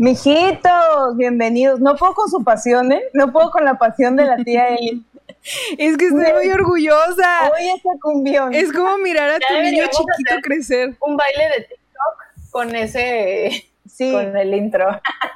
[0.00, 1.78] Mijitos, bienvenidos.
[1.78, 3.02] No puedo con su pasión, ¿eh?
[3.12, 5.04] No puedo con la pasión de la tía Eli.
[5.76, 7.50] Es que estoy muy orgullosa.
[7.52, 8.54] Oye, ese cumbión.
[8.54, 10.96] Es como mirar a tu niño chiquito hacer crecer.
[11.00, 14.10] Un baile de TikTok con ese, Sí.
[14.10, 14.88] con el intro.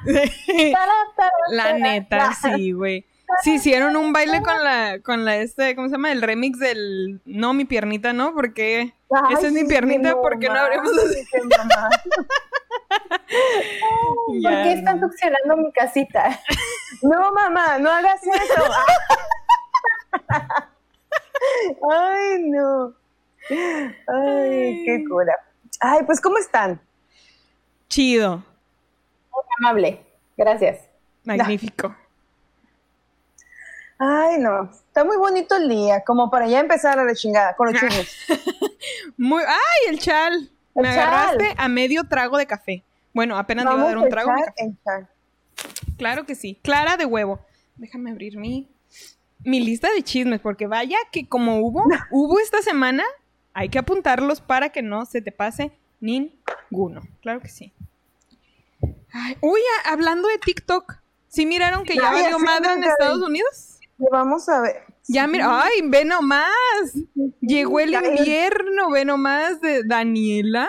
[1.51, 3.05] La neta, sí, güey.
[3.43, 6.11] Sí, hicieron un baile con la, con la, este, ¿cómo se llama?
[6.11, 8.33] El remix del, no, mi piernita, ¿no?
[8.33, 8.93] Porque
[9.31, 10.91] esa es mi piernita, no ¿por qué no habremos.
[14.27, 15.07] ¿Por Ya, qué están no.
[15.07, 16.39] succionando mi casita?
[17.01, 18.63] No, mamá, no hagas eso.
[21.91, 22.93] Ay, no.
[23.49, 25.33] Ay, qué cura.
[25.81, 26.79] Ay, pues, ¿cómo están?
[27.89, 30.05] Chido, Muy amable.
[30.37, 30.85] Gracias.
[31.25, 31.95] magnífico.
[33.99, 34.71] Ay, no.
[34.71, 38.15] Está muy bonito el día, como para ya empezar a la chingada con los chismes.
[39.17, 40.49] Muy, ¡ay, el chal!
[40.75, 42.83] Me agarraste a medio trago de café.
[43.13, 44.31] Bueno, apenas le iba a Vamos dar un trago.
[44.57, 45.09] echar.
[45.97, 46.59] Claro que sí.
[46.61, 47.39] Clara de huevo.
[47.77, 48.69] Déjame abrir mi,
[49.43, 53.03] mi lista de chismes, porque vaya que como hubo, hubo esta semana,
[53.53, 57.01] hay que apuntarlos para que no se te pase ninguno.
[57.21, 57.73] Claro que sí.
[59.13, 60.97] Ay, uy, a- hablando de TikTok,
[61.29, 63.21] ¿sí miraron que ya valió madre en Estados.
[63.21, 63.79] Unidos?
[63.97, 64.83] Vamos a ver.
[65.07, 66.49] Ya mira, ay, ve nomás.
[67.41, 70.67] Llegó el invierno, ve nomás de Daniela.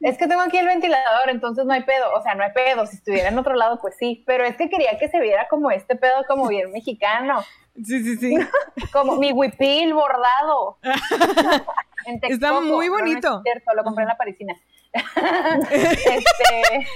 [0.00, 2.12] Es que tengo aquí el ventilador, entonces no hay pedo.
[2.16, 2.86] O sea, no hay pedo.
[2.86, 4.24] Si estuviera en otro lado, pues sí.
[4.26, 7.42] Pero es que quería que se viera como este pedo, como bien mexicano.
[7.84, 8.34] Sí, sí, sí.
[8.92, 10.78] Como mi huipil bordado.
[12.04, 12.62] En Está Texcoco.
[12.62, 13.36] muy no bonito.
[13.36, 14.56] es cierto, lo compré en la parisina.
[15.70, 16.88] este,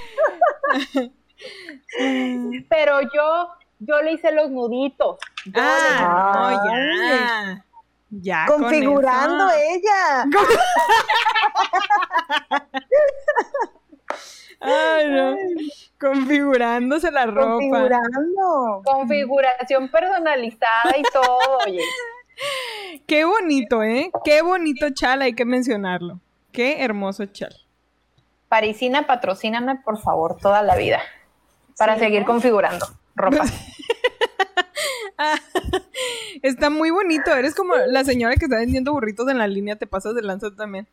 [2.69, 5.19] pero yo, yo le hice los nuditos.
[5.55, 7.65] Ah, no, ya.
[8.11, 8.47] Ya.
[8.47, 10.25] con Configurando ella.
[14.61, 15.35] Ay, no.
[16.01, 17.53] Configurándose la ropa.
[17.53, 18.83] Configurando.
[18.85, 21.83] configuración personalizada y todo, oye.
[23.07, 24.11] Qué bonito, ¿eh?
[24.25, 26.21] Qué bonito chal, hay que mencionarlo.
[26.53, 27.55] Qué hermoso chal.
[28.49, 31.01] Parisina, patrocíname, por favor, toda la vida.
[31.79, 33.45] Para seguir configurando ropa.
[35.19, 35.37] Ah,
[36.43, 37.35] está muy bonito.
[37.35, 40.55] Eres como la señora que está vendiendo burritos en la línea, te pasas de lanza
[40.55, 40.87] también.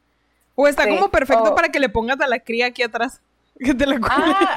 [0.55, 3.21] O está Sí, como perfecto o- para que le pongas a la cría aquí atrás.
[3.59, 4.09] Que te la cuide.
[4.09, 4.55] Ah,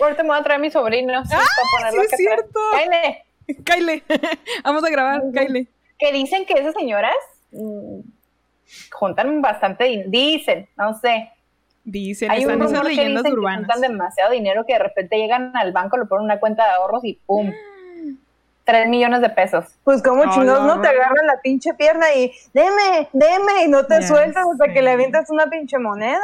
[0.00, 1.28] ahorita me voy a traer a sobrinos.
[1.28, 1.42] para
[1.78, 2.60] ponerlo sí es cierto.
[2.72, 3.24] Cáele.
[3.64, 4.02] Kyle,
[4.64, 5.68] vamos a grabar, Kyle.
[5.98, 7.14] Que dicen que esas señoras
[7.50, 8.00] mm,
[8.92, 11.30] juntan bastante, dicen, no sé.
[11.84, 13.58] Dicen, Hay un están esas rumor que leyendas dicen que urbanas.
[13.66, 16.70] juntan demasiado dinero que de repente llegan al banco, lo ponen en una cuenta de
[16.72, 17.52] ahorros y ¡pum!
[18.70, 19.64] Tres millones de pesos.
[19.84, 23.68] Pues como No, chingados no, no, te agarran la pinche pierna y deme, deme y
[23.68, 24.72] no te sueltas hasta sé.
[24.72, 26.20] que le avientas una pinche moneda.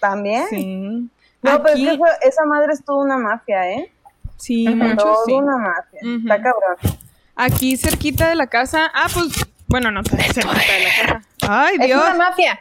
[0.00, 0.44] También.
[0.50, 1.08] Sí.
[1.42, 3.90] No, pero es que esa, esa madre es toda una mafia, ¿eh?
[4.36, 5.32] Sí, mucho Toda sí.
[5.32, 6.00] una mafia.
[6.02, 6.98] Está cabrón.
[7.34, 8.90] Aquí cerquita de la casa.
[8.94, 9.28] Ah, pues,
[9.66, 11.22] bueno, no cerquita de la casa.
[11.48, 12.02] Ay, Es Dios.
[12.04, 12.60] una mafia.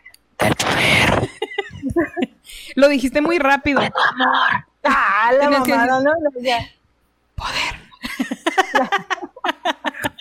[2.75, 3.81] Lo dijiste muy rápido.
[4.83, 6.59] Ah, la Tienes que mamada, no, no, ya.
[7.35, 7.84] Poder,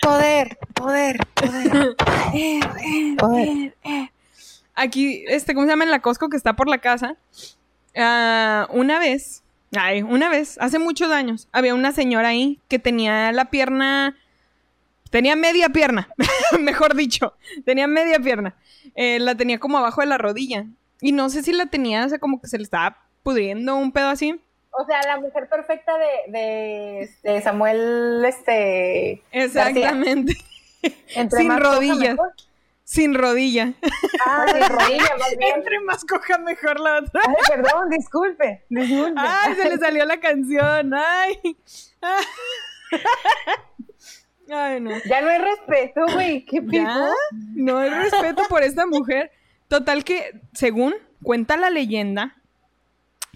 [0.01, 1.17] poder, poder.
[3.17, 3.75] poder.
[4.75, 5.85] Aquí, este, ¿cómo se llama?
[5.85, 7.15] En la Costco que está por la casa.
[7.95, 9.43] Ah, una vez,
[9.75, 14.17] ay, una vez, hace muchos años, había una señora ahí que tenía la pierna,
[15.09, 16.09] tenía media pierna,
[16.59, 18.55] mejor dicho, tenía media pierna.
[18.95, 20.65] Eh, la tenía como abajo de la rodilla.
[21.01, 23.91] Y no sé si la tenía, o sea, como que se le estaba pudriendo un
[23.91, 24.39] pedo así.
[24.77, 29.21] O sea, la mujer perfecta de, de, de Samuel, este...
[29.31, 30.33] Exactamente.
[31.15, 32.17] Entre Sin más coja, rodillas.
[32.83, 33.73] Sin rodilla.
[34.27, 35.55] Ah, de rodilla, más bien.
[35.55, 37.21] Entre más coja, mejor la otra.
[37.27, 39.19] Ay, perdón, disculpe, disculpe.
[39.19, 40.93] Ay, se le salió la canción.
[40.93, 41.39] Ay.
[44.51, 44.91] Ay, no.
[45.09, 46.45] Ya no hay respeto, güey.
[46.45, 47.13] ¿Qué Ya, pido?
[47.55, 49.31] no hay respeto por esta mujer.
[49.67, 52.35] Total que, según cuenta la leyenda,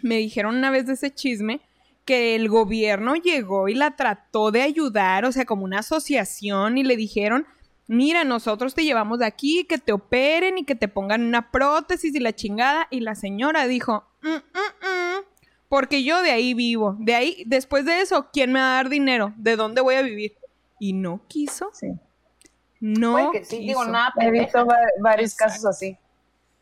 [0.02, 1.62] me dijeron una vez de ese chisme
[2.06, 6.84] que el gobierno llegó y la trató de ayudar, o sea, como una asociación, y
[6.84, 7.46] le dijeron,
[7.88, 12.14] mira, nosotros te llevamos de aquí, que te operen y que te pongan una prótesis
[12.16, 12.88] y la chingada.
[12.90, 15.24] Y la señora dijo, "Mm, mm, mm,
[15.70, 16.96] porque yo de ahí vivo.
[17.00, 19.34] De ahí, después de eso, ¿quién me va a dar dinero?
[19.38, 20.36] ¿De dónde voy a vivir?
[20.80, 21.70] Y no quiso.
[21.74, 21.90] Sí.
[22.80, 23.12] No.
[23.12, 25.54] Güey, que sí, digo, nada, He visto va- varios Exacto.
[25.54, 25.98] casos así.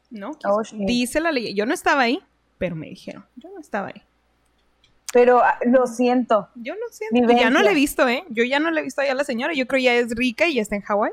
[0.09, 1.53] No, Oh, dice la ley.
[1.53, 2.19] Yo no estaba ahí,
[2.57, 3.25] pero me dijeron.
[3.35, 4.01] Yo no estaba ahí.
[5.13, 6.49] Pero ah, lo siento.
[6.55, 7.05] Yo no sé.
[7.11, 8.23] Y ya no la he visto, ¿eh?
[8.29, 9.53] Yo ya no la he visto allá a la señora.
[9.53, 11.11] Yo creo ya es rica y ya está en Hawái.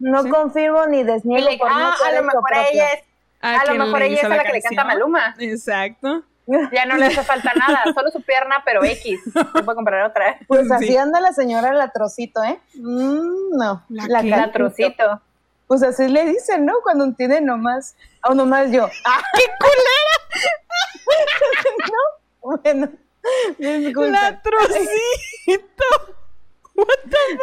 [0.00, 0.30] No Sí.
[0.30, 2.62] confirmo ni desniego le- por no ah, ser a lo mejor propio.
[2.72, 3.02] ella es,
[3.40, 4.84] a lo mejor ella es a la que le canta.
[4.84, 5.34] Maluma.
[5.38, 6.22] Exacto.
[6.72, 9.20] Ya no le hace falta nada, solo su pierna, pero X.
[9.34, 10.38] Se puede comprar otra.
[10.48, 10.96] Pues así Sí.
[10.96, 12.58] anda la señora la trocito, ¿eh?
[12.74, 13.84] Mm, no.
[13.90, 14.22] ¿La?
[14.22, 15.20] La trocito.
[15.66, 16.72] Pues así le dicen, ¿no?
[16.82, 17.94] Cuando tiene nomás.
[18.24, 18.86] O nomás yo.
[19.04, 20.17] ¡Ah, qué culera!
[21.92, 22.88] No, bueno.
[23.58, 24.10] Disculpa.
[24.10, 25.84] La trocito.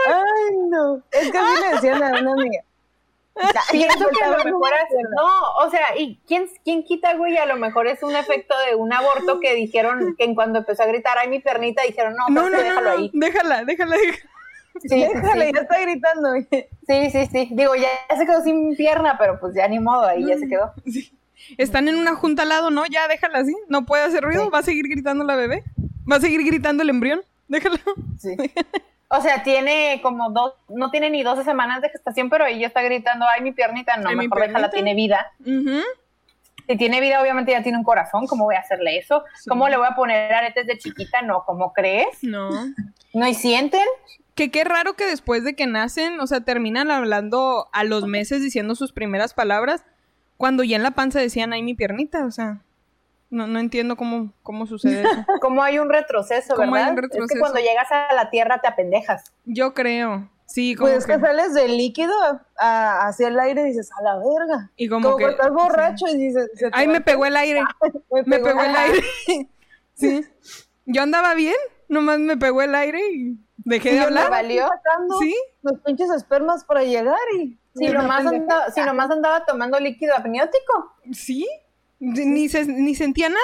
[0.08, 1.02] Ay, no.
[1.12, 2.62] Es que así le decían a una amiga.
[3.70, 5.10] Pienso que a lo mejor hacerlo.
[5.18, 7.38] no, o sea, ¿y quién, quién quita, güey?
[7.38, 10.84] A lo mejor es un efecto de un aborto que dijeron que en cuando empezó
[10.84, 12.98] a gritar, ay, mi pernita, dijeron, no, No, pues no, déjalo no.
[12.98, 13.12] ahí.
[13.14, 14.30] Déjala, déjala, déjala.
[14.82, 15.52] Sí, sí, Déjale, sí.
[15.56, 16.30] ya está gritando.
[16.88, 17.50] Sí, sí, sí.
[17.52, 20.48] Digo, ya, ya se quedó sin pierna, pero pues ya ni modo, ahí ya se
[20.48, 20.74] quedó.
[20.86, 21.15] Sí.
[21.58, 22.86] Están en una junta al lado, ¿no?
[22.86, 23.56] Ya déjala así.
[23.70, 24.50] No puede hacer ruido.
[24.50, 25.64] Va a seguir gritando la bebé.
[26.10, 27.22] Va a seguir gritando el embrión.
[27.48, 27.80] Déjala.
[28.20, 28.36] Sí.
[29.08, 32.82] O sea, tiene como dos, no tiene ni 12 semanas de gestación, pero ella está
[32.82, 35.32] gritando, ay, mi piernita, no, Ay, mi mejor déjala, tiene vida.
[36.68, 39.24] Si tiene vida, obviamente ya tiene un corazón, ¿cómo voy a hacerle eso?
[39.36, 39.48] Sí.
[39.48, 41.22] ¿Cómo le voy a poner aretes de chiquita?
[41.22, 42.24] No, ¿cómo crees?
[42.24, 42.50] No.
[43.14, 43.86] ¿No y sienten?
[44.34, 48.42] Que qué raro que después de que nacen, o sea, terminan hablando a los meses
[48.42, 49.86] diciendo sus primeras palabras,
[50.38, 52.62] cuando ya en la panza decían, ay, mi piernita, o sea,
[53.30, 55.26] no, no entiendo cómo, cómo sucede eso.
[55.42, 56.92] ¿Cómo hay un retroceso, ¿Cómo hay verdad?
[56.92, 57.40] un Es que retroceso?
[57.40, 59.24] cuando llegas a la tierra te apendejas.
[59.46, 62.14] Yo creo, sí, como Pues es que, que sales del líquido
[62.60, 64.72] a- hacia el aire y dices, a la verga.
[64.76, 67.36] y como, Como, que, que estás borracho y dices, se te ay, me pegó el
[67.36, 67.62] aire,
[68.26, 69.04] me pegó el aire,
[69.96, 70.26] sí,
[70.86, 71.56] yo andaba bien,
[71.90, 74.70] nomás me pegó el aire y dejé Y de hablar, andaba valió.
[75.20, 77.58] sí, los pinches espermas para llegar y...
[77.76, 80.94] Si y nomás, andaba, si nomás andaba tomando líquido amniótico.
[81.12, 81.48] sí,
[82.00, 83.40] ni, se, ni sentía nada,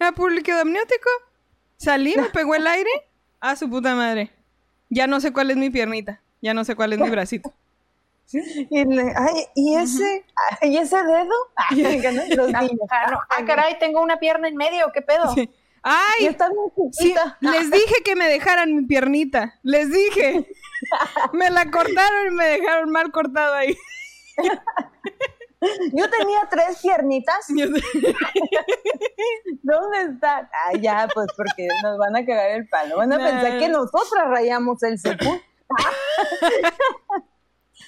[0.00, 1.08] era puro líquido amniótico,
[1.76, 2.90] salí, me pegó el aire,
[3.40, 4.30] a su puta madre,
[4.88, 7.52] ya no sé cuál es mi piernita, ya no sé cuál es mi bracito.
[8.32, 10.24] Y, le- ay, ¿y ese?
[10.62, 11.34] ay, ¿Y ese dedo?
[11.56, 12.22] Ay, ¿no?
[12.36, 12.78] Los Ah, niños.
[12.90, 15.28] ah, no, ah, caray, tengo una pierna en medio, ¿qué pedo?
[15.34, 15.50] Sí.
[15.86, 16.26] ¡Ay!
[16.26, 19.58] está bien Sí, les dije que me dejaran mi piernita.
[19.62, 20.48] Les dije.
[21.32, 23.76] Me la cortaron y me dejaron mal cortado ahí.
[25.94, 27.46] Yo tenía tres piernitas.
[29.62, 30.48] ¿Dónde están?
[30.52, 32.96] Ah, ya, pues porque nos van a cagar el palo.
[32.98, 33.24] Van a Nah.
[33.30, 35.40] pensar que nosotras rayamos el sepul.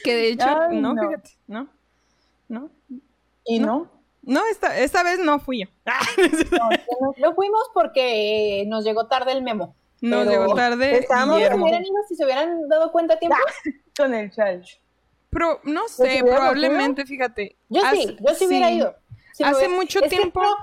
[0.04, 1.02] que de hecho, Ay, no, no.
[1.08, 1.68] fíjate, no.
[2.48, 2.70] No.
[3.44, 3.66] Y no.
[3.66, 3.90] No,
[4.50, 5.66] esta, esta vez no fui yo.
[6.50, 7.12] No, que no.
[7.18, 9.74] No fuimos porque nos llegó tarde el memo.
[10.00, 13.38] Nos llegó tarde estábamos Si hubieran ido, si se hubieran dado cuenta a tiempo.
[13.96, 14.64] Con el chal.
[15.30, 17.56] Pero no Pues sé, probablemente, fíjate.
[17.68, 18.96] Yo sí, yo sí hubiera ido.
[19.32, 20.42] Si Hace mucho es que tiempo.
[20.42, 20.56] no-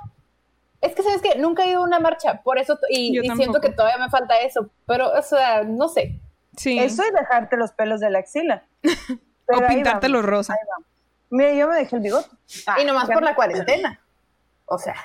[0.81, 1.36] es que, ¿sabes qué?
[1.39, 4.69] Nunca he ido a una marcha, por eso, y, siento que todavía me falta eso,
[4.86, 6.19] pero, o sea, no sé.
[6.57, 6.77] Sí.
[6.77, 8.65] Eso y dejarte los pelos de la axila.
[8.83, 9.18] o
[9.48, 10.54] Pero ahí pintártelo vamos, rosa.
[10.54, 10.88] ahí vamos.
[11.35, 12.30] Mira, yo me dejé el bigote.
[12.68, 14.00] Ah, y nomás por no- la cuarentena.
[14.65, 14.95] O sea,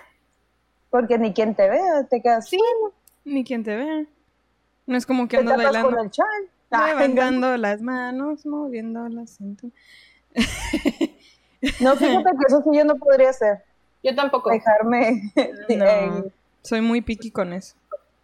[0.90, 2.48] Porque ni quien te vea, te quedas.
[2.48, 2.58] sí,
[3.24, 4.04] Ni quien te vea.
[4.86, 5.96] No es como que te andas tapas bailando.
[5.96, 6.26] con el chal.
[6.70, 9.72] Ah, Levantando las manos, moviendo la cintura.
[11.80, 13.64] No, fíjate que eso sí yo no podría hacer.
[14.02, 14.50] yo tampoco.
[14.50, 15.32] Dejarme.
[15.70, 16.24] No,
[16.62, 17.74] soy muy piqui con eso.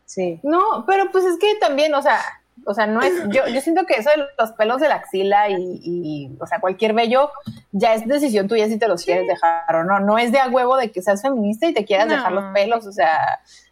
[0.05, 0.41] sí.
[0.43, 2.21] No, pero pues es que también, o sea,
[2.67, 5.49] o sea, no es, yo, yo siento que eso de los pelos de la axila
[5.51, 7.31] y, y, o sea, cualquier vello,
[7.73, 10.01] ya es decisión tuya si te los quieres dejar o no.
[10.01, 12.15] No es de a huevo de que seas feminista y te quieras No.
[12.15, 13.19] dejar los pelos, o sea,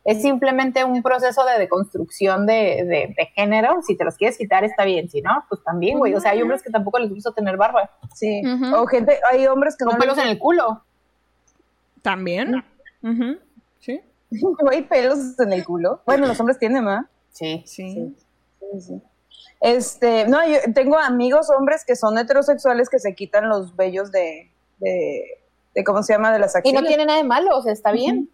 [0.04, 3.80] es simplemente un proceso de deconstrucción de, de, de género.
[3.86, 6.14] Si te los quieres quitar, está bien, si no, pues también, güey.
[6.14, 7.88] O sea, hay hombres que tampoco les gusta tener barba.
[8.14, 8.42] Sí.
[8.74, 10.82] O gente, hay hombres que Con no pelos en el culo.
[12.02, 12.64] ¿También?
[13.02, 13.38] Ujú.
[13.78, 14.00] Sí.
[14.70, 16.02] hay pelos en el culo.
[16.04, 17.02] Bueno, los hombres tienen, ¿verdad?
[17.30, 17.62] Sí.
[17.66, 17.92] Sí.
[17.92, 18.16] Sí,
[18.80, 19.02] sí.
[19.60, 24.50] Este, no, yo tengo amigos hombres que son heterosexuales que se quitan los vellos de,
[24.78, 25.22] de,
[25.74, 26.32] de ¿cómo se llama?
[26.32, 26.82] De las Y axilas.
[26.82, 28.28] no tiene nada de malo, o sea, está bien.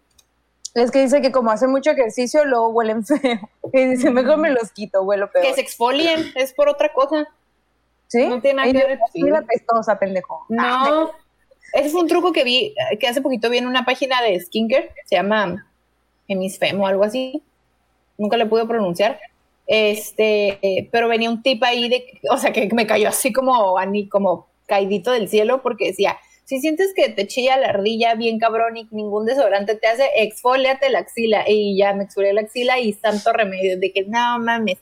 [0.73, 3.19] Es que dice que como hacen mucho ejercicio, luego huelen feo.
[3.73, 5.45] Y dice, mejor me los quito, huelo peor.
[5.45, 7.27] Que se exfolien, es por otra cosa.
[8.07, 8.25] ¿Sí?
[8.27, 9.21] no tiene nada que ver, sí.
[9.21, 10.47] Mira pestosa, pendejo.
[10.57, 11.11] Ah, No,
[11.73, 14.91] ese fue un truco que vi, que hace poquito vi en una página de skincare,
[15.05, 15.67] se llama
[16.27, 17.43] Hemisfem o algo así,
[18.17, 19.19] nunca le pude pronunciar,
[19.69, 24.09] este, pero venía un tip ahí de, o sea, que me cayó así como, ani-
[24.09, 28.75] como caidito del cielo, porque decía, si sientes que te chilla la ardilla bien cabrón
[28.77, 32.93] y ningún desodorante te hace, exfoliate la axila, y ya me exfolié la axila y
[32.93, 34.79] santo remedio, de que no mames.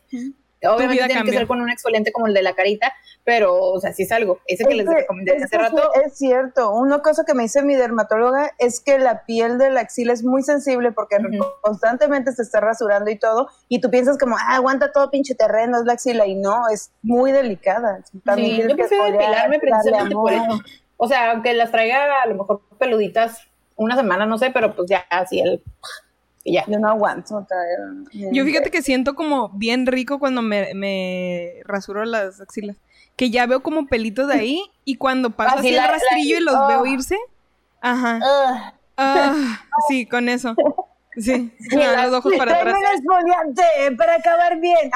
[0.64, 3.94] Obviamente tiene que ser con un exfoliante como el de la carita, pero, o sea,
[3.94, 4.40] sí es algo.
[4.48, 6.72] Ese que Es les recomendé hace que rato, Es cierto.
[6.72, 10.24] Una cosa que me dice mi dermatóloga es que la piel de la axila es
[10.24, 11.18] muy sensible porque
[11.62, 13.50] constantemente se está rasurando y todo.
[13.68, 16.26] Y tú piensas como, ah, aguanta todo pinche terreno, es la axila.
[16.26, 18.02] Y no, es muy delicada.
[18.24, 20.62] También Sí, yo que prefiero depilarme precisamente por eso.
[20.98, 23.42] O sea, aunque las traiga a lo mejor peluditas
[23.76, 25.64] una semana, no sé, pero pues ya así el...
[26.48, 26.64] Y ya.
[26.66, 27.46] Yo no aguanto.
[28.14, 32.78] Yo fíjate que siento como bien rico cuando me, me rasuro las axilas.
[33.18, 35.92] Que ya veo como pelitos de ahí y cuando paso Así así la- el la-
[35.94, 36.68] rastrillo y los oh.
[36.68, 37.18] veo irse.
[37.82, 38.74] Ajá.
[38.96, 40.56] Ah, sí, con eso.
[41.18, 41.52] Sí.
[41.72, 42.76] Los ojos para atrás.
[42.78, 43.64] el exfoliante
[43.98, 44.90] para acabar bien.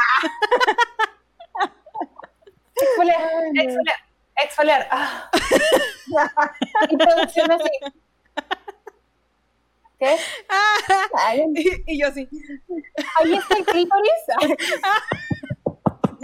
[2.75, 3.19] Exfoliar,
[3.55, 3.95] exfoliar,
[4.43, 4.87] exfoliar.
[4.91, 5.29] Ah.
[6.89, 7.69] y producción así.
[10.01, 10.15] ¿Qué?
[11.13, 12.27] Ay, Y, y yo así.
[13.19, 14.11] Ahí está el clítoris.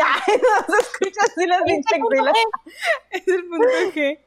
[0.03, 2.27] ay, no se escucha así las está pinches el.
[3.11, 4.19] Es el punto G.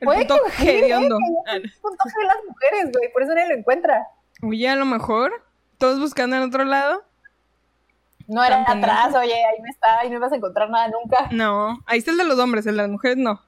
[0.00, 0.96] El punto sí, G de ¿eh?
[0.96, 1.18] hondo.
[1.18, 3.12] Que Ah, es el punto G de las mujeres, güey.
[3.12, 4.06] Por eso nadie lo encuentra.
[4.42, 5.44] Oye, a lo mejor.
[5.76, 7.04] Todos buscando en otro lado.
[8.26, 11.28] No era Tan atrás, oye, ahí no está, ahí no vas a encontrar nada nunca.
[11.30, 11.82] No.
[11.84, 13.42] Ahí está el de los hombres, el de las mujeres no.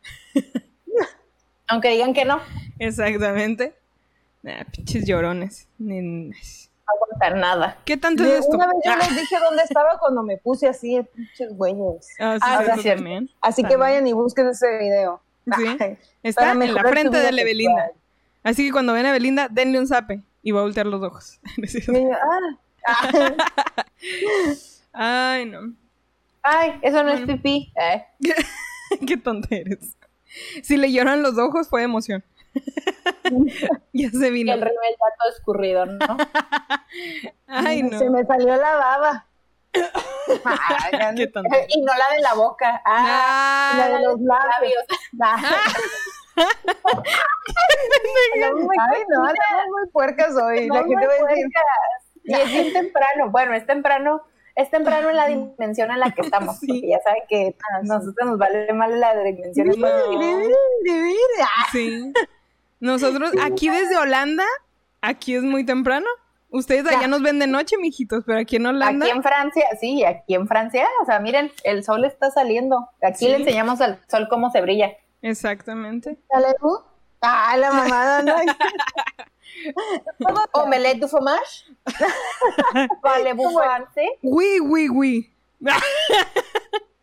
[1.68, 2.42] Aunque digan que no,
[2.78, 3.74] Exactamente.
[4.46, 5.68] Ah, pinches llorones.
[5.78, 6.34] Ni- no
[6.86, 7.78] aguantar nada.
[7.86, 8.56] ¿Qué tanto De es esto?
[8.56, 12.08] Una vez yo Ah, les dije dónde estaba cuando me puse así, pinches güeyes.
[12.20, 13.30] ah, sí, Ah, sí, también.
[13.40, 15.20] Así que vayan y busquen ese video.
[15.56, 15.64] Sí.
[16.22, 17.42] Está en la frente de la.
[17.44, 17.90] Belinda.
[18.42, 21.40] Así que cuando ven a Belinda, denle un zape y va a voltear los ojos.
[22.86, 23.34] Ah, ah,
[24.92, 25.72] Ay, no.
[26.42, 27.72] Ay, eso no es pipí.
[27.80, 28.04] Eh.
[29.06, 29.96] Qué tonta eres.
[30.62, 32.22] Si le lloran los ojos, fue emoción.
[33.92, 34.52] ya se Y vino.
[34.52, 35.98] el rímel ya todo escurrido, ¿no?
[37.46, 37.98] Ay, no.
[37.98, 39.26] Se me salió la baba.
[40.44, 41.56] Ay, Qué tonta.
[41.68, 42.82] y no la de la boca.
[42.84, 44.84] Ah, Ah, la de los labios.
[45.20, 45.36] Ah.
[46.36, 46.44] Ay,
[48.40, 48.46] no,
[49.24, 50.68] andamos muy puercas hoy.
[50.68, 51.64] La No gente me va a decir, puercas.
[52.24, 53.30] Y es bien temprano.
[53.30, 54.22] Bueno, es temprano.
[54.56, 56.58] Es temprano en la dimensión en la que estamos.
[56.60, 56.66] Sí.
[56.68, 59.68] Porque ya saben que a nosotros nos vale mal la dimensión.
[59.68, 59.74] No.
[61.72, 62.12] Sí.
[62.80, 64.44] Nosotros, aquí desde Holanda,
[65.00, 66.06] aquí es muy temprano.
[66.50, 67.06] Ustedes allá Ya.
[67.08, 69.06] nos ven de noche, mijitos, pero aquí en Holanda.
[69.06, 72.88] Aquí en Francia, sí, aquí en Francia, o sea, miren, el sol está saliendo.
[73.02, 73.28] Aquí Sí.
[73.28, 74.92] le enseñamos al sol cómo se brilla.
[75.22, 76.16] Exactamente.
[77.22, 78.36] Ah, la mamada, no.
[80.52, 81.64] Omelette du fromage.
[83.02, 84.08] Parlez-vous français?
[84.22, 85.30] Oui, oui, oui.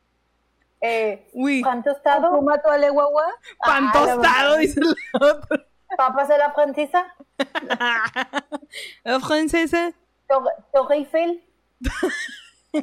[0.82, 1.62] Eh, Oui.
[1.62, 2.32] pan tostado.
[2.32, 3.26] ¿Fuma tu ale guagua?
[3.64, 5.66] Pan Ah, la tostado, dice el otro.
[5.98, 7.06] Papas de la francesa.
[9.04, 9.92] La francesa.
[10.28, 11.44] Tor- Torre Eiffel.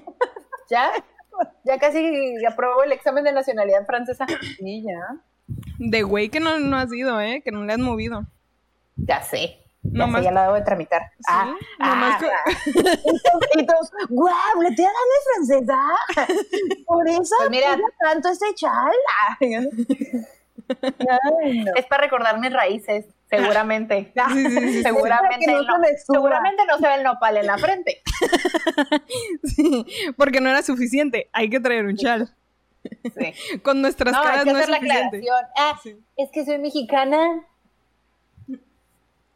[0.70, 0.90] ¿Ya?
[1.64, 4.26] Ya casi aprobó el examen de nacionalidad francesa.
[4.58, 5.16] Sí, ya.
[5.78, 7.40] De güey que no, no has ido, ¿eh?
[7.44, 8.26] Que no le has movido.
[8.96, 9.58] Ya sé.
[9.92, 11.02] Ya Nomás- sé, ya la debo de tramitar.
[11.18, 12.58] Sí, Ah, ah, que- ah.
[13.54, 14.92] Y todos, guau, le te dan
[15.34, 15.78] francesa.
[16.86, 17.76] Por eso Pues mira.
[18.00, 18.92] tanto ese chal.
[19.40, 19.68] Ay, no.
[21.76, 24.12] Es para recordar mis raíces, seguramente.
[24.14, 24.82] Sí, sí, sí, sí.
[24.82, 25.74] Seguramente no no,
[26.06, 28.02] seguramente no se ve el nopal en la frente.
[29.44, 31.28] Sí, porque no era suficiente.
[31.32, 32.34] Hay que traer un chal.
[33.16, 33.58] Sí.
[33.62, 35.16] Con nuestras No, hay caras que no es hacer la suficiente.
[35.18, 35.46] aclaración.
[35.56, 35.80] Ah,
[36.16, 37.42] es que soy mexicana.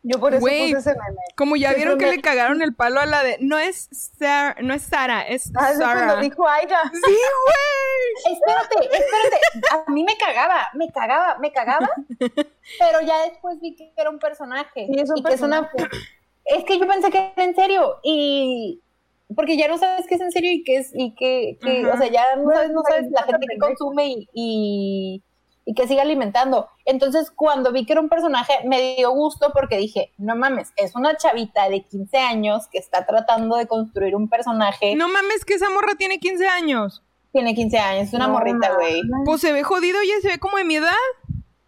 [0.04, 0.72] Yo por eso Güey.
[0.74, 1.20] puse ese meme.
[1.36, 3.36] Como ya vieron que le cagaron el palo a la de.
[3.40, 6.16] No es Sara, no es Sara, es Ah, Sara.
[6.20, 6.80] dijo Aida.
[6.92, 7.00] Sí,
[7.46, 8.34] güey.
[8.34, 9.40] Espérate, espérate.
[9.70, 11.88] A mí me cagaba, me cagaba, me cagaba.
[12.18, 14.86] Pero ya después vi que era un personaje.
[14.86, 15.70] Sí, es un y que es una.
[16.44, 17.98] Es que yo pensé que era en serio.
[18.02, 18.82] Y.
[19.36, 20.90] Porque ya no sabes qué es en serio y qué es.
[20.94, 21.58] Y que.
[21.62, 21.86] que-.
[21.86, 24.28] O sea, ya no sabes, no sabes la gente que consume y.
[24.34, 25.22] y
[25.64, 26.68] y que sigue alimentando.
[26.84, 30.94] Entonces, cuando vi que era un personaje, me dio gusto porque dije, no mames, es
[30.96, 34.94] una chavita de 15 años que está tratando de construir un personaje.
[34.96, 37.02] No mames, que esa morra tiene 15 años.
[37.32, 39.00] Tiene 15 años, es una No, morrita, güey.
[39.24, 40.92] Pues se ve jodido, ya se ve como de mi edad.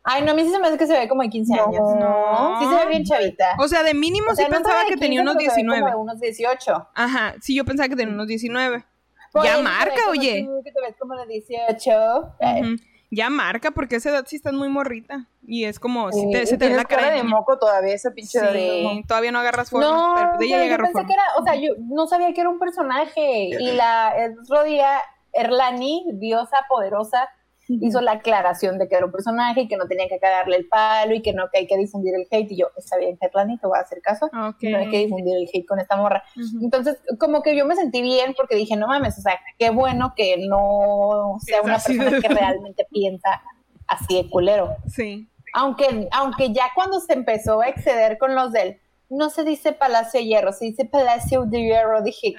[0.07, 1.65] Ay, no, a mí sí se me hace que se ve como de 15 No.
[1.65, 1.81] años.
[1.99, 2.61] No.
[2.61, 3.57] Sí se ve bien chavita.
[3.59, 5.57] O sea, de mínimo O sea, sí no pensaba que tenía 15, unos pero se
[5.63, 5.91] ve como 19.
[5.91, 6.89] de unos 18.
[6.95, 8.85] Ajá, sí, yo pensaba que tenía unos 19.
[9.33, 10.45] Por ya marca, oye.
[10.47, 12.37] tú, que te ves como de 18.
[12.41, 12.77] Eh, Ujú.
[13.15, 15.29] Ya marca, porque a esa edad sí estás muy morrita.
[15.47, 17.59] Y es como, si Sí, te, y se te ve la cara de de moco
[17.59, 19.87] todavía, esa pinche Sí, de todavía no agarras forma.
[19.87, 21.07] No, pero pues ella pero ya yo pensé forma.
[21.09, 23.49] que era, o sea, yo no sabía que era un personaje.
[23.59, 25.01] Y la el otro día,
[25.33, 27.29] Erlani, diosa poderosa,
[27.69, 30.69] hizo la aclaración de que era un personaje y que no tenía que cagarle el
[30.69, 32.51] palo y que no que hay que difundir el hate.
[32.53, 34.27] Y yo, está bien, Erlani, te voy a hacer caso.
[34.27, 34.63] Ok.
[34.63, 36.23] No hay que difundir el hate con esta morra.
[36.63, 40.13] Entonces, como que yo me sentí bien porque dije, no mames, o sea, qué bueno
[40.17, 43.43] que no sea una persona de- que realmente piensa
[43.87, 44.77] así de culero.
[44.89, 45.29] Sí.
[45.55, 50.19] Aunque, aunque ya cuando se empezó a exceder con los del, no se dice Palacio
[50.21, 52.33] de Hierro, se dice Palacio de Hierro, dije,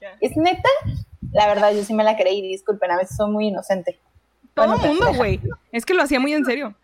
[0.00, 0.16] ya.
[0.20, 0.68] ¿es neta?
[1.32, 3.98] La verdad, yo sí me la creí, disculpen, a veces soy muy inocente.
[4.54, 5.40] Todo el mundo, güey.
[5.72, 6.74] Es que lo hacía muy en serio.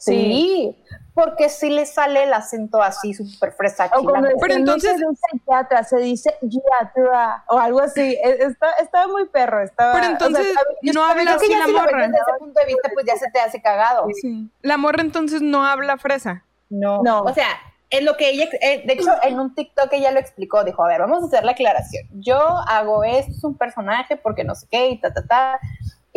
[0.00, 0.76] Sí,
[1.12, 3.90] porque sí le sale el acento así súper fresa.
[3.96, 8.00] O cuando Pero dice, no entonces- se dice yatra, se dice yatra o algo así.
[8.00, 9.60] E- Está, estaba muy perro.
[9.60, 10.54] Estaba, Pero o sea, entonces
[10.94, 12.02] no habla así la si morra.
[12.06, 14.06] desde ese punto de vista, pues ya se te hace cagado.
[14.22, 14.48] Sí.
[14.62, 16.44] La morra entonces no habla fresa.
[16.70, 17.02] No.
[17.02, 17.22] No.
[17.22, 17.48] O sea,
[17.90, 20.88] es lo que ella, eh, de hecho, en un TikTok ella lo explicó, dijo, a
[20.88, 22.06] ver, vamos a hacer la aclaración.
[22.12, 25.60] Yo hago esto, es un personaje porque no sé qué y ta, ta, ta.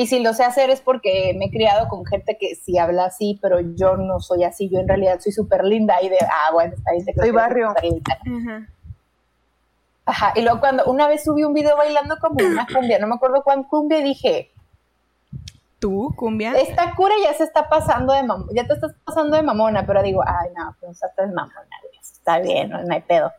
[0.01, 3.05] Y si lo sé hacer es porque me he criado con gente que sí habla
[3.05, 6.51] así, pero yo no soy así, yo en realidad soy súper linda y de, ah,
[6.53, 7.73] bueno, está bien, te creo Soy que barrio.
[10.05, 10.33] Ajá.
[10.35, 13.43] Y luego cuando una vez subí un video bailando como una cumbia, no me acuerdo
[13.43, 14.51] cuál cumbia, y dije,
[15.79, 16.53] ¿Tú, cumbia?
[16.53, 20.01] esta cura ya se está pasando de mamona, ya te estás pasando de mamona, pero
[20.01, 21.67] digo, ay, no, pues estás mamona,
[22.01, 23.31] está bien, no, no hay pedo.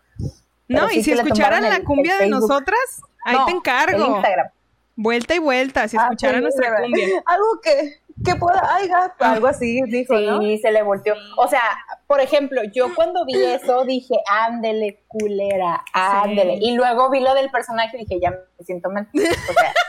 [0.69, 2.49] No, pero sí y si escucharan la el- cumbia el de Facebook.
[2.49, 4.07] nosotras, ahí No, te El encargo.
[4.17, 4.47] Instagram.
[4.97, 7.07] Vuelta y vuelta, si Ah, escucharan sí, nuestra cumbia.
[7.27, 10.41] Algo que, que pueda, ay, ga- algo así, dijo, Sí, ¿no?
[10.61, 11.15] se le volteó.
[11.39, 11.63] O sea,
[12.07, 16.59] por ejemplo, yo cuando vi eso dije, ándele, culera, ándele.
[16.61, 19.09] Y luego vi lo del personaje y dije, ya me siento mal.
[19.15, 19.73] O sea,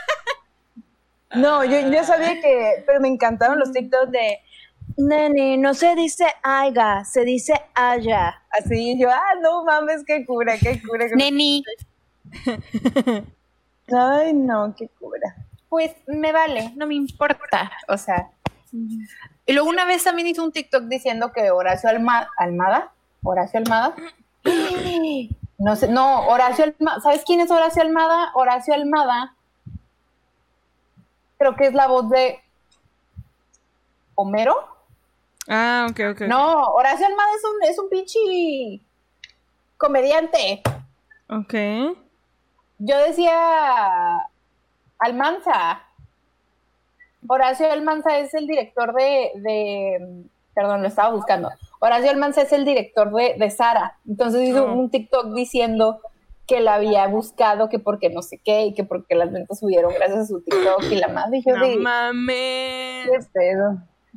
[1.34, 4.38] No, yo, yo sabía que, pero me encantaron los TikToks de,
[4.96, 8.40] nene, no se dice aiga, se dice aya.
[8.50, 11.06] Así, yo, ah, no mames, qué cura, qué cura.
[11.16, 11.64] neni,
[13.92, 15.34] Ay, no, qué cura.
[15.68, 17.70] pues me vale, no me importa.
[17.88, 18.30] O sea.
[19.46, 23.94] Y luego una vez también hizo un TikTok diciendo que Horacio Alma- Almada, Horacio Almada,
[25.58, 28.30] no sé, no, Horacio Almada, ¿sabes quién es Horacio Almada?
[28.34, 29.34] Horacio Almada,
[31.38, 32.40] creo que es la voz de
[34.14, 34.56] Homero.
[35.48, 36.20] Ah, ok, ok.
[36.22, 36.28] ok.
[36.28, 38.80] No, Horacio Almada es un, es un pinche
[39.76, 40.62] comediante.
[41.28, 41.54] Ok.
[42.78, 44.28] Yo decía
[44.98, 45.82] Almanza.
[47.26, 51.50] Horacio Almanza es el director de, de- perdón, lo estaba buscando.
[51.80, 53.98] Horacio Almanza es el director de, de Sara.
[54.06, 54.72] Entonces hizo Oh.
[54.72, 56.00] un TikTok diciendo
[56.46, 59.94] que la había buscado, que porque no sé qué, y que porque las ventas subieron
[59.94, 61.38] gracias a su TikTok y la madre.
[61.38, 63.08] Y yo No mames.
[63.32, 63.52] Qué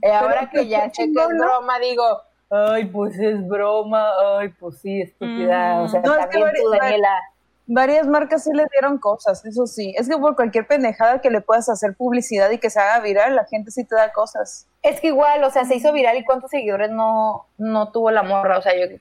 [0.04, 1.46] eh, ahora que ya qué sé que es ¿no?
[1.46, 2.04] broma, digo,
[2.50, 5.78] ay, pues es broma, ay, pues sí, estúpida.
[5.80, 5.82] Mm.
[5.84, 7.20] O sea, No, es que también vari- tú, Daniela.
[7.70, 9.94] Varias marcas sí le dieron cosas, eso sí.
[9.98, 13.36] Es que por cualquier pendejada que le puedas hacer publicidad y que se haga viral,
[13.36, 14.68] la gente sí te da cosas.
[14.84, 18.24] Es que igual, o sea, se hizo viral y cuántos seguidores no, no tuvo la
[18.24, 18.58] morra.
[18.58, 18.96] O sea, yo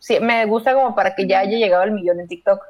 [0.00, 2.60] sí, me gusta como para que ya haya llegado al millón en TikTok.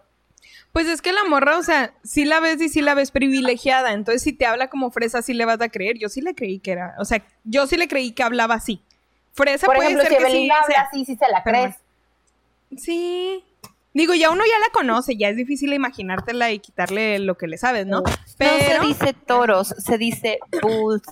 [0.72, 3.92] Pues es que la morra, o sea, sí la ves y sí la ves privilegiada.
[3.92, 5.96] Entonces, si te habla como fresa, sí le vas a creer.
[5.98, 6.94] Yo sí le creí que era.
[6.98, 8.80] O sea, yo sí le creí que hablaba así.
[9.32, 10.50] Fresa Por puede ejemplo, ser si que sí.
[10.50, 11.76] Habla sea- así, sí se la crees.
[12.76, 13.44] Sí.
[13.92, 17.58] Digo, ya uno ya la conoce, ya es difícil imaginártela y quitarle lo que le
[17.58, 18.04] sabes, ¿no?
[18.38, 18.84] Pero.
[18.84, 21.02] dice toros, se dice bulls.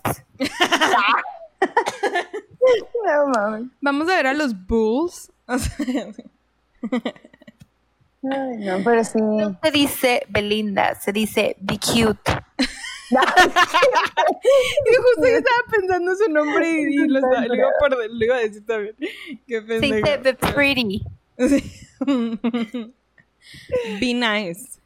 [3.04, 3.68] No mames.
[3.80, 5.32] Vamos a ver a los Bulls.
[5.48, 5.60] Ay,
[8.58, 9.18] no, pero sí.
[9.62, 12.32] se dice Belinda, se dice be cute.
[13.10, 13.14] y
[14.96, 18.36] justo yo estaba pensando su nombre y, y lo, estaba- lo iba por- lo iba
[18.36, 18.94] a decir también.
[19.46, 20.22] Qué pendejo.
[20.22, 21.02] be pretty.
[24.01, 24.79] Be nice.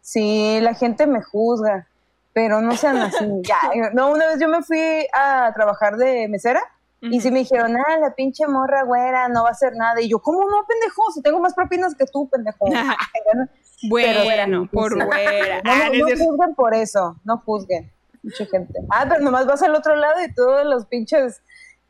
[0.00, 1.86] Sí, la gente me juzga,
[2.32, 3.24] pero no sean así.
[3.42, 6.60] Ya, no, una vez yo me fui a trabajar de mesera
[7.02, 10.02] y sí me dijeron, ah, la pinche morra güera no va a hacer nada.
[10.02, 11.02] Y yo, ¿cómo no, pendejo?
[11.14, 12.66] Si tengo más propinas que tú, pendejo.
[13.88, 15.62] Bueno, por güera.
[15.64, 16.24] No, Ah, no, no es no cierto.
[16.24, 17.90] juzguen por eso, no juzguen.
[18.22, 18.74] Mucha gente.
[18.90, 21.40] Ah, pero nomás vas al otro lado y todos los pinches,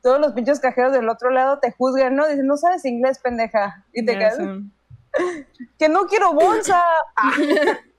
[0.03, 2.27] todos los pinches cajeros del otro lado te juzgan, ¿no?
[2.27, 3.85] Dicen, no sabes inglés, pendeja.
[3.93, 4.39] Y te quedas,
[5.79, 6.83] que no quiero bolsa.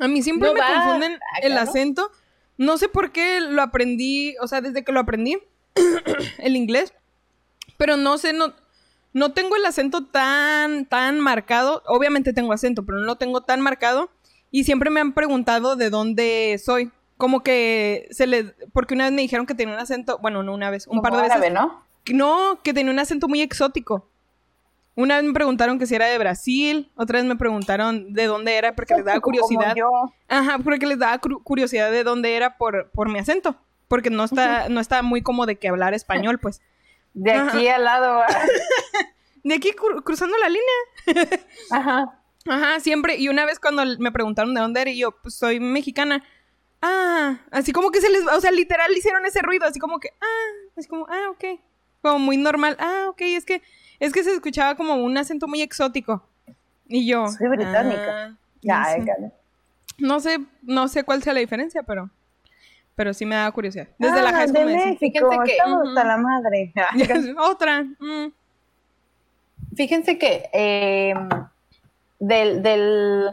[0.00, 2.10] A mí siempre No me va, confunden el acento.
[2.56, 5.38] No sé por qué lo aprendí, o sea, desde que lo aprendí,
[6.38, 6.92] el inglés.
[7.76, 8.54] Pero no sé, no,
[9.12, 11.82] no tengo el acento tan, tan marcado.
[11.86, 14.10] Obviamente tengo acento, pero no lo tengo tan marcado.
[14.50, 16.92] Y siempre me han preguntado de dónde soy.
[17.24, 18.52] Como que se les...
[18.74, 20.18] Porque una vez me dijeron que tenía un acento...
[20.18, 21.36] Bueno, no una vez, un par de Como veces.
[21.36, 21.82] árabe, ¿no?
[22.04, 24.10] que- No, que tenía un acento muy exótico.
[24.94, 28.56] Una vez me preguntaron que si era de Brasil, otra vez me preguntaron de dónde
[28.58, 29.74] era porque les daba como curiosidad.
[29.74, 29.88] yo.
[30.28, 33.56] Ajá, porque les daba curiosidad de dónde era por, por mi acento.
[33.88, 36.60] Porque no está, no está muy como de que hablar español, pues.
[37.14, 38.20] De aquí al lado.
[39.44, 41.38] De aquí cru- cruzando la línea.
[41.70, 42.20] Ajá.
[42.46, 43.16] Ajá, siempre.
[43.16, 46.22] Y una vez cuando me preguntaron de dónde era, y yo, pues soy mexicana.
[46.86, 50.10] Ah, así como que se les, o sea, literal hicieron ese ruido, así como que,
[50.20, 51.58] ah, así como, ah, ok.
[52.02, 52.76] Como muy normal.
[52.78, 53.62] Ah, ok, es que,
[54.00, 56.22] es que se escuchaba como un acento muy exótico.
[56.86, 57.26] Y yo.
[57.28, 58.26] Soy británica.
[58.26, 59.32] ah, Ya, no sé.
[59.96, 62.10] No sé, no sé cuál sea la diferencia, pero.
[62.94, 63.88] pero sí me da curiosidad.
[63.98, 65.88] Desde la Ah, high de school me decían, México, Fíjense que- estamos Ujú.
[65.88, 66.72] hasta la madre.
[67.38, 67.82] Otra.
[67.84, 68.32] mm.
[69.76, 71.14] Fíjense que eh,
[72.18, 73.30] del, del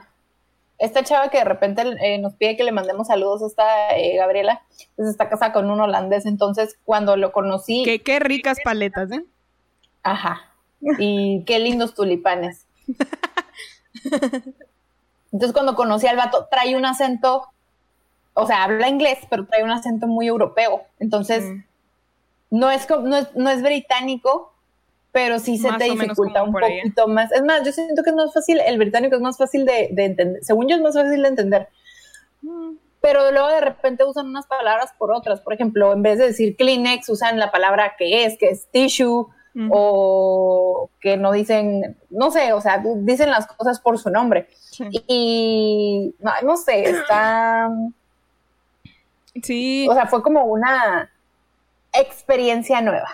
[0.82, 4.64] esta chava que de repente eh, nos pide que le mandemos saludos, esta eh, Gabriela,
[4.96, 9.24] pues está casada con un holandés, entonces cuando lo conocí, Qué, qué ricas paletas, ¿eh?
[10.02, 10.42] ajá,
[10.98, 12.66] y qué lindos tulipanes.
[15.32, 17.48] Entonces cuando conocí al vato, trae un acento,
[18.34, 21.64] o sea, habla inglés, pero trae un acento muy europeo, entonces Mm.
[22.50, 24.52] no es, no es, no es británico,
[25.12, 26.76] pero sí se Más te dificulta un allá.
[26.84, 27.32] poquito más.
[27.32, 30.06] Es más, yo siento que es más fácil, el británico es más fácil de, de
[30.06, 31.68] entender, según yo es más fácil de entender,
[32.44, 32.76] Mm.
[33.02, 35.42] pero luego de repente usan unas palabras por otras.
[35.42, 39.28] Por ejemplo, en vez de decir Kleenex, usan la palabra que es, que es tissue,
[39.70, 44.48] o que no dicen, no sé, o sea, dicen las cosas por su nombre.
[44.72, 44.86] Sí.
[45.08, 47.70] Y no, no sé, está,
[49.44, 51.10] Sí, o sea, fue como una
[51.94, 53.10] experiencia nueva.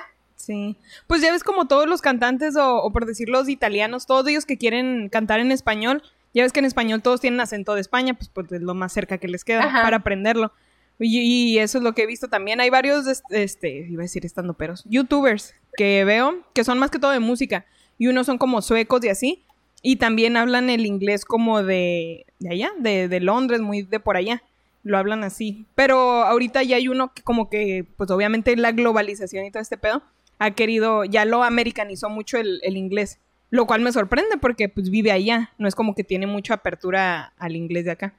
[0.47, 0.75] Sí.
[1.05, 4.45] Pues ya ves como todos los cantantes o, o por decir los italianos, todos ellos
[4.45, 6.01] que quieren cantar en español,
[6.33, 8.93] ya ves que en español todos tienen acento de España, pues, pues es lo más
[8.93, 9.81] cerca que les queda Ajá.
[9.83, 10.51] para aprenderlo.
[10.99, 12.59] Y, y eso es lo que he visto también.
[12.59, 16.99] Hay varios, este, iba a decir estando peros, youtubers que veo, que son más que
[16.99, 17.65] todo de música.
[17.99, 19.43] Y unos son como suecos y así.
[19.83, 24.17] Y también hablan el inglés como de, de allá, de, de Londres, muy de por
[24.17, 24.41] allá.
[24.83, 25.65] Lo hablan así.
[25.75, 29.77] Pero ahorita ya hay uno que como que, pues obviamente la globalización y todo este
[29.77, 30.01] pedo,
[30.39, 33.19] ha querido, ya lo americanizó mucho el, el inglés.
[33.49, 35.51] Lo cual me sorprende porque pues vive allá.
[35.57, 38.13] No es como que tiene mucha apertura al inglés de acá.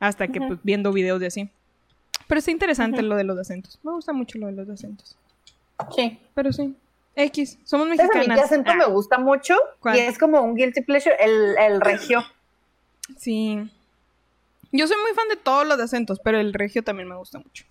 [0.00, 1.48] Hasta que pues viendo videos de así.
[2.26, 3.78] Pero está interesante lo de los acentos.
[3.82, 5.16] Me gusta mucho lo de los acentos.
[5.94, 6.18] Sí.
[6.34, 6.74] Pero sí.
[7.14, 8.38] X, somos ¿Sabes a mí mexicanas.
[8.38, 9.56] qué acento Ah, me gusta mucho?
[9.80, 9.96] ¿Cuál?
[9.96, 12.22] Y es como un guilty pleasure, el, el regio.
[13.16, 13.58] Sí.
[14.70, 17.64] Yo soy muy fan de todos los acentos, pero el regio también me gusta mucho.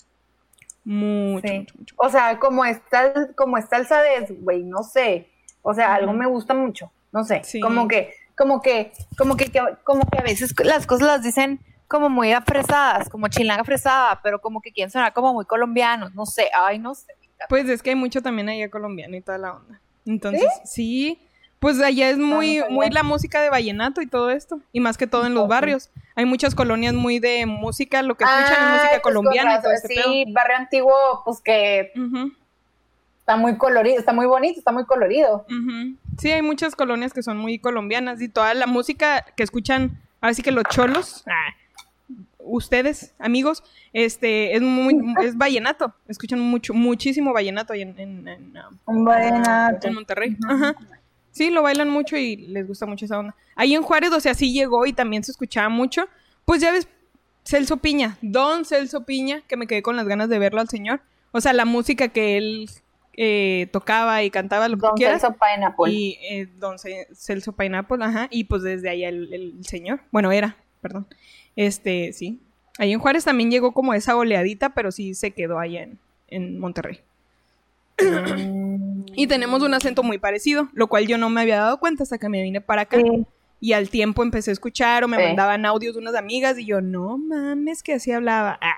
[0.88, 1.60] Mucho, Sí.
[1.60, 1.96] mucho, mucho.
[1.98, 5.30] O sea, como está, el- como está el Sades, güey, no sé.
[5.62, 6.92] O sea, algo me gusta mucho.
[7.12, 7.42] No sé.
[7.44, 7.60] Sí.
[7.60, 9.52] Como que, como que, como que,
[9.84, 14.40] como que a veces las cosas las dicen como muy afresadas, como chilanga fresada, pero
[14.40, 16.14] como que quieren sonar como muy colombianos.
[16.16, 16.50] No sé.
[16.58, 17.14] Ay, no sé.
[17.50, 19.82] Pues es que hay mucho también allá colombiano y toda la onda.
[20.06, 21.20] Entonces, sí.
[21.60, 24.60] Pues allá es muy, muy la música de vallenato y todo esto.
[24.72, 25.90] Y más que todo en los barrios.
[26.16, 29.62] Hay muchas colonias muy de música, lo que escuchan es Ay, música pues, colombiana y
[29.62, 29.92] todo razón.
[29.92, 31.92] ese Sí, barrio antiguo, pues que
[33.20, 35.46] está muy colorido, está muy bonito, está muy colorido.
[36.18, 40.34] Sí, hay muchas colonias que son muy colombianas y toda la música que escuchan, ahora
[40.34, 41.54] sí que los cholos, ah,
[42.40, 45.94] ustedes, amigos, este, es muy, es vallenato.
[46.08, 49.88] Escuchan mucho, muchísimo vallenato ahí en, en, en, vallenato.
[49.88, 50.38] en Monterrey.
[50.48, 50.76] Ajá.
[51.38, 53.36] Sí, lo bailan mucho y les gusta mucho esa onda.
[53.56, 56.08] Ahí en Juárez, o sea, sí llegó y también se escuchaba mucho.
[56.46, 56.88] Pues ya ves,
[57.46, 61.02] Celso Piña, Don Celso Piña, que me quedé con las ganas de verlo al señor.
[61.32, 62.70] O sea, la música que él
[63.16, 65.22] eh, tocaba y cantaba, lo que Don quieras.
[65.22, 65.92] Celso Pineapple.
[65.94, 68.28] Y eh, Don Ce- Celso Pineapple, ajá.
[68.32, 70.02] Y pues desde allá el, el señor.
[70.12, 71.08] Bueno, era, perdón.
[71.56, 72.40] Este, sí.
[72.80, 75.98] Ahí en Juárez también llegó como esa oleadita, pero sí se quedó allá en,
[76.28, 77.00] en Monterrey.
[79.16, 82.18] Y tenemos un acento muy parecido, lo cual yo no me había dado cuenta hasta
[82.18, 82.98] que me vine para acá.
[82.98, 83.26] Sí.
[83.60, 85.24] Y al tiempo empecé a escuchar o me Sí.
[85.24, 88.60] mandaban audios de unas amigas y yo, no mames, que así hablaba.
[88.70, 88.78] Ah.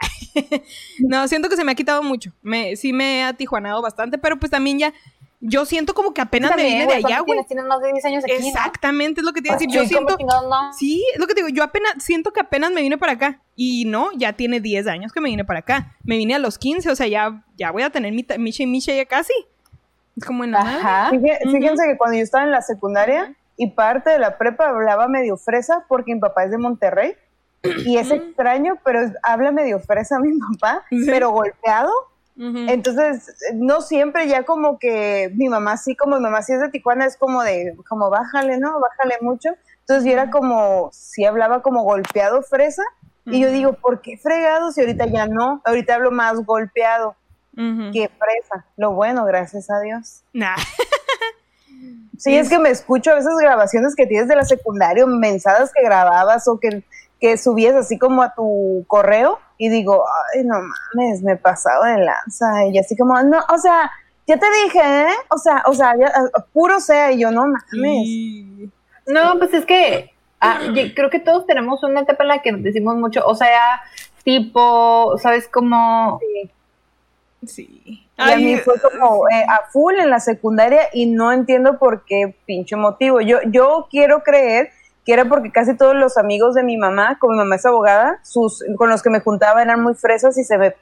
[1.00, 2.32] no, siento que se me ha quitado mucho.
[2.42, 4.94] Me, sí me he atijuanado bastante, pero pues también ya,
[5.42, 7.46] yo siento como que apenas me vine de allá, ¿cuántos güey.
[7.48, 7.66] tienes?
[7.66, 8.48] Más de 10 años aquí, ¿no?
[8.48, 9.74] Exactamente, es lo que te iba a decir.
[9.74, 10.72] Yo Sí, ¿cómo siento, no?
[10.74, 13.42] sí, es lo que te digo, yo apenas, siento que apenas me vine para acá.
[13.56, 15.98] Y no, ya tiene 10 años que me vine para acá.
[16.04, 18.98] Me vine a los 15, o sea, ya, ya voy a tener mi micha y
[18.98, 19.34] ya casi.
[20.20, 20.80] Es como en la madre.
[20.80, 21.10] Ajá.
[21.52, 25.38] Fíjense que cuando yo estaba en la secundaria y parte de la prepa hablaba medio
[25.38, 27.16] fresa porque mi papá es de Monterrey
[27.86, 31.92] y es extraño, pero es- habla medio fresa mi papá, pero golpeado.
[32.70, 36.70] Entonces, no siempre ya como que mi mamá sí, como mi mamá sí es de
[36.70, 38.80] Tijuana, es como de, como bájale, ¿no?
[38.80, 39.50] Bájale mucho.
[39.82, 42.84] Entonces yo era como, sí hablaba como golpeado fresa.
[43.26, 45.62] Y yo digo, ¿por qué fregado si ahorita ya no?
[45.66, 47.16] Ahorita hablo más golpeado
[47.60, 47.92] Ujú.
[47.92, 48.66] que fresa.
[48.78, 50.22] Lo bueno, gracias a Dios.
[50.34, 50.56] Nah.
[52.18, 55.82] Sí, es que me escucho a veces grabaciones que tienes de la secundaria, mensadas que
[55.82, 56.84] grababas o que,
[57.22, 60.04] que subías así como a tu correo y digo,
[60.36, 62.66] ay, no mames, me he pasado de lanza.
[62.66, 63.90] Y así como, no, o sea,
[64.28, 65.14] ya te dije, ¿eh?
[65.30, 66.12] O sea, o sea, ya,
[66.52, 68.02] puro sea, y yo no mames.
[68.06, 68.70] Y-
[69.08, 70.60] No, pues es que ah,
[70.96, 73.82] creo que todos tenemos una etapa en la que decimos mucho, o sea,
[74.26, 76.20] tipo, ¿sabes cómo?
[76.20, 76.52] Sí.
[77.42, 82.04] Y a mí fue como eh, a full en la secundaria y no entiendo por
[82.06, 83.22] qué pinche motivo.
[83.22, 84.72] Yo, yo quiero creer
[85.06, 88.20] que era porque casi todos los amigos de mi mamá, como mi mamá es abogada,
[88.24, 90.76] sus, con los que me juntaba eran muy fresas y se me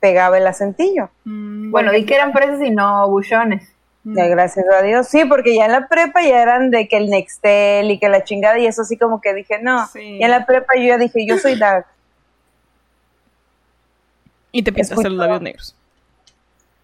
[0.00, 1.10] pegaba el acentillo.
[1.24, 3.68] Mm, Bueno, di que eran fresas y no buchones.
[4.06, 5.08] Ya, gracias a Dios.
[5.08, 8.22] Sí, porque ya en la prepa ya eran de que el Nextel y que la
[8.22, 9.86] chingada y eso así como que dije, no.
[9.86, 10.18] Sí.
[10.18, 11.86] Y en la prepa yo ya dije, yo soy dark.
[14.52, 15.76] Y te pintaste los labios negros.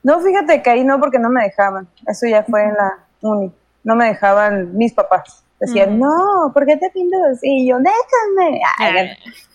[0.02, 1.88] No, fíjate que ahí no, porque no me dejaban.
[2.06, 3.52] Eso ya fue en la uni.
[3.84, 5.44] No me dejaban mis papás.
[5.58, 6.00] Decían, Mm.
[6.00, 7.48] no, ¿por qué te pintas así?
[7.64, 8.60] Y yo, déjame.
[8.78, 9.10] Ay,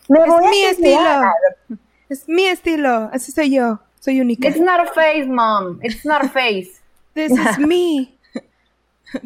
[0.07, 1.23] me es voy a mi estudiar".
[1.67, 1.79] estilo.
[2.09, 3.09] Es mi estilo.
[3.11, 3.79] Así soy yo.
[3.99, 4.47] Soy única.
[4.47, 5.79] It's not a face, mom.
[5.81, 6.69] It's not a face.
[7.15, 8.15] This is me.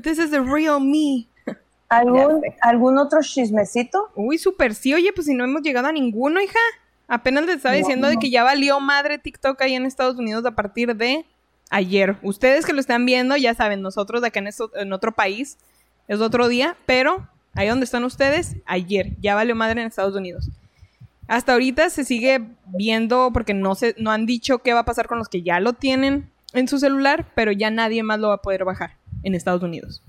[0.02, 1.28] This is the real me.
[1.90, 2.42] ¿Algún.
[2.62, 4.10] ¿Algún otro chismecito?
[4.16, 4.94] Uy, súper sí.
[4.94, 6.60] Oye, pues si no hemos llegado a ninguno, hija.
[7.10, 10.46] Apenas les estaba No, diciendo de que ya valió madre TikTok ahí en Estados Unidos
[10.46, 11.26] a partir de
[11.72, 12.18] ayer.
[12.22, 15.58] Ustedes que lo están viendo, ya saben, nosotros de acá en, esto- en otro país
[16.08, 19.16] es otro día, pero ahí donde están ustedes, ayer.
[19.20, 20.50] Ya valió madre en Estados Unidos.
[21.28, 25.08] Hasta ahorita se sigue viendo porque no, se, no han dicho qué va a pasar
[25.08, 28.36] con los que ya lo tienen en su celular, pero ya nadie más lo va
[28.36, 30.02] a poder bajar en Estados Unidos.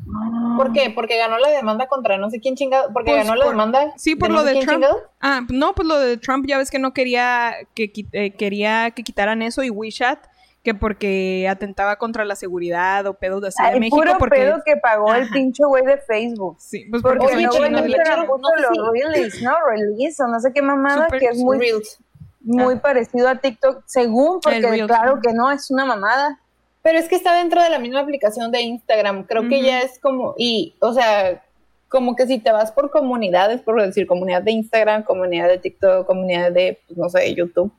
[0.57, 0.91] ¿Por qué?
[0.95, 2.93] Porque ganó la demanda contra no sé quién chingado.
[2.93, 3.93] Porque Pues ganó la demanda.
[3.97, 4.83] Sí, por no lo sé de quién Trump.
[4.85, 5.03] chingado.
[5.21, 9.03] Ah, no, pues lo de Trump ya ves que no quería que eh, quería que
[9.03, 10.19] quitaran eso y WeChat,
[10.63, 14.63] que porque atentaba contra la seguridad o pedos de así de México puro porque pedo
[14.65, 16.57] que pagó el pinche güey de Facebook.
[16.61, 18.27] sí, pues Porque porque chinos pero- Instagram chingada.
[18.27, 19.53] no los release, ¿no?
[19.69, 21.99] Release o no sé qué mamada, Super- que es muy, Reels.
[22.43, 24.87] muy parecido a TikTok, según, porque Reels.
[24.87, 26.39] claro que no, es una mamada.
[26.83, 29.25] Pero es que está dentro de la misma aplicación de Instagram.
[29.25, 31.43] Creo que ya es como, y, o sea,
[31.89, 36.07] como que si te vas por comunidades, por decir, comunidad de Instagram, comunidad de TikTok,
[36.07, 37.73] comunidad de, pues, no sé, YouTube,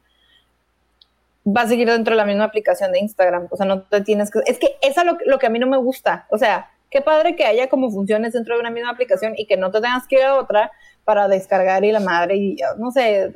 [1.45, 3.47] va a seguir dentro de la misma aplicación de Instagram.
[3.49, 4.39] O sea, no te tienes que...
[4.45, 6.27] Es que eso es lo, lo que a mí no me gusta.
[6.29, 9.57] O sea, qué padre que haya como funciones dentro de una misma aplicación y que
[9.57, 10.71] no te tengas que ir a otra
[11.03, 13.31] para descargar y la madre y no sé, eh,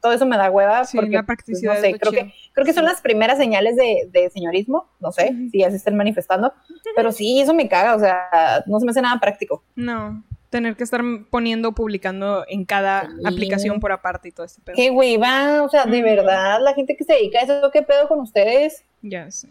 [0.00, 2.24] todo eso me da hueva Sí, porque la pues, no sé, creo chido.
[2.24, 5.76] que creo que son las primeras señales de, de señorismo, no sé si ya se
[5.76, 6.52] estén manifestando,
[6.96, 9.62] pero sí, eso me caga, o sea, no se me hace nada práctico.
[9.76, 13.08] No, tener que estar poniendo, publicando en cada Sí.
[13.26, 14.76] aplicación por aparte y todo este pedo.
[14.76, 18.08] Qué hueva, o sea, de verdad, la gente que se dedica a eso, ¿qué pedo
[18.08, 18.84] con ustedes?
[19.02, 19.48] Ya sé.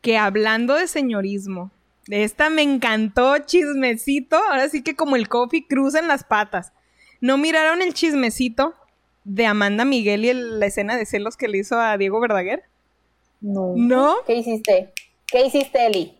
[0.00, 1.70] Que hablando de señorismo,
[2.08, 6.72] esta me encantó chismecito, ahora sí que como el coffee cruza en las patas.
[7.20, 8.74] ¿No miraron el chismecito
[9.24, 12.64] de Amanda Miguel y el- la escena de celos que le hizo a Diego Verdaguer?
[13.40, 13.74] No.
[13.76, 14.16] ¿No?
[14.26, 14.92] ¿Qué hiciste?
[15.26, 16.18] ¿Qué hiciste, Eli?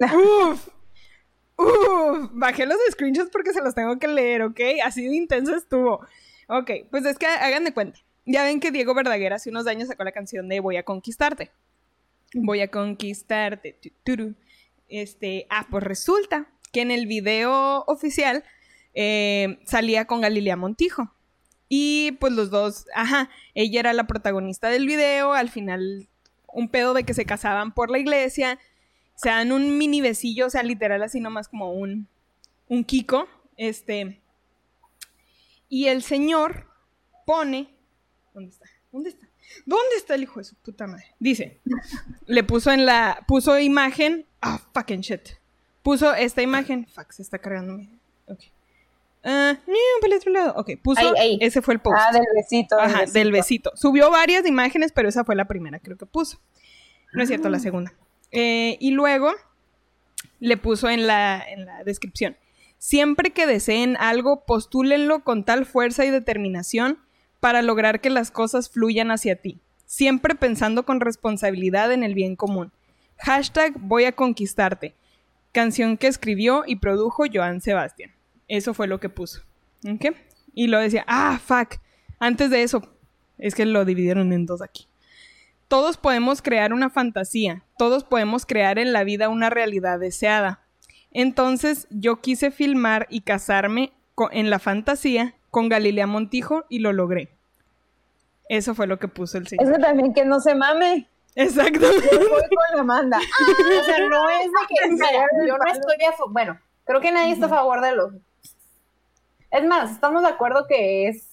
[0.00, 0.68] Uf.
[1.56, 2.28] Uf.
[2.32, 4.60] Bajé los screenshots porque se los tengo que leer, ¿ok?
[4.84, 6.00] Así de intenso estuvo.
[6.48, 7.98] Ok, pues es que hagan de cuenta.
[8.26, 11.50] Ya ven que Diego Verdaguer hace unos años sacó la canción de Voy a conquistarte.
[12.34, 13.72] Voy a conquistarte.
[13.80, 14.34] tu, turu.
[14.88, 18.44] Este, ah, pues resulta que en el video oficial
[18.94, 21.12] eh, salía con Galilea Montijo.
[21.68, 26.08] Y pues los dos, ajá, ella era la protagonista del video, al final
[26.46, 28.58] un pedo de que se casaban por la iglesia,
[29.14, 32.08] se dan un mini besillo, o sea, literal así nomás como un,
[32.68, 34.20] un Kiko, este,
[35.68, 36.66] y el señor
[37.26, 37.68] pone,
[38.32, 38.66] ¿dónde está?
[38.90, 39.28] ¿Dónde está?
[39.66, 41.04] ¿Dónde está el hijo de su puta madre?
[41.18, 41.60] Dice,
[42.26, 45.20] le puso en la, puso imagen, ah, fucking shit,
[45.82, 47.88] puso esta imagen, fuck, se está cargando, mi-
[48.26, 48.40] ok.
[49.24, 50.54] Ah, no, para el otro lado.
[50.56, 51.38] Ok, puso, Ahí, ahí.
[51.40, 51.96] ese fue el post.
[52.00, 52.76] Ah, del besito.
[52.76, 53.72] del Ajá, del besito.
[53.74, 56.38] Subió varias imágenes, pero esa fue la primera, creo que puso.
[57.12, 57.92] No es cierto, la segunda.
[58.30, 59.32] Eh, y luego
[60.40, 62.36] le puso en la, en la descripción.
[62.78, 66.98] Siempre que deseen algo, postúlenlo con tal fuerza y determinación
[67.40, 69.58] para lograr que las cosas fluyan hacia ti.
[69.84, 72.72] Siempre pensando con responsabilidad en el bien común.
[73.18, 74.94] Hashtag voy a conquistarte.
[75.52, 78.12] Canción que escribió y produjo Joan Sebastián.
[78.48, 79.42] Eso fue lo que puso.
[79.88, 80.16] ¿Ok?
[80.54, 81.76] Y lo decía, ah, fuck.
[82.18, 82.82] Antes de eso,
[83.38, 84.88] es que lo dividieron en dos aquí.
[85.68, 90.62] Todos podemos crear una fantasía, todos podemos crear en la vida una realidad deseada.
[91.12, 93.92] Entonces yo quise filmar y casarme
[94.32, 97.30] en la fantasía con Galilea Montijo y lo logré.
[98.48, 99.66] Eso fue lo que puso el señor.
[99.66, 101.06] Eso también que no se mame.
[101.38, 102.08] Exactamente.
[102.10, 103.18] Yo voy con Amanda.
[103.18, 107.12] O sea, no es de que, mira, yo no estoy a favor, bueno, creo que
[107.12, 108.12] nadie está a favor de los...
[109.52, 111.24] Es más, estamos de acuerdo que es,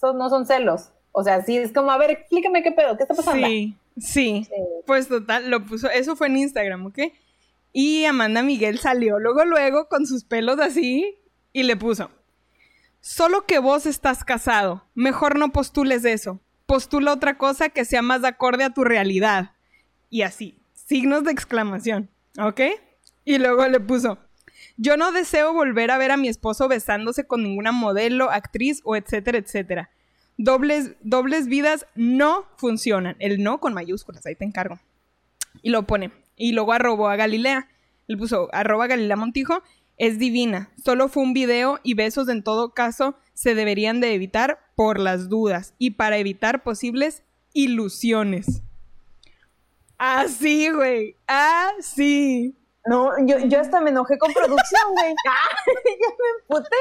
[0.00, 0.90] son, no son celos.
[1.12, 3.46] O sea, sí, es como, a ver, explícame qué pedo, qué está pasando.
[3.46, 4.46] Sí, sí.
[4.48, 4.62] Sí.
[4.84, 6.98] Pues total, lo puso, eso fue en Instagram, ¿ok?
[7.72, 11.16] Y Amanda Miguel salió luego, luego con sus pelos así
[11.52, 12.10] y le puso,
[13.00, 16.40] solo que vos estás casado, mejor no postules eso,
[16.72, 19.50] postula otra cosa que sea más acorde a tu realidad.
[20.08, 22.08] Y así, signos de exclamación,
[22.38, 22.62] ¿ok?
[23.26, 24.16] Y luego le puso,
[24.78, 28.96] yo no deseo volver a ver a mi esposo besándose con ninguna modelo, actriz o
[28.96, 29.90] etcétera, etcétera.
[30.38, 33.16] dobles, dobles vidas no funcionan.
[33.18, 34.80] El no con mayúsculas, ahí te encargo.
[35.60, 36.10] Y lo pone.
[36.36, 37.68] Y luego arrobó a Galilea.
[38.08, 39.62] Él puso arroba Galilea Montijo.
[39.98, 40.70] Es divina.
[40.82, 45.28] Solo fue un video y besos en todo caso se deberían de evitar por las
[45.28, 48.62] dudas y para evitar posibles ilusiones.
[49.98, 51.16] Así, güey.
[51.26, 52.56] Así.
[52.84, 55.14] No, yo, yo hasta me enojé con producción, güey.
[55.24, 56.76] ya me emputé.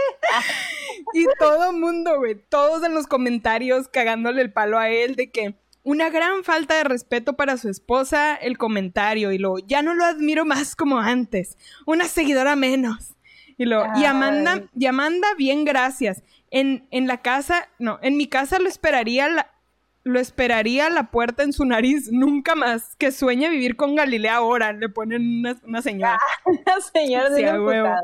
[1.14, 5.32] Y todo el mundo, güey, todos en los comentarios cagándole el palo a él de
[5.32, 9.94] que una gran falta de respeto para su esposa, el comentario y lo, ya no
[9.94, 13.16] lo admiro más como antes, una seguidora menos.
[13.58, 16.24] Y lo, y Amanda, y Amanda, bien, gracias.
[16.50, 19.52] En, en la casa, no, en mi casa lo esperaría la,
[20.04, 22.96] lo esperaría la puerta en su nariz, nunca más.
[22.96, 26.18] Que sueñe vivir con Galilea ahora, le ponen una, una señora.
[26.66, 27.96] La señora de huevo.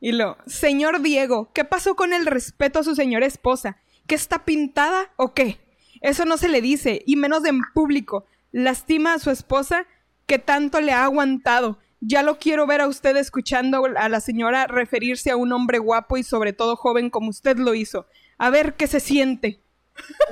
[0.00, 3.78] Y lo, señor Diego, ¿qué pasó con el respeto a su señora esposa?
[4.06, 5.58] ¿Que está pintada o qué?
[6.00, 8.24] Eso no se le dice, y menos en público.
[8.52, 9.86] Lastima a su esposa
[10.26, 11.78] que tanto le ha aguantado.
[12.00, 16.16] Ya lo quiero ver a usted escuchando a la señora referirse a un hombre guapo
[16.16, 18.06] y sobre todo joven como usted lo hizo.
[18.38, 19.60] A ver qué se siente.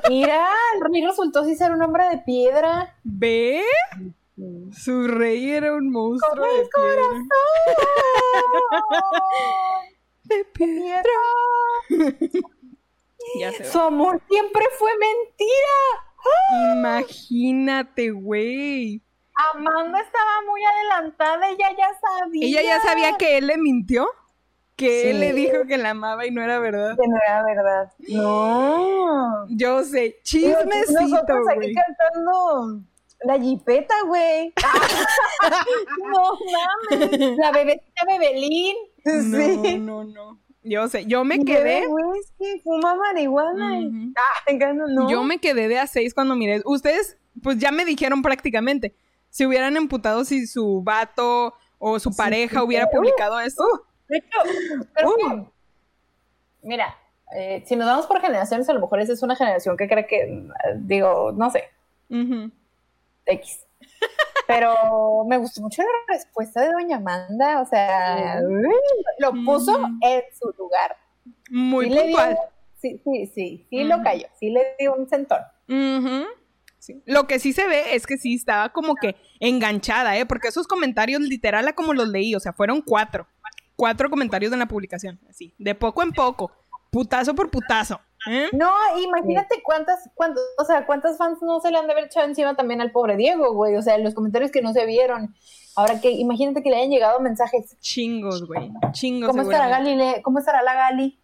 [0.08, 2.94] Mira, el rey resultó sí ser un hombre de piedra.
[3.02, 3.64] ¿Ve?
[4.72, 7.02] Su rey era un monstruo Con de el piedra.
[10.24, 11.02] De piedra.
[13.38, 13.64] Ya se.
[13.64, 16.74] Su amor siempre fue mentira.
[16.74, 19.02] Imagínate, güey.
[19.54, 22.46] Amanda estaba muy adelantada, ella ya sabía.
[22.46, 24.08] Ella ya sabía que él le mintió.
[24.76, 26.96] Que él le dijo que la amaba y no era verdad.
[27.00, 27.92] Que no era verdad.
[28.08, 29.46] No.
[29.48, 32.82] Yo sé, chismecito, Nosotros aquí cantando
[33.24, 34.52] la jipeta, güey.
[36.12, 36.38] no
[36.90, 37.36] mames.
[37.38, 38.76] La bebecita Bebelín.
[39.04, 39.78] No, Sí.
[39.78, 40.40] no, no.
[40.68, 41.86] Yo sé, yo me quedé.
[41.86, 43.78] whisky, fuma marihuana.
[43.80, 44.12] y- Ujú.
[44.16, 45.08] Ah, no.
[45.10, 46.62] Yo me quedé de a seis cuando miré.
[46.64, 48.94] Ustedes, pues ya me dijeron prácticamente.
[49.30, 53.64] Si hubieran emputado si su vato o su pareja hubiera publicado eso.
[54.08, 55.16] De hecho, creo Uh.
[55.44, 55.50] que-
[56.62, 56.96] mira,
[57.36, 60.06] eh, si nos vamos por generaciones, a lo mejor esa es una generación que cree
[60.06, 60.48] que,
[60.78, 61.64] digo, no sé,
[62.10, 62.50] Ujú.
[63.26, 63.60] X.
[64.46, 68.40] Pero me gustó mucho la respuesta de Doña Amanda, o sea,
[69.18, 69.98] lo puso Ujú.
[70.02, 70.96] en su lugar.
[71.50, 72.38] Muy Sí le dio- puntual.
[72.80, 75.40] sí, sí, sí, sí lo cayó, sí le dio un centón.
[76.78, 77.02] Sí.
[77.06, 80.26] Lo que sí se ve es que sí estaba como que enganchada, ¿eh?
[80.26, 83.26] Porque esos comentarios literal a como los leí, o sea, fueron cuatro.
[83.74, 86.50] Cuatro comentarios en la publicación, así, de poco en poco,
[86.90, 88.00] putazo por putazo.
[88.26, 88.48] ¿Eh?
[88.52, 92.26] No, imagínate cuántas, cuántas, o sea, cuántas fans no se le han de haber echado
[92.26, 95.34] encima también al pobre Diego, güey, o sea, los comentarios que no se vieron.
[95.76, 97.76] Ahora que, imagínate que le hayan llegado mensajes.
[97.80, 98.70] Chingos, güey.
[98.92, 99.28] Chingos.
[99.28, 99.68] ¿Cómo estará.
[99.68, 100.22] Galile?
[100.22, 101.18] ¿Cómo estará la Gali?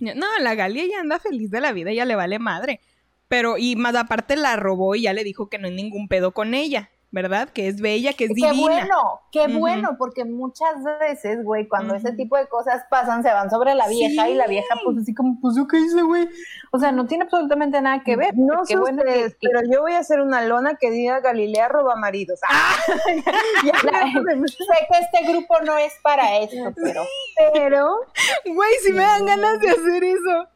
[0.00, 2.80] No, la Galia ya anda feliz de la vida, ya le vale madre.
[3.28, 6.32] Pero, y más aparte la robó y ya le dijo que no hay ningún pedo
[6.32, 7.48] con ella, ¿verdad?
[7.48, 8.60] Que es bella, que es Qué divina.
[8.60, 12.16] bueno, qué bueno, porque muchas veces, güey, cuando ese Ujú.
[12.16, 14.32] tipo de cosas pasan, se van sobre la vieja Sí.
[14.32, 16.28] y la vieja, pues así como, pues, ¿qué hice, güey?
[16.70, 18.34] O sea, no tiene absolutamente nada que ver.
[18.36, 21.20] No qué sé bueno ustedes, que- pero yo voy a hacer una lona que diga
[21.20, 22.40] Galilea roba maridos.
[22.48, 22.76] Ah,
[23.64, 24.56] ya La- sé
[24.90, 27.02] que este grupo no es para esto, pero
[27.54, 27.88] pero
[28.44, 30.48] Güey, si me dan ganas de hacer eso.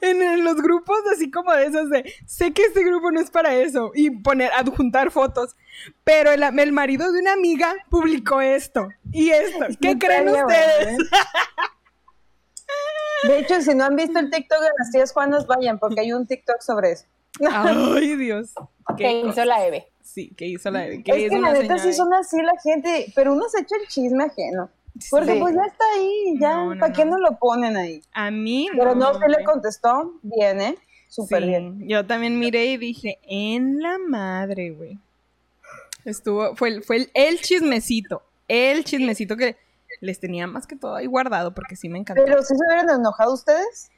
[0.00, 3.30] En, en los grupos, así como de esos de, sé que este grupo no es
[3.30, 3.92] para eso.
[3.94, 5.56] Y poner, adjuntar fotos.
[6.04, 9.66] Pero el, el marido de una amiga publicó esto y esto.
[9.80, 10.88] ¿Qué creen ustedes?
[10.88, 10.96] ¿eh?
[13.28, 16.12] De hecho, si no han visto el TikTok de las tías Juanas, vayan, porque hay
[16.12, 17.04] un TikTok sobre eso.
[17.50, 18.52] Ay, Dios.
[18.96, 19.86] ¿qué hizo la Eve?
[20.02, 23.34] Sí, ¿qué hizo la ¿Qué Es que la neta sí son así la gente, pero
[23.34, 24.70] uno se echa el chisme ajeno.
[25.10, 25.38] Porque Sí.
[25.38, 27.12] pues ya está ahí, ya, No, no, ¿para qué no.
[27.12, 28.02] no lo ponen ahí?
[28.12, 29.44] A mí Pero no, se le güey.
[29.44, 30.76] contestó, bien, ¿eh?
[31.08, 31.88] Súper Sí, bien.
[31.88, 34.98] Yo también miré y dije, en la madre, güey.
[36.04, 39.56] Estuvo, fue, el- fue el, el chismecito, el chismecito que
[40.00, 42.22] les tenía más que todo ahí guardado porque sí me encantó.
[42.24, 43.90] Pero si se hubieran enojado ustedes,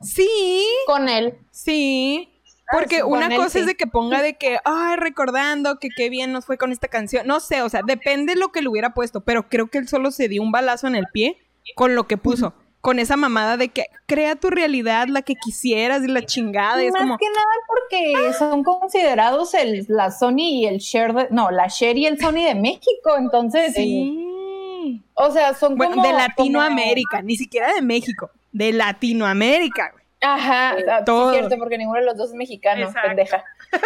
[0.00, 1.34] Sí, Con él.
[1.50, 2.32] sí.
[2.70, 3.58] Porque una cosa sí.
[3.60, 6.86] es de que ponga de que, ay, recordando que qué bien nos fue con esta
[6.86, 7.26] canción.
[7.26, 9.88] No sé, o sea, depende de lo que le hubiera puesto, pero creo que él
[9.88, 11.38] solo se dio un balazo en el pie
[11.76, 12.52] con lo que puso.
[12.80, 16.80] Con esa mamada de que crea tu realidad, la que quisieras y la chingada.
[16.82, 21.12] Y es Más como, que nada porque son considerados el, la Sony y el Share,
[21.12, 25.02] de- no, la Share y el Sony de México, entonces, sí.
[25.14, 26.06] o sea, son Bueno, como...
[26.06, 30.04] de Latinoamérica, ni siquiera de México, de Latinoamérica, güey.
[30.20, 31.30] Ajá, ah, todo.
[31.32, 33.08] es cierto, porque ninguno de los dos es mexicano, Exacto.
[33.08, 33.44] pendeja.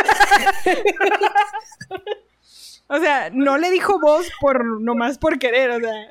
[2.89, 6.09] O sea, no le dijo vos por nomás por querer, o sea.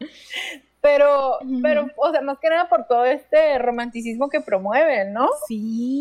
[0.80, 5.28] Pero, pero, o sea, más que nada por todo este romanticismo que promueven, ¿no?
[5.48, 6.00] Sí,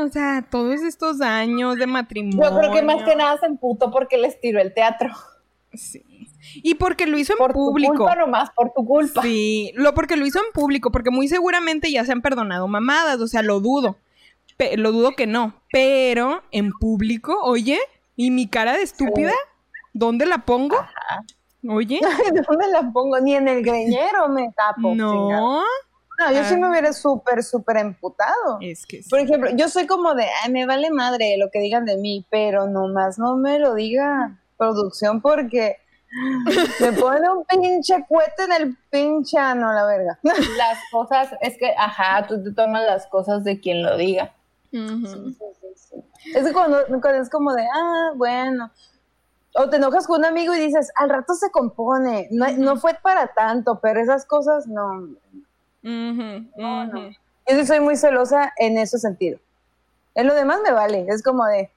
[0.00, 2.50] o sea, todos estos años de matrimonio.
[2.50, 5.08] Yo creo que más que nada se emputó porque les tiró el teatro.
[5.72, 6.04] Sí.
[6.56, 7.92] Y porque lo hizo en Por público.
[7.92, 9.22] tu culpa nomás, por tu culpa.
[9.22, 13.20] Sí, lo porque lo hizo en público, porque muy seguramente ya se han perdonado mamadas,
[13.20, 13.96] o sea, lo dudo.
[14.56, 15.54] Pe- lo dudo que no.
[15.72, 17.78] Pero en público, oye,
[18.16, 19.32] ¿y mi cara de estúpida?
[19.94, 20.76] ¿Dónde la pongo?
[21.68, 22.00] Oye,
[22.32, 23.18] ¿De dónde la pongo?
[23.20, 24.90] Ni en el greñero me tapo.
[24.92, 25.40] chingada.
[25.40, 25.62] no.
[26.18, 26.58] No, yo sí Ah.
[26.58, 28.58] me hubiera súper, súper emputado.
[28.60, 29.08] Es que sí.
[29.08, 32.26] Por ejemplo, yo soy como de, ay, me vale madre lo que digan de mí,
[32.30, 35.78] pero nomás no me lo diga producción porque
[36.80, 40.18] me pone un pinche cuete en el pinche ano, la verga.
[40.22, 44.32] Las cosas, es que, ajá, tú te tomas las cosas de quien lo diga.
[46.34, 48.70] Es que cuando, cuando es como de, ah, bueno.
[49.54, 52.28] O te enojas con un amigo y dices, al rato se compone.
[52.30, 55.08] No, no fue para tanto, pero esas cosas no.
[55.82, 57.10] Ujú, ujú.
[57.48, 59.38] Yo soy muy celosa en ese sentido.
[60.14, 61.04] En lo demás me vale.
[61.08, 61.70] Es como de,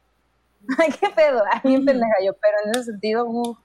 [0.77, 1.43] ay, qué pedo.
[1.51, 3.57] Ay, bien pendeja yo, pero en ese sentido.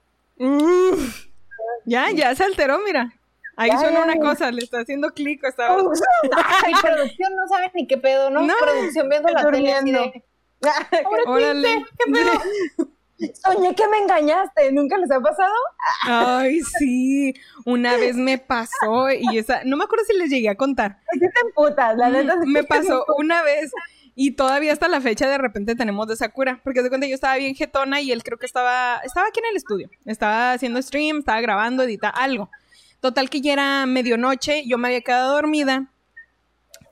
[1.85, 3.13] Ya, ya se alteró, mira.
[3.55, 4.21] Ahí Ya, suena ya, una ya.
[4.21, 5.43] cosa, le está haciendo clic.
[5.43, 5.75] Está...
[6.65, 8.41] Ay, producción no sabes ni qué pedo, ¿no?
[8.41, 10.23] No, producción viendo la tele de,
[11.27, 11.85] Órale.
[13.43, 14.71] Soñé que me engañaste.
[14.71, 15.53] ¿Nunca les ha pasado?
[16.03, 17.33] Ay, sí.
[17.65, 20.99] Una vez me pasó y esa, no me acuerdo si les llegué a contar.
[21.07, 22.35] Así te emputas, la neta.
[22.41, 23.71] sí me pasó una vez
[24.15, 27.37] y todavía hasta la fecha de repente tenemos de Sakura, porque de cuenta yo estaba
[27.37, 31.19] bien jetona y él creo que estaba estaba aquí en el estudio, estaba haciendo stream,
[31.19, 32.49] estaba grabando, edita algo.
[32.99, 35.91] Total que ya era medianoche, yo me había quedado dormida.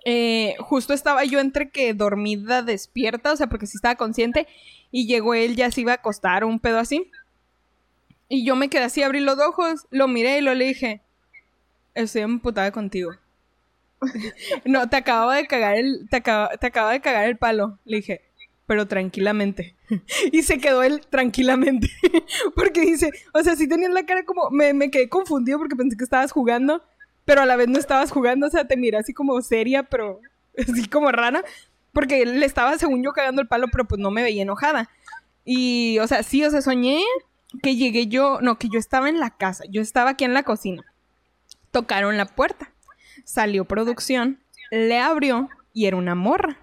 [0.06, 4.48] Eh, justo estaba yo entre que dormida, despierta, o sea, porque sí estaba consciente,
[4.92, 7.12] y llegó él, ya se iba a acostar, un pedo así.
[8.28, 11.02] Y yo me quedé así, abrí los ojos, lo miré y lo le dije,
[11.96, 13.12] estoy emputada contigo.
[14.66, 17.80] No, te acababa de cagar el, te acaba, te acaba de cagar el palo.
[17.86, 18.22] Le dije,
[18.66, 19.76] pero tranquilamente.
[20.32, 21.90] Y se quedó él tranquilamente.
[22.56, 25.98] Porque dice, o sea, sí tenías la cara como, me, me quedé confundido porque pensé
[25.98, 26.84] que estabas jugando,
[27.26, 30.22] pero a la vez no estabas jugando, o sea, te miré así como seria, pero
[30.58, 31.44] así como rara.
[31.94, 34.90] Porque le estaba, según yo, cagando el palo, pero pues no me veía enojada.
[35.44, 37.02] Y, o sea, sí, o sea, soñé
[37.64, 40.44] que llegué yo, no, que yo estaba en la casa, yo estaba aquí en la
[40.44, 40.84] cocina.
[41.72, 42.72] Tocaron la puerta.
[43.26, 44.40] Salió producción,
[44.72, 46.58] le abrió y era una morra.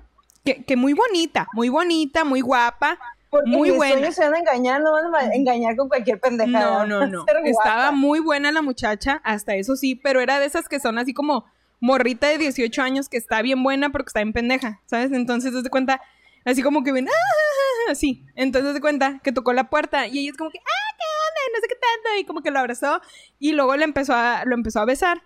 [0.45, 2.99] Que, que muy bonita, muy bonita, muy guapa.
[3.31, 4.13] Porque muy buena.
[4.13, 6.87] se van a engañar, no van a engañar con cualquier pendejada.
[6.87, 7.25] No, no, no.
[7.45, 11.13] Estaba muy buena la muchacha, hasta eso sí, pero era de esas que son así
[11.13, 11.45] como
[11.81, 15.13] morrita de 18 años que está bien buena porque está en pendeja, ¿sabes?
[15.13, 16.01] Entonces, te das cuenta,
[16.45, 17.91] así como que ven, ¡ah!
[17.91, 18.25] así.
[18.35, 21.57] Entonces, te cuenta que tocó la puerta y ella es como que, ¡ah, qué onda!
[21.57, 22.21] No sé qué tanto.
[22.21, 23.01] Y como que lo abrazó
[23.39, 25.23] y luego le empezó a, lo empezó a besar.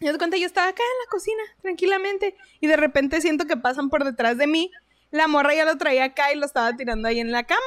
[0.00, 3.46] Y te das cuenta, yo estaba acá en la cocina, tranquilamente, y de repente siento
[3.46, 4.70] que pasan por detrás de mí.
[5.10, 7.60] La morra ya lo traía acá y lo estaba tirando ahí en la cama,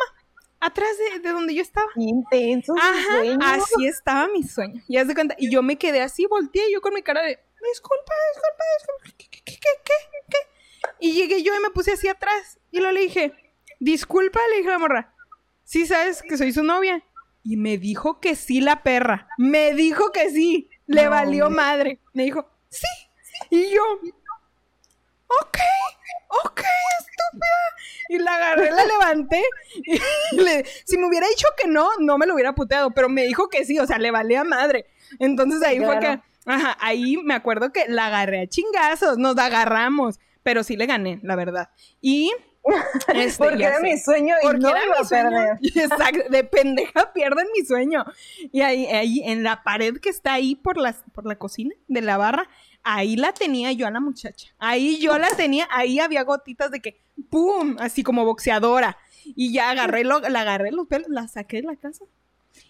[0.59, 1.87] atrás de, de donde yo estaba.
[1.95, 3.39] Intenso Ajá, sueño.
[3.41, 4.81] así estaba mi sueño.
[4.87, 7.39] Y haz de cuenta, y yo me quedé así, volteé yo con mi cara de,
[7.69, 10.37] disculpa, disculpa, disculpa, ¿qué, qué, qué, qué, qué?
[10.99, 13.33] Y llegué yo y me puse así atrás, y luego le dije,
[13.79, 15.13] disculpa, le dije a la morra,
[15.63, 17.03] ¿sí sabes que soy su novia?
[17.43, 21.55] Y me dijo que sí la perra, me dijo que sí, le No, valió hombre.
[21.63, 21.99] madre.
[22.13, 22.87] Me dijo, sí,
[23.49, 23.81] y yo,
[25.41, 25.57] ok,
[26.45, 26.59] ok,
[26.99, 27.61] estúpida.
[28.09, 29.41] Y la agarré, la levanté.
[29.85, 29.99] Y
[30.37, 33.47] le- si me hubiera dicho que no, no me lo hubiera puteado, pero me dijo
[33.49, 34.85] que sí, o sea, le valía madre.
[35.19, 40.19] Entonces ahí fue que, ajá, ahí me acuerdo que la agarré a chingazos, nos agarramos,
[40.43, 41.69] pero sí le gané, la verdad.
[42.01, 42.31] Y
[43.13, 43.83] este, Porque era sé.
[43.83, 45.29] mi sueño y Porque no era iba mi a sueño.
[45.29, 45.57] perder.
[45.91, 48.05] Exacto, de pendeja pierden mi sueño.
[48.51, 52.01] Y ahí, ahí, en la pared que está ahí por la, por la cocina de
[52.01, 52.47] la barra,
[52.83, 54.49] ahí la tenía yo a la muchacha.
[54.59, 57.77] Ahí yo la tenía, ahí había gotitas de que, ¡pum!
[57.79, 58.97] Así como boxeadora.
[59.23, 62.05] Y ya agarré, lo, la agarré los pelos, la saqué de la casa.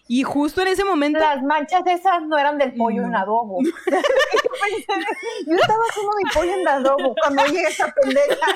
[0.08, 3.58] Y justo en ese momento, Las manchas esas no eran del pollo en adobo.
[3.62, 8.46] Yo estaba haciendo mi pollo en adobo cuando llega esa pendeja.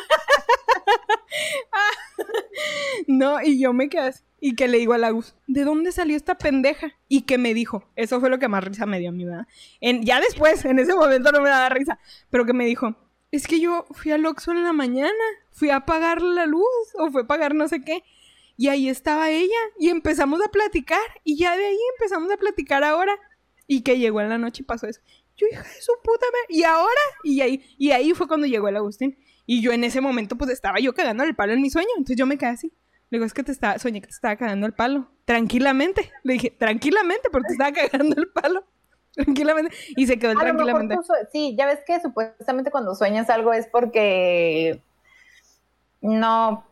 [3.06, 4.22] no, y yo me quedé así.
[4.38, 6.92] Y que le digo a Lagus, ¿de dónde salió esta pendeja?
[7.08, 9.46] Y que me dijo, eso fue lo que más risa me dio a mí, ¿verdad?
[9.80, 11.98] En, ya después, en ese momento no me daba risa,
[12.30, 12.94] pero que me dijo,
[13.30, 15.10] es que yo fui al Oxxo en la mañana,
[15.50, 16.66] fui a apagar la luz,
[16.98, 18.04] o fue a pagar no sé qué,
[18.56, 22.84] y ahí estaba ella, y empezamos a platicar, y ya de ahí empezamos a platicar
[22.84, 23.14] ahora,
[23.66, 25.00] y que llegó en la noche y pasó eso.
[25.36, 28.68] Yo, hija de su puta madre, y ahora, y ahí, y ahí fue cuando llegó
[28.68, 29.18] el Agustín.
[29.46, 31.88] Y yo en ese momento, pues estaba yo cagando el palo en mi sueño.
[31.96, 32.72] Entonces yo me quedé así.
[33.10, 35.08] Le digo, es que te estaba, soñé que te estaba cagando el palo.
[35.24, 36.10] Tranquilamente.
[36.24, 38.64] Le dije, tranquilamente, porque te estaba cagando el palo.
[39.12, 39.74] tranquilamente.
[39.96, 40.96] Y se quedó tranquilamente.
[40.96, 44.82] tú sí, ya ves que supuestamente cuando sueñas algo es porque
[46.00, 46.66] no,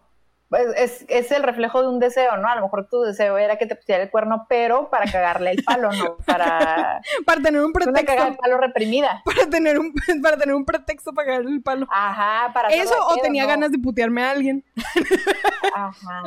[0.56, 2.48] es, es el reflejo de un deseo, ¿no?
[2.48, 5.64] A lo mejor tu deseo era que te pusiera el cuerno, pero para cagarle el
[5.64, 6.16] palo, ¿no?
[6.26, 8.42] Para Para tener un una cagada de pretexto.
[8.42, 9.22] palo reprimida.
[9.24, 9.92] Para tener un,
[10.22, 11.86] para tener un pretexto para cagarle el palo.
[11.90, 13.48] Ajá, para Eso o tenía ¿no?
[13.48, 14.64] ganas de putearme a alguien.
[15.74, 16.22] Ajá,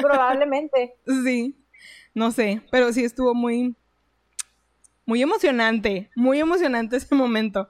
[0.00, 0.94] probablemente.
[1.06, 1.56] Sí.
[2.14, 3.74] No sé, pero sí estuvo muy.
[5.04, 6.10] Muy emocionante.
[6.14, 7.68] Muy emocionante ese momento.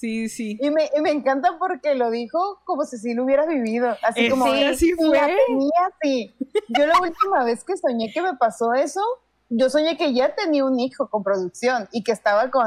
[0.00, 0.56] Sí, sí.
[0.62, 3.94] Y me, y me encanta porque lo dijo como si sí lo hubiera vivido.
[4.02, 5.36] Así Eh, como, sí, así y la fue.
[5.46, 6.34] tenía así.
[6.68, 9.02] Yo la última vez que soñé que me pasó eso,
[9.50, 12.66] yo soñé que ya tenía un hijo con producción y que estaba con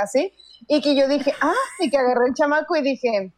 [0.00, 0.32] así.
[0.68, 3.32] Y que yo dije, ah, y que agarré el chamaco y dije,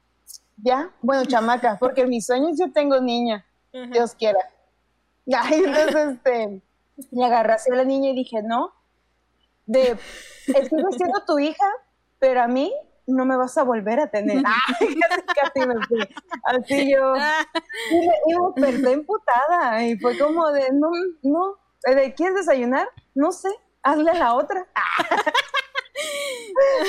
[0.59, 3.47] ya, bueno, chamaca, porque en mis sueños yo tengo niña,
[3.91, 4.41] Dios quiera.
[5.35, 6.61] Ay, entonces, este,
[7.11, 8.73] le agarré así a la niña y dije, no,
[9.67, 9.97] de,
[10.45, 11.65] sigo siendo tu hija,
[12.19, 12.73] pero a mí
[13.09, 14.43] no me vas a volver a tener.
[14.81, 14.97] Ay,
[15.35, 15.99] casi, me fui.
[16.45, 17.15] Así yo,
[17.91, 20.91] y me, y me desperté emputada y fue como de, no,
[21.23, 22.89] no, ¿de ¿quieres desayunar?
[23.15, 23.49] No sé,
[23.83, 24.67] hazle a la otra.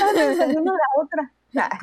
[0.01, 1.33] hazle desayuno a la otra.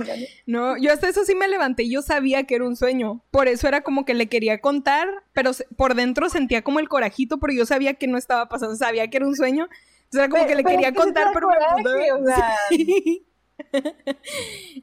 [0.09, 3.23] Ay, No, yo hasta eso sí me levanté y yo sabía que era un sueño.
[3.33, 7.39] Por eso era como que le quería contar, pero por dentro sentía como el corajito,
[7.39, 9.65] pero yo sabía que no estaba pasando, sabía que era un sueño.
[10.05, 12.21] Entonces era como Pero- que le quería contar, pero me coraje, emputaba.
[12.21, 12.55] o sea.
[12.69, 13.27] Sí.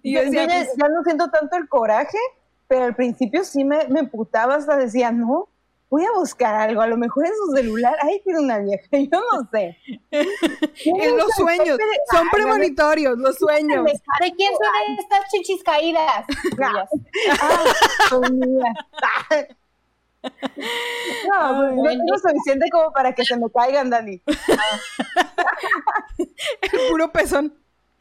[0.04, 2.18] y yo Yo- yo ya, pues, ya no siento tanto el coraje,
[2.68, 5.48] pero al principio sí me, me emputaba, hasta decía, no,
[5.90, 9.22] voy a buscar algo, a lo mejor en su celular, ay, tiene una vieja, yo
[9.32, 9.78] no sé.
[10.12, 11.78] en los sueños,
[12.12, 13.86] son Ay, premonitorios, los sueños.
[13.86, 16.26] ¿De quién son estas chichis caídas?
[18.10, 18.74] Pues mira.
[20.24, 24.22] No, pues, no tengo suficiente como para que se me caigan, Dani.
[26.62, 27.54] El puro pezón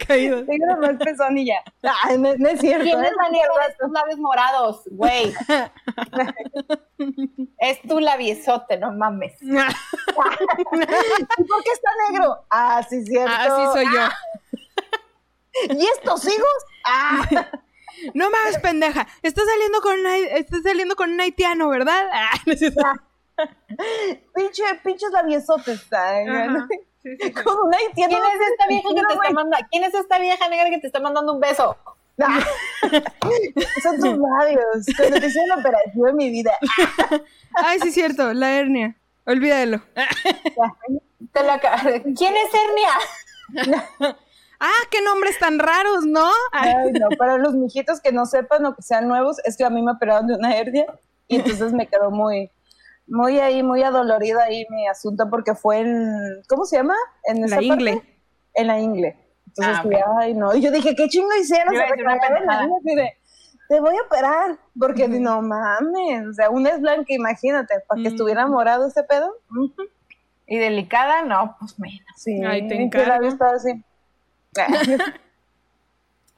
[0.06, 0.44] caído.
[0.44, 1.62] Tengo nomás pezón y ya.
[2.04, 2.84] Ay, no, no es cierto.
[2.84, 3.14] Tienes ¿eh?
[3.22, 5.34] la nieve de estos labios morados, güey.
[7.58, 9.34] es tu labiezote, no mames.
[9.42, 9.52] ¿Y
[11.44, 12.44] por qué está negro?
[12.50, 13.32] Ah, sí, cierto.
[13.34, 14.08] Así soy yo.
[15.74, 16.64] ¿Y estos hijos?
[16.84, 17.26] Ah,
[18.14, 19.06] No mames, pendeja.
[19.22, 22.08] Estás saliendo con un, hai- estás saliendo con un haitiano, ¿verdad?
[22.12, 22.54] Ah, no
[24.34, 25.88] pinche, pinches labiosotes.
[25.90, 26.66] Bueno.
[27.02, 27.32] Sí, sí, sí.
[27.94, 29.66] ¿Quién es esta vieja que te está mandando?
[29.70, 31.76] ¿Quién es esta vieja negra que te está mandando un beso?
[32.20, 32.40] Ah,
[33.82, 34.86] Son tus labios.
[34.96, 36.52] Cuando te hicieron la operación en mi vida.
[37.54, 38.96] Ay, sí es cierto, la hernia.
[39.24, 39.80] Olvídalo.
[41.32, 41.40] Te
[42.14, 43.78] ¿Quién es Hernia?
[44.60, 46.28] Ah, qué nombres tan raros, ¿no?
[46.52, 49.64] Ay, Ay, no, para los mijitos que no sepan o que sean nuevos, es que
[49.64, 50.86] a mí me operaron de una hernia
[51.28, 52.50] y entonces me quedó muy,
[53.12, 56.94] muy ahí, muy adolorida ahí mi asunto porque fue en, ¿cómo se llama?
[57.24, 57.72] En La esa parte?
[57.74, 58.02] ingle.
[58.54, 59.16] En la ingle.
[59.48, 60.54] Entonces, Ah, sí, ay, no.
[60.54, 61.74] Y yo dije, ¿qué chingo hicieron?
[61.74, 61.86] Se la
[63.68, 68.08] te voy a operar, porque no mames, o sea, una es blanca, imagínate, para que
[68.08, 69.32] estuviera morado ese pedo.
[70.46, 72.00] Y delicada, no, pues menos.
[72.16, 73.26] Sí, Ay, te encargo.
[73.54, 73.82] así.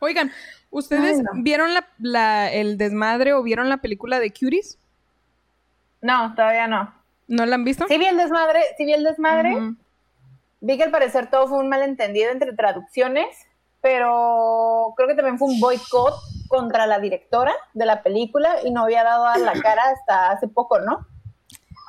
[0.00, 0.30] Oigan,
[0.70, 1.30] ¿ustedes Ay, no.
[1.42, 4.78] vieron la, la- el desmadre o vieron la película de Cuties?
[6.05, 6.92] No, todavía no.
[7.28, 7.86] ¿No la han visto?
[7.88, 9.57] Sí vi el desmadre, sí vi el desmadre.
[10.61, 13.26] Vi que al parecer todo fue un malentendido entre traducciones,
[13.80, 16.14] pero creo que también fue un boicot
[16.48, 20.46] contra la directora de la película y no había dado a la cara hasta hace
[20.46, 21.07] poco, ¿no?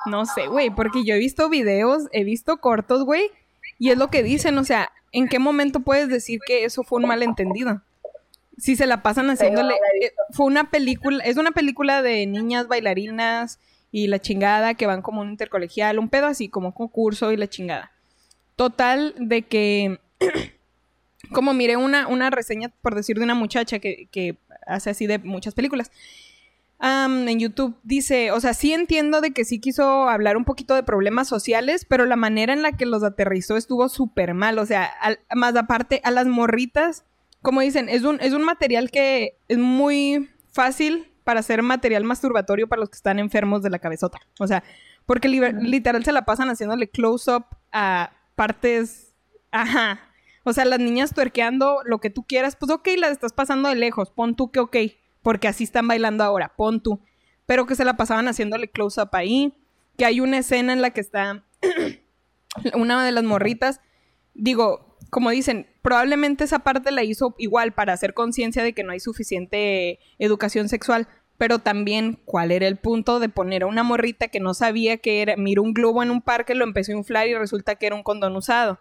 [0.06, 3.30] No sé, güey, porque yo he visto videos, he visto cortos, güey,
[3.78, 7.00] y es lo que dicen, o sea, ¿en qué momento puedes decir que eso fue
[7.02, 7.82] un malentendido?
[8.56, 9.62] Si se la pasan haciéndole...
[9.62, 13.58] no la he eh, fue una película, es una película de niñas bailarinas
[13.96, 17.48] y la chingada que van como un intercolegial, un pedo así, como concurso y la
[17.48, 17.92] chingada.
[18.54, 20.00] Total de que...
[21.32, 24.36] como miré una, una reseña, por decir, de una muchacha que, que
[24.66, 25.90] hace así de muchas películas.
[26.78, 30.74] Am, en YouTube dice, o sea, sí entiendo de que sí quiso hablar un poquito
[30.74, 34.58] de problemas sociales, pero la manera en la que los aterrizó estuvo súper mal.
[34.58, 37.04] O sea, al- más aparte, a las morritas,
[37.40, 42.68] como dicen, es un, es un material que es muy fácil para hacer material masturbatorio
[42.68, 44.20] para los que están enfermos de la cabezota.
[44.38, 44.62] O sea,
[45.06, 49.12] porque li- literal se la pasan haciéndole close-up a partes...
[49.50, 49.98] Ajá.
[50.44, 53.74] O sea, las niñas tuerqueando lo que tú quieras, pues ok, las estás pasando de
[53.74, 54.76] lejos, pon tú que ok,
[55.20, 57.00] porque así están bailando ahora, pon tú.
[57.44, 59.52] Pero que se la pasaban haciéndole close-up ahí,
[59.98, 61.42] que hay una escena en la que está
[62.74, 63.80] una de las morritas,
[64.36, 68.92] digo, como dicen, probablemente esa parte la hizo igual para hacer conciencia de que no
[68.92, 71.08] hay suficiente educación sexual,
[71.38, 75.22] pero también cuál era el punto de poner a una morrita que no sabía que
[75.22, 77.94] era, miró un globo en un parque, lo empezó a inflar y resulta que era
[77.96, 78.78] un condón usado.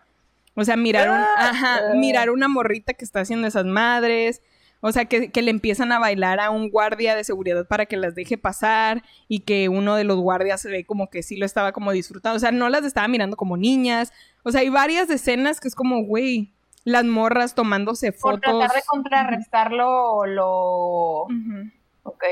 [0.56, 1.94] O sea, mirar, un- ajá, ah.
[1.96, 4.42] mirar una morrita que está haciendo esas madres.
[4.88, 7.98] O sea, que, que le empiezan a bailar a un guardia de seguridad para que
[7.98, 11.48] las deje pasar y que uno de los guardias se ve como que sí lo
[11.48, 12.38] estaba como disfrutando.
[12.38, 14.14] O sea, no las estaba mirando como niñas.
[14.44, 18.60] O sea, hay varias escenas que es como, güey, las morras tomándose Por fotos.
[18.60, 21.22] tratar de contrarrestar lo, lo...
[22.04, 22.24] Ok.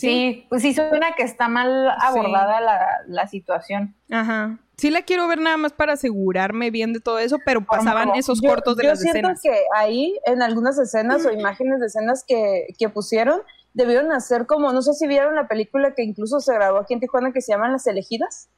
[0.00, 3.94] Sí, pues sí suena que está mal abordada la, la situación.
[4.10, 4.58] Ajá.
[4.76, 8.42] Sí la quiero ver nada más para asegurarme bien de todo eso, pero pasaban esos
[8.42, 9.40] Yo- cortos de yo las siento escenas.
[9.42, 13.40] que ahí, en algunas escenas o imágenes de escenas que, que pusieron,
[13.72, 17.00] debieron hacer como, no sé si vieron la película que incluso se grabó aquí en
[17.00, 18.50] Tijuana que se llaman Las Elegidas.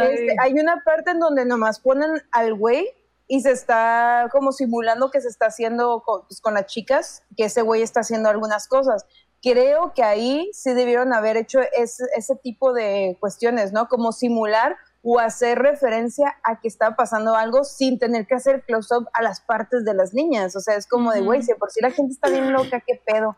[0.00, 2.88] Este, hay una parte en donde nomás ponen al güey
[3.26, 7.44] y se está como simulando que se está haciendo con, pues, con las chicas, que
[7.44, 9.06] ese güey está haciendo algunas cosas.
[9.42, 13.88] Creo que ahí sí debieron haber hecho ese, ese tipo de cuestiones, ¿no?
[13.88, 19.08] Como simular o hacer referencia a que está pasando algo sin tener que hacer close-up
[19.14, 20.54] a las partes de las niñas.
[20.56, 23.00] O sea, es como de, güey, si por si la gente está bien loca, ¿qué
[23.06, 23.36] pedo?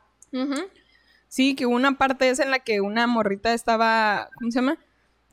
[1.29, 4.79] Sí, que una parte es en la que una morrita estaba, ¿cómo se llama?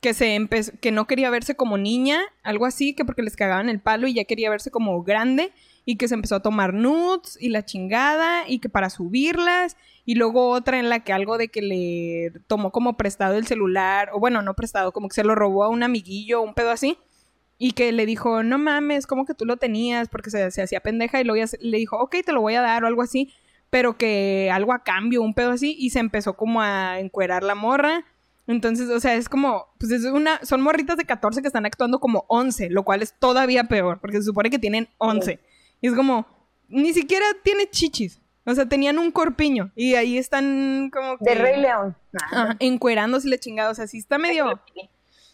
[0.00, 3.68] Que se empezó, que no quería verse como niña, algo así, que porque les cagaban
[3.68, 5.52] el palo y ya quería verse como grande
[5.84, 9.76] y que se empezó a tomar nudes y la chingada y que para subirlas
[10.10, 14.10] y luego otra en la que algo de que le tomó como prestado el celular
[14.12, 16.98] o bueno, no prestado, como que se lo robó a un amiguillo, un pedo así
[17.58, 20.80] y que le dijo, no mames, como que tú lo tenías porque se, se hacía
[20.80, 23.32] pendeja y luego ya le dijo, ok, te lo voy a dar o algo así
[23.70, 27.54] pero que algo a cambio, un pedo así, y se empezó como a encuerar la
[27.54, 28.04] morra.
[28.48, 32.00] Entonces, o sea, es como, pues es una, son morritas de 14 que están actuando
[32.00, 35.38] como 11, lo cual es todavía peor, porque se supone que tienen 11.
[35.80, 36.26] Y es como,
[36.68, 41.24] ni siquiera tiene chichis, o sea, tenían un corpiño, y ahí están como que...
[41.24, 41.96] De Rey León.
[42.20, 44.60] Ajá, encuerándose la chingada, o sea, sí está medio...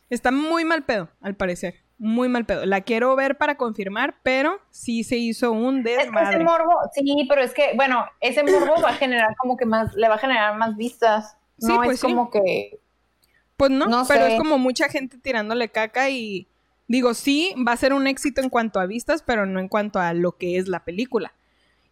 [0.09, 1.74] Está muy mal pedo, al parecer.
[1.98, 2.64] Muy mal pedo.
[2.66, 6.44] La quiero ver para confirmar, pero sí se hizo un Es que ese desmadre.
[6.44, 10.09] morbo, sí, pero es que, bueno, ese morbo va a generar como que más, le
[10.09, 11.36] va a generar más vistas.
[11.59, 12.07] Sí, No pues es sí.
[12.07, 12.78] como que,
[13.57, 14.34] Pues no, No pero sé.
[14.34, 16.46] es como mucha gente tirándole caca y
[16.86, 19.98] digo, sí, va a ser un éxito en cuanto a vistas, pero no en cuanto
[19.98, 21.32] a lo que es la película.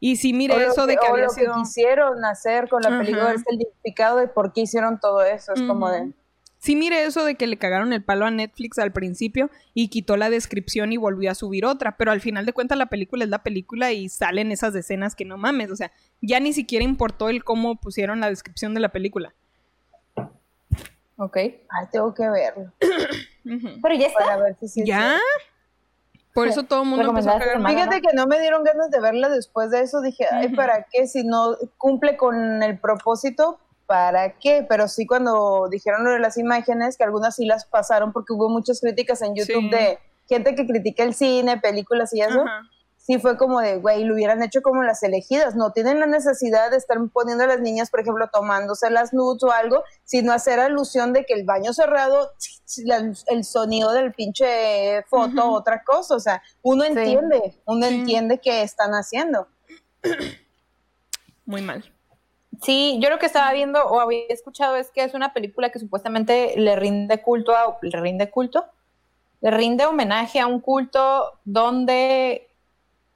[0.01, 1.55] Y sí, mire O eso de que o había lo sido...
[1.55, 5.53] que quisieron hacer con la película es el significado de por qué hicieron todo eso.
[5.55, 6.13] Es como de...
[6.59, 10.17] Sí, mire eso de que le cagaron el palo a Netflix al principio y quitó
[10.17, 13.29] la descripción y volvió a subir otra, pero al final de cuentas la película es
[13.29, 15.93] la película y salen esas escenas que no mames, o sea,
[16.23, 19.35] ya ni siquiera importó el cómo pusieron la descripción de la película.
[21.17, 21.37] ok.
[21.37, 22.73] Ay, tengo que verlo.
[23.45, 24.37] Pero ya Para está.
[24.39, 25.19] ver si sí es ¿Ya?
[26.35, 27.57] Por eso todo el mundo empezó a cagar.
[27.57, 27.69] semana.
[27.75, 30.01] Fíjate que no me dieron ganas de verla después de eso.
[30.01, 30.49] Dije, ay.
[30.55, 31.07] ¿para qué?
[31.07, 34.67] Si no cumple con el propósito, ¿para qué?
[34.69, 38.49] Pero sí cuando dijeron lo de las imágenes, que algunas sí las pasaron porque hubo
[38.49, 39.71] muchas críticas en YouTube Sí.
[39.71, 42.41] de gente que critica el cine, películas y eso.
[42.41, 42.63] Ajá.
[43.07, 45.55] Sí fue como de, güey, lo hubieran hecho como las elegidas.
[45.55, 49.43] No tienen la necesidad de estar poniendo a las niñas, por ejemplo, tomándose las nudes
[49.43, 52.31] o algo, sino hacer alusión de que el baño cerrado,
[53.27, 55.55] el sonido del pinche foto, Ujú.
[55.55, 56.15] otra cosa.
[56.15, 56.93] O sea, uno Sí.
[56.93, 57.95] entiende, uno Sí.
[57.95, 59.49] entiende qué están haciendo.
[61.45, 61.85] Muy mal.
[62.63, 65.79] Sí, yo lo que estaba viendo o había escuchado es que es una película que
[65.79, 68.65] supuestamente le rinde culto a, le rinde culto,
[69.43, 72.49] le rinde homenaje a un culto donde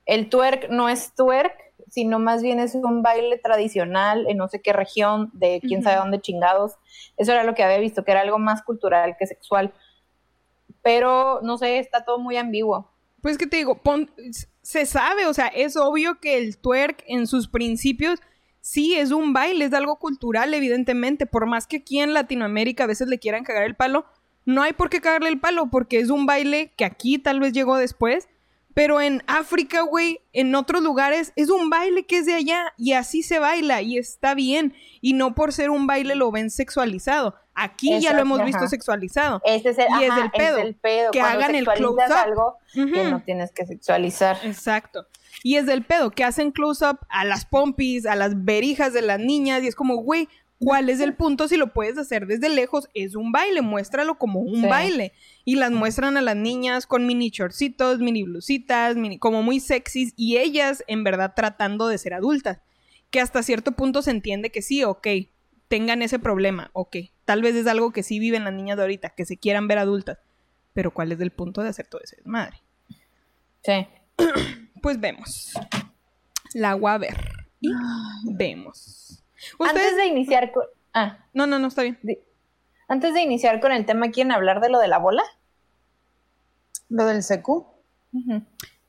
[0.08, 1.52] el twerk no es twerk,
[1.88, 5.96] sino más bien es un baile tradicional en no sé qué región de quién sabe
[5.96, 6.74] dónde chingados.
[7.16, 9.72] Eso era lo que había visto, que era algo más cultural que sexual.
[10.82, 12.90] Pero no sé, está todo muy ambiguo.
[13.22, 14.10] Pues que te digo, pon-
[14.62, 18.20] se sabe, o sea, es obvio que el twerk en sus principios
[18.60, 22.88] sí es un baile, es algo cultural, evidentemente, por más que aquí en Latinoamérica a
[22.88, 24.04] veces le quieran cagar el palo,
[24.44, 27.52] no hay por qué cagarle el palo, porque es un baile que aquí tal vez
[27.52, 28.28] llegó después,
[28.78, 32.92] pero en África, güey, en otros lugares, es un baile que es de allá y
[32.92, 37.34] así se baila y está bien, y no por ser un baile lo ven sexualizado.
[37.56, 39.42] Aquí ya lo hemos visto sexualizado.
[39.44, 41.10] Ese es el, Y es pedo, es el pedo.
[41.10, 42.12] que cuando hagan el close-up.
[42.12, 44.38] algo que no tienes que sexualizar.
[44.44, 45.08] Exacto.
[45.42, 49.18] Y es del pedo, que hacen close-up a las pompis, a las berijas de las
[49.18, 50.28] niñas, y es como, güey,
[50.58, 52.88] ¿cuál es el punto si lo puedes hacer desde lejos?
[52.94, 54.66] Es un baile, muéstralo como un Sí.
[54.68, 55.12] baile.
[55.44, 60.12] Y las muestran a las niñas con mini shortcitos, mini blusitas, mini, como muy sexys,
[60.16, 62.58] y ellas en verdad tratando de ser adultas.
[63.10, 65.06] Que hasta cierto punto se entiende que sí, ok,
[65.68, 66.96] tengan ese problema, ok.
[67.24, 69.78] Tal vez es algo que sí viven las niñas de ahorita, que se quieran ver
[69.78, 70.18] adultas.
[70.74, 72.60] Pero ¿cuál es el punto de hacer todo ese desmadre?
[73.64, 73.86] Sí.
[74.80, 75.54] Pues vemos.
[76.54, 77.16] La voy a ver.
[77.60, 77.70] Y
[78.24, 79.24] vemos.
[79.60, 80.64] Antes de iniciar con...
[80.94, 81.98] Ah, No, no, no, está bien.
[82.88, 85.22] antes de iniciar con el tema, ¿quieren hablar de lo de la bola?
[86.88, 87.66] Lo del secu.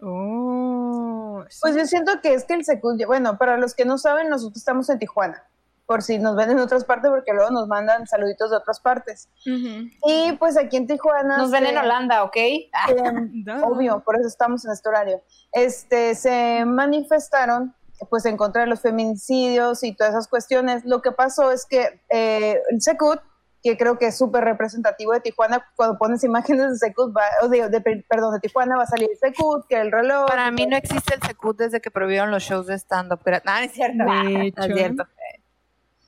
[0.01, 1.43] Oh.
[1.61, 4.57] Pues yo siento que es que el Secud, bueno, para los que no saben, nosotros
[4.57, 5.43] estamos en Tijuana,
[5.85, 9.29] por si nos ven en otras partes, porque luego nos mandan saluditos de otras partes.
[9.45, 11.37] Y pues aquí en Tijuana...
[11.37, 12.37] Nos ven en Holanda, ¿ok?
[13.63, 15.21] Obvio, por eso estamos en este horario.
[15.51, 17.75] Este, se manifestaron
[18.09, 20.85] pues en contra de los feminicidios y todas esas cuestiones.
[20.85, 23.19] Lo que pasó es que eh, el Secut
[23.61, 25.65] que creo que es súper representativo de Tijuana.
[25.75, 29.75] Cuando pones imágenes de Secut, o de, perdón, de Tijuana va a salir Secut, que
[29.75, 30.27] el reloj.
[30.27, 33.19] Para mí no existe el Secut desde que prohibieron los shows de stand-up.
[33.25, 34.03] No, es cierto.
[34.07, 35.03] es cierto.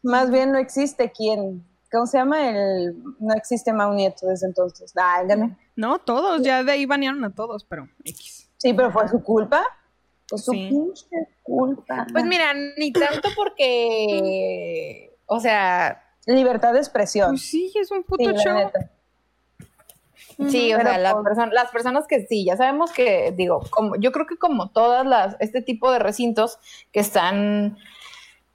[0.03, 1.65] Más bien no existe quién.
[1.91, 2.49] ¿Cómo se llama?
[2.49, 4.93] El, no existe Mau Nieto desde entonces.
[4.97, 5.23] Ah,
[5.75, 8.49] no, todos, ya de ahí banearon a todos, pero X.
[8.57, 9.65] Sí, pero fue su culpa.
[10.37, 10.93] Fue su
[11.43, 12.07] culpa.
[12.11, 17.31] Pues mira, ni tanto porque, o sea, Libertad de expresión.
[17.31, 18.71] Pues sí, es un puto show.
[20.49, 24.37] Sí, o sea, las personas que sí, ya sabemos que, digo, como, yo creo que
[24.37, 26.57] como todas las, este tipo de recintos
[26.91, 27.77] que están,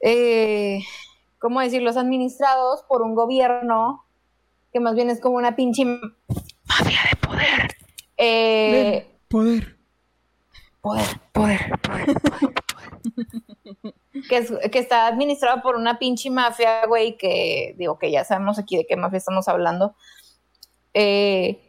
[0.01, 0.81] eh,
[1.39, 1.97] ¿cómo decirlos?
[1.97, 4.05] Administrados por un gobierno
[4.73, 7.77] que más bien es como una pinche mafia de poder.
[8.17, 9.76] Eh, poder.
[10.87, 12.55] Poder, poder, poder, poder,
[14.29, 18.77] que, que está administrado por una pinche mafia, güey, que digo que ya sabemos aquí
[18.77, 19.97] de qué mafia estamos hablando.
[20.95, 21.61] Eh,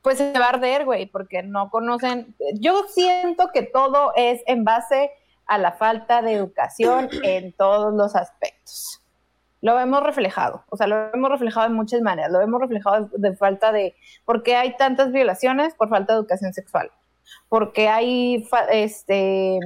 [0.00, 2.34] pues se va a arder, güey, porque no conocen.
[2.54, 5.10] Yo siento que todo es en base
[5.44, 9.02] a la falta de educación en todos los aspectos.
[9.60, 12.32] Lo hemos reflejado, o sea, lo hemos reflejado de muchas maneras.
[12.32, 13.96] Lo hemos reflejado de, de falta de.
[14.24, 15.74] ¿Por qué hay tantas violaciones?
[15.74, 16.90] Por falta de educación sexual.
[17.48, 19.58] Porque hay este,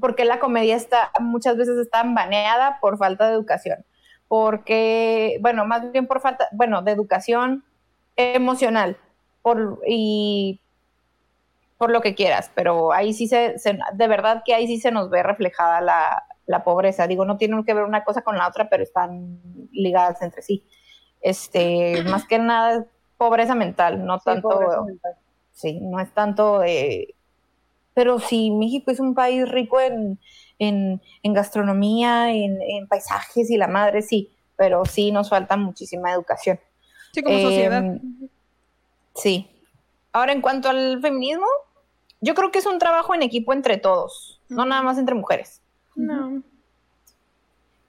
[0.00, 3.84] porque la comedia está muchas veces está baneada por falta de educación,
[4.28, 7.64] porque, bueno, más bien por falta, bueno, de educación
[8.16, 8.96] emocional,
[9.42, 10.60] por, y
[11.78, 13.56] por lo que quieras, pero ahí sí se,
[13.92, 17.06] de verdad que ahí sí se nos ve reflejada la, la, pobreza.
[17.06, 19.40] Digo, no tienen que ver una cosa con la otra, pero están
[19.70, 20.64] ligadas entre sí.
[21.20, 22.84] Este, más que nada
[23.16, 24.86] pobreza mental, no tanto,
[25.58, 27.14] sí, no es tanto de
[27.98, 30.20] pero si México es un país rico en,
[31.24, 36.60] gastronomía, en, paisajes y la madre, sí, pero sí nos falta muchísima educación.
[37.12, 37.82] Sí, como sociedad.
[37.82, 38.00] Em,
[39.16, 39.50] sí.
[40.12, 41.48] Ahora, en cuanto al feminismo,
[42.20, 45.60] yo creo que es un trabajo en equipo entre todos, no nada más entre mujeres.
[45.96, 46.40] No.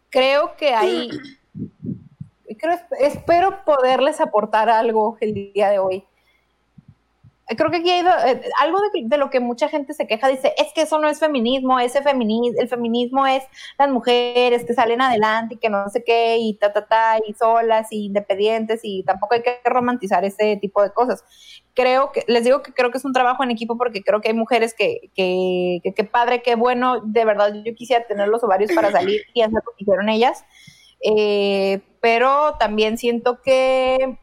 [0.09, 1.11] Creo que hay,
[2.57, 6.03] creo, espero poderles aportar algo el día de hoy
[7.57, 10.71] creo que aquí hay eh, algo de, lo que mucha gente se queja, dice, es
[10.73, 13.43] que eso no es feminismo, ese feminismo, el feminismo es
[13.77, 17.33] las mujeres que salen adelante y que no sé qué, y ta, ta, ta, y
[17.33, 21.23] solas, y independientes, y tampoco hay que romantizar ese tipo de cosas.
[21.73, 24.29] Creo que, les digo que creo que es un trabajo en equipo porque creo que
[24.29, 28.71] hay mujeres que, que, que, padre, qué bueno, de verdad yo quisiera tener los ovarios
[28.73, 30.45] para salir y hacer lo que hicieron ellas,
[31.03, 34.17] eh, pero también siento que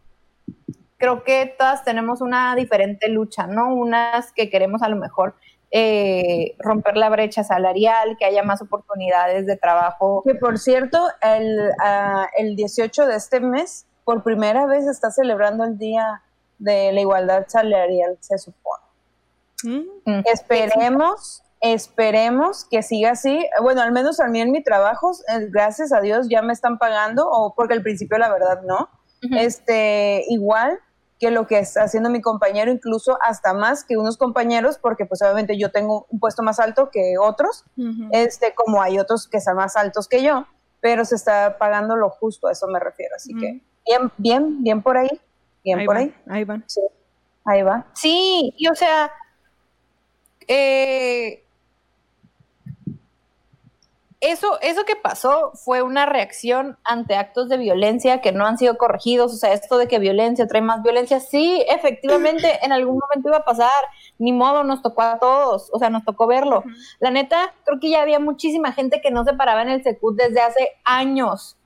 [0.98, 3.74] creo que todas tenemos una diferente lucha, ¿no?
[3.74, 5.34] Unas que queremos a lo mejor
[5.70, 10.22] eh, romper la brecha salarial, que haya más oportunidades de trabajo.
[10.24, 15.64] Que por cierto, el, uh, el 18 de este mes, por primera vez está celebrando
[15.64, 16.22] el Día
[16.58, 18.84] de la Igualdad Salarial, se supone.
[19.64, 20.22] Mm.
[20.32, 23.46] Esperemos, esperemos que siga así.
[23.60, 26.78] Bueno, al menos a mí en mi trabajo, eh, gracias a Dios, ya me están
[26.78, 28.88] pagando, o porque al principio la verdad no.
[29.32, 30.78] Este, igual,
[31.18, 35.22] que lo que está haciendo mi compañero, incluso hasta más que unos compañeros, porque pues
[35.22, 37.64] obviamente yo tengo un puesto más alto que otros,
[38.12, 40.46] este, como hay otros que están más altos que yo,
[40.80, 43.14] pero se está pagando lo justo, a eso me refiero.
[43.16, 45.20] Así que bien, bien, bien por ahí,
[45.64, 46.14] bien por ahí.
[46.28, 46.64] Ahí van.
[46.66, 46.82] Sí,
[47.46, 47.86] ahí va.
[47.94, 49.10] Sí, y o sea,
[50.46, 51.45] eh,
[54.30, 58.76] eso, eso que pasó fue una reacción ante actos de violencia que no han sido
[58.76, 59.32] corregidos.
[59.32, 63.38] O sea, esto de que violencia trae más violencia, sí, efectivamente, en algún momento iba
[63.38, 63.70] a pasar.
[64.18, 65.70] Ni modo, nos tocó a todos.
[65.72, 66.64] O sea, nos tocó verlo.
[66.98, 70.16] La neta, creo que ya había muchísima gente que no se paraba en el Secut
[70.16, 71.56] desde hace años.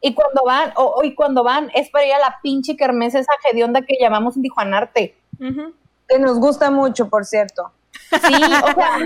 [0.00, 3.32] Y cuando van, o, y cuando van, es para ir a la pinche kermés esa
[3.50, 5.16] hedionda que llamamos en Tijuanarte.
[6.08, 7.72] Que nos gusta mucho, por cierto.
[8.10, 8.98] Sí, o sea,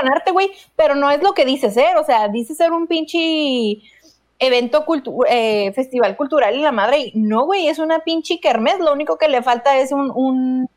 [0.00, 2.86] con arte, güey, pero no es lo que dice ser, o sea, dice ser un
[2.86, 3.82] pinche
[4.38, 8.78] evento cultu eh, festival cultural y la madre, y no, güey, es una pinche kermés,
[8.78, 10.68] lo único que le falta es un, un,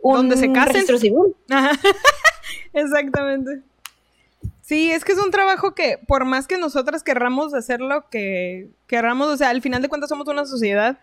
[0.00, 1.36] un se registro civil.
[2.72, 3.62] Exactamente.
[4.60, 9.28] Sí, es que es un trabajo que, por más que nosotras querramos hacerlo, que querramos,
[9.28, 10.98] o sea, al final de cuentas somos una sociedad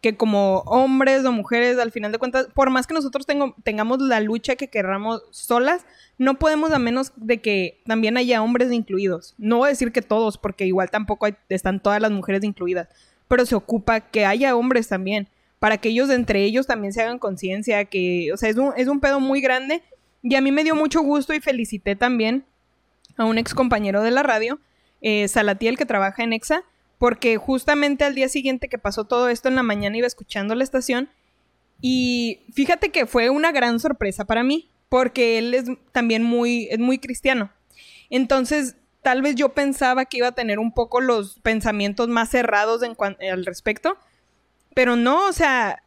[0.00, 3.26] que como hombres o mujeres, al final de cuentas, por más que nosotros
[3.62, 5.84] tengamos la lucha que querramos solas,
[6.16, 9.34] no podemos a menos de que también haya hombres incluidos.
[9.36, 12.88] No voy a decir que todos, porque igual tampoco están todas las mujeres incluidas,
[13.28, 15.28] pero se ocupa que haya hombres también,
[15.58, 18.88] para que ellos entre ellos también se hagan conciencia, que, o sea, es un, es
[18.88, 19.82] un pedo muy grande.
[20.22, 22.44] Y a mí me dio mucho gusto y felicité también
[23.16, 24.58] a un ex compañero de la radio,
[25.02, 26.62] eh, Salatiel, que trabaja en EXA,
[27.00, 30.64] porque justamente al día siguiente que pasó todo esto en la mañana iba escuchando la
[30.64, 31.08] estación
[31.80, 36.78] y fíjate que fue una gran sorpresa para mí, porque él es también muy, es
[36.78, 37.50] muy cristiano.
[38.10, 42.82] Entonces, tal vez yo pensaba que iba a tener un poco los pensamientos más cerrados
[42.82, 43.96] en al respecto,
[44.74, 45.82] pero no, o sea,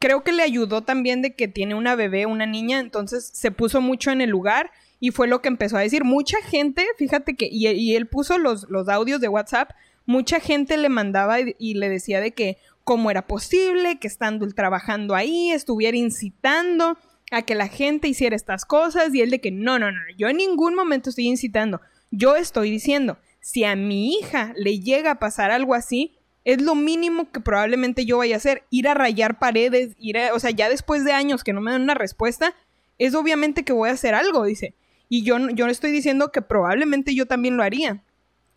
[0.00, 3.80] creo que le ayudó también de que tiene una bebé, una niña, entonces se puso
[3.80, 6.02] mucho en el lugar y fue lo que empezó a decir.
[6.02, 9.70] Mucha gente, fíjate que, y, y él puso los, los audios de WhatsApp,
[10.06, 15.14] mucha gente le mandaba y, le decía de que cómo era posible que estando trabajando
[15.14, 16.96] ahí estuviera incitando
[17.32, 20.28] a que la gente hiciera estas cosas y él de que no, no, no, yo
[20.28, 21.80] en ningún momento estoy incitando,
[22.12, 26.76] yo estoy diciendo, si a mi hija le llega a pasar algo así, es lo
[26.76, 30.52] mínimo que probablemente yo vaya a hacer, ir a rayar paredes, ir a, o sea,
[30.52, 32.54] ya después de años que no me dan una respuesta,
[32.98, 34.76] es obviamente que voy a hacer algo, dice.
[35.08, 38.04] Y yo, yo estoy diciendo que probablemente yo también lo haría.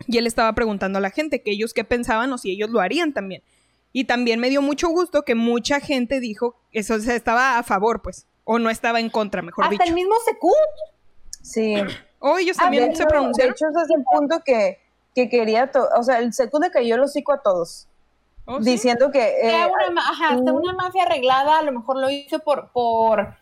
[0.08, 2.80] Y él estaba preguntando a la gente que ellos qué pensaban o si ellos lo
[2.80, 3.44] harían también.
[3.92, 8.02] Y también me dio mucho gusto que mucha gente dijo, eso o estaba a favor,
[8.02, 9.84] pues, o no estaba en contra, mejor Hasta dicho.
[9.86, 10.54] el mismo Secut.
[11.42, 11.76] Sí.
[12.20, 13.54] O ellos también se pronunciaron.
[13.54, 14.80] De hecho, ese es el punto que,
[15.16, 17.88] que quería, o sea, el Secut le cayó el hocico a todos.
[18.46, 19.22] ¿Oh, diciendo que...
[19.42, 23.36] Eh, una, ajá, hasta una mafia arreglada a lo mejor lo hizo por, por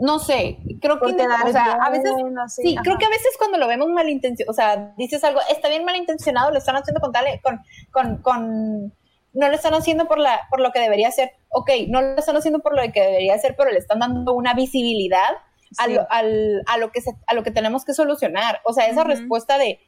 [0.00, 2.10] no sé, creo que, o sea, a veces,
[2.48, 5.84] sí, creo que a veces cuando lo vemos malintencionado, o sea, dices algo, está bien
[5.84, 8.94] malintencionado, lo están haciendo con tal, con, con, con,
[9.34, 12.34] no lo están haciendo por la, por lo que debería ser, ok, no lo están
[12.34, 15.36] haciendo por lo que debería ser, pero le están dando una visibilidad
[15.76, 18.86] a, lo, al, a, lo que se, a lo que tenemos que solucionar, o sea,
[18.86, 19.80] esa respuesta de,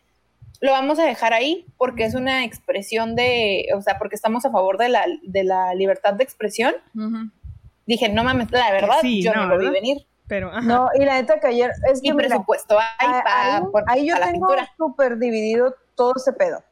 [0.60, 4.50] lo vamos a dejar ahí porque es una expresión de, o sea, porque estamos a
[4.50, 6.74] favor de la, de la libertad de expresión
[7.86, 10.06] dije, no mames, la verdad, yo no, lo vi venir.
[10.28, 12.08] Pero, No, y la neta que ayer es que.
[12.08, 13.62] Y presupuesto hay para.
[13.88, 16.62] Ahí, yo tengo súper dividido todo ese pedo.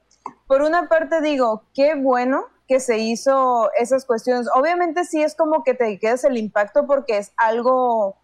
[0.46, 4.46] Por una parte digo, qué bueno que se hizo esas cuestiones.
[4.54, 8.16] Obviamente sí es como que te quedas el impacto porque es algo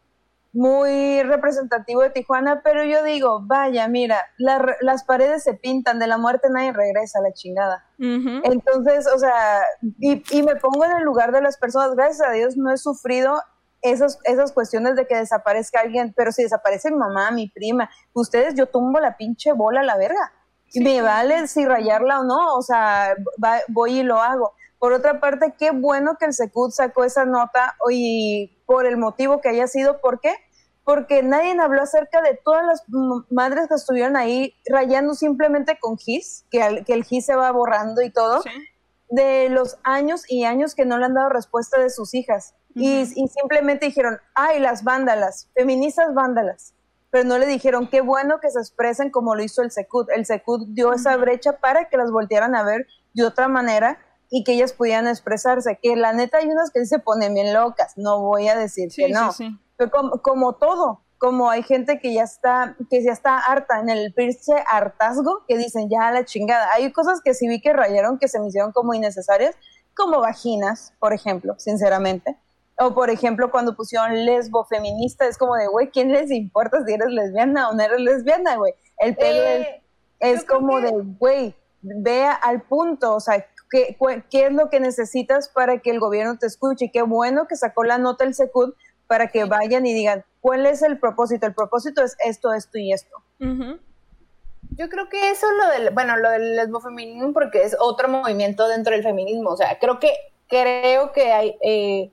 [0.57, 6.17] muy representativo de Tijuana, pero yo digo, vaya, mira, las paredes se pintan, de la
[6.17, 7.85] muerte nadie regresa la chingada.
[7.99, 9.61] Entonces, o sea,
[10.01, 12.79] y, y, me pongo en el lugar de las personas, gracias a Dios no he
[12.79, 13.35] sufrido
[13.83, 18.55] esas, esas cuestiones de que desaparezca alguien, pero si desaparece mi mamá, mi prima, ustedes,
[18.55, 20.33] yo tumbo la pinche bola a la verga.
[20.77, 23.15] me vale si rayarla o no, o sea,
[23.69, 24.55] voy y lo hago.
[24.79, 29.43] Por otra parte, qué bueno que el Secut sacó esa nota y por el motivo
[29.43, 30.35] que haya sido, ¿por qué?
[30.87, 32.85] Porque nadie habló acerca de todas las
[33.29, 38.11] madres que estuvieron ahí rayando simplemente con GIS, que, el GIS se va borrando y
[38.11, 38.41] todo,
[39.11, 42.55] de los años y años que no le han dado respuesta de sus hijas.
[42.73, 46.73] y, simplemente dijeron, ay, las vándalas, feministas vándalas.
[47.11, 50.11] Pero no le dijeron, qué bueno que se expresen como lo hizo el SECUT.
[50.11, 53.99] El SECUT dio esa brecha para que las voltearan a ver de otra manera
[54.31, 55.79] y que ellas pudieran expresarse.
[55.83, 59.09] Que la neta hay unas que se ponen bien locas, no voy a decir que
[59.09, 59.31] no.
[59.77, 59.91] Pero
[60.23, 64.55] como, todo, como hay gente que ya está, que ya está harta en el pinche
[64.71, 66.69] hartazgo, que dicen ya la chingada.
[66.73, 69.55] Hay cosas que sí vi que rayaron, que se me hicieron como innecesarias,
[69.95, 72.39] como vaginas, por ejemplo, sinceramente.
[72.79, 76.93] O por ejemplo, cuando pusieron lesbo feminista, es como de, güey, ¿quién les importa si
[76.93, 78.75] eres lesbiana o no eres lesbiana, güey?
[78.99, 79.83] El pelo eh,
[80.21, 83.97] es, como de, güey, vea al punto, o sea, ¿qué,
[84.31, 86.87] ¿qué, es lo que necesitas para que el gobierno te escuche?
[86.87, 88.75] Y qué bueno que sacó la nota el SECUD
[89.07, 91.47] para que vayan y digan, ¿cuál es el propósito?
[91.47, 93.17] El propósito es esto, esto y esto.
[93.39, 98.95] Yo creo que eso lo del, bueno, lo del lesbofeminismo porque es otro movimiento dentro
[98.95, 99.51] del feminismo.
[99.51, 100.13] O sea, creo que,
[100.49, 102.13] creo que hay, eh,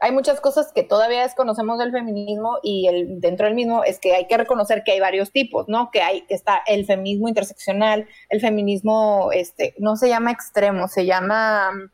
[0.00, 4.14] hay muchas cosas que todavía desconocemos del feminismo y el, dentro del mismo es que
[4.14, 5.90] hay que reconocer que hay varios tipos, ¿no?
[5.90, 11.04] Que hay, que está el feminismo interseccional, el feminismo, este, no se llama extremo, se
[11.04, 11.90] llama mm,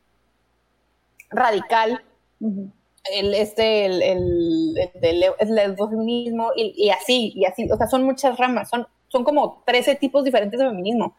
[1.31, 2.01] radical
[3.13, 8.37] el, este, el, el, el, feminismo y, y, así, y así, o sea, son muchas
[8.37, 11.15] ramas, son, son como 13 tipos diferentes de feminismo.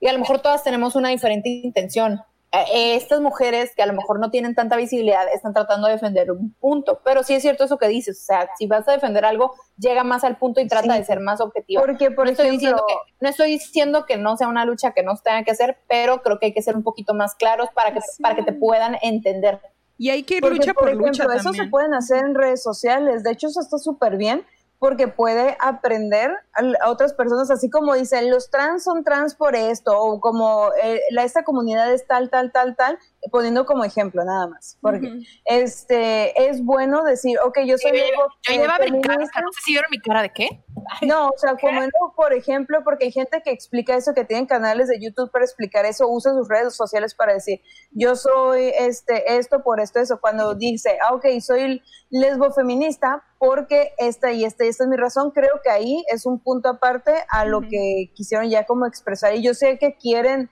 [0.00, 2.22] Y a lo mejor todas tenemos una diferente intención.
[2.52, 6.30] Eh, estas mujeres que a lo mejor no tienen tanta visibilidad están tratando de defender
[6.30, 7.00] un punto.
[7.04, 10.04] Pero sí es cierto eso que dices, o sea, si vas a defender algo, llega
[10.04, 10.98] más al punto y trata Sí.
[11.00, 11.82] de ser más objetivo.
[11.84, 14.92] Porque, por no, estoy ejemplo, diciendo que, no estoy diciendo que no sea una lucha
[14.92, 17.34] que no se tenga que hacer, pero creo que hay que ser un poquito más
[17.34, 18.22] claros para que, Sí.
[18.22, 19.60] para que te puedan entender.
[19.98, 21.64] Y hay que ir Porque, lucha por, lucha ejemplo, eso también.
[21.64, 23.22] se pueden hacer en redes sociales.
[23.22, 24.44] De hecho, eso está súper bien
[24.78, 29.98] porque puede aprender a, otras personas, así como dicen, los trans son trans por esto,
[29.98, 32.98] o como eh, la, esta comunidad es tal, tal, tal, tal,
[33.30, 34.78] poniendo como ejemplo nada más.
[34.80, 39.18] Porque este es bueno decir, ok, yo soy Yo lesbo- Yo eh, iba a brincar,
[39.18, 40.64] no sé si vieron mi cara de qué.
[41.02, 44.46] no, o sea, como no, por ejemplo, porque hay gente que explica eso, que tienen
[44.46, 47.60] canales de YouTube para explicar eso, usa sus redes sociales para decir,
[47.90, 50.20] yo soy este, esto por esto, eso.
[50.20, 54.96] Cuando dice, ah, ok, soy lesbo feminista porque esta y esta y esta es mi
[54.96, 59.34] razón, creo que ahí es un punto aparte a lo que quisieron ya como expresar.
[59.34, 60.50] Y yo sé que quieren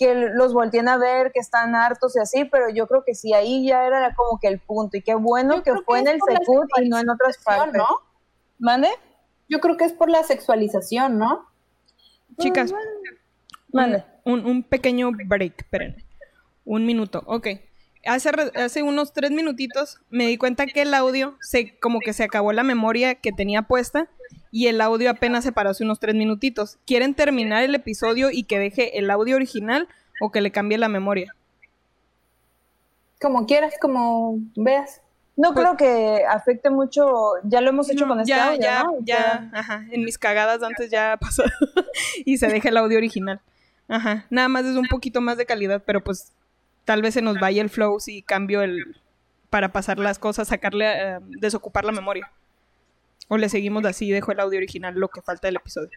[0.00, 3.34] que los volteen a ver, que están hartos y así, pero yo creo que sí,
[3.34, 4.96] ahí ya era como que el punto.
[4.96, 7.74] Y qué bueno Yo que fue que en el Secut y no en otras partes.
[7.74, 7.86] ¿no?
[8.58, 8.88] ¿Mande?
[9.46, 11.46] Yo creo que es por la sexualización, ¿no?
[12.38, 12.72] Chicas,
[13.74, 14.02] Mande.
[14.24, 16.06] un, un pequeño break, espérenme.
[16.64, 17.48] Un minuto, ok.
[18.06, 22.24] Hace, hace unos tres minutitos me di cuenta que el audio se como que se
[22.24, 24.08] acabó la memoria que tenía puesta
[24.50, 26.78] y el audio apenas se paró hace unos tres minutitos.
[26.86, 29.88] ¿Quieren terminar el episodio y que deje el audio original
[30.20, 31.34] o que le cambie la memoria?
[33.20, 35.02] Como quieras, como veas.
[35.36, 37.06] No creo que afecte mucho,
[37.44, 38.98] ya lo hemos hecho Pues No, con este ya, audio, ya, ¿no?
[39.02, 39.86] Ya, ajá.
[39.90, 41.44] En mis cagadas antes ya pasó
[42.24, 43.40] y se deja el audio original.
[43.88, 44.26] Ajá.
[44.28, 46.32] Nada más es un poquito más de calidad, pero pues
[46.84, 49.00] tal vez se nos vaya el flow si cambio el
[49.48, 52.30] para pasar las cosas, sacarle, eh, desocupar la memoria.
[53.32, 55.96] O le seguimos así y dejo el audio original lo que falta del episodio.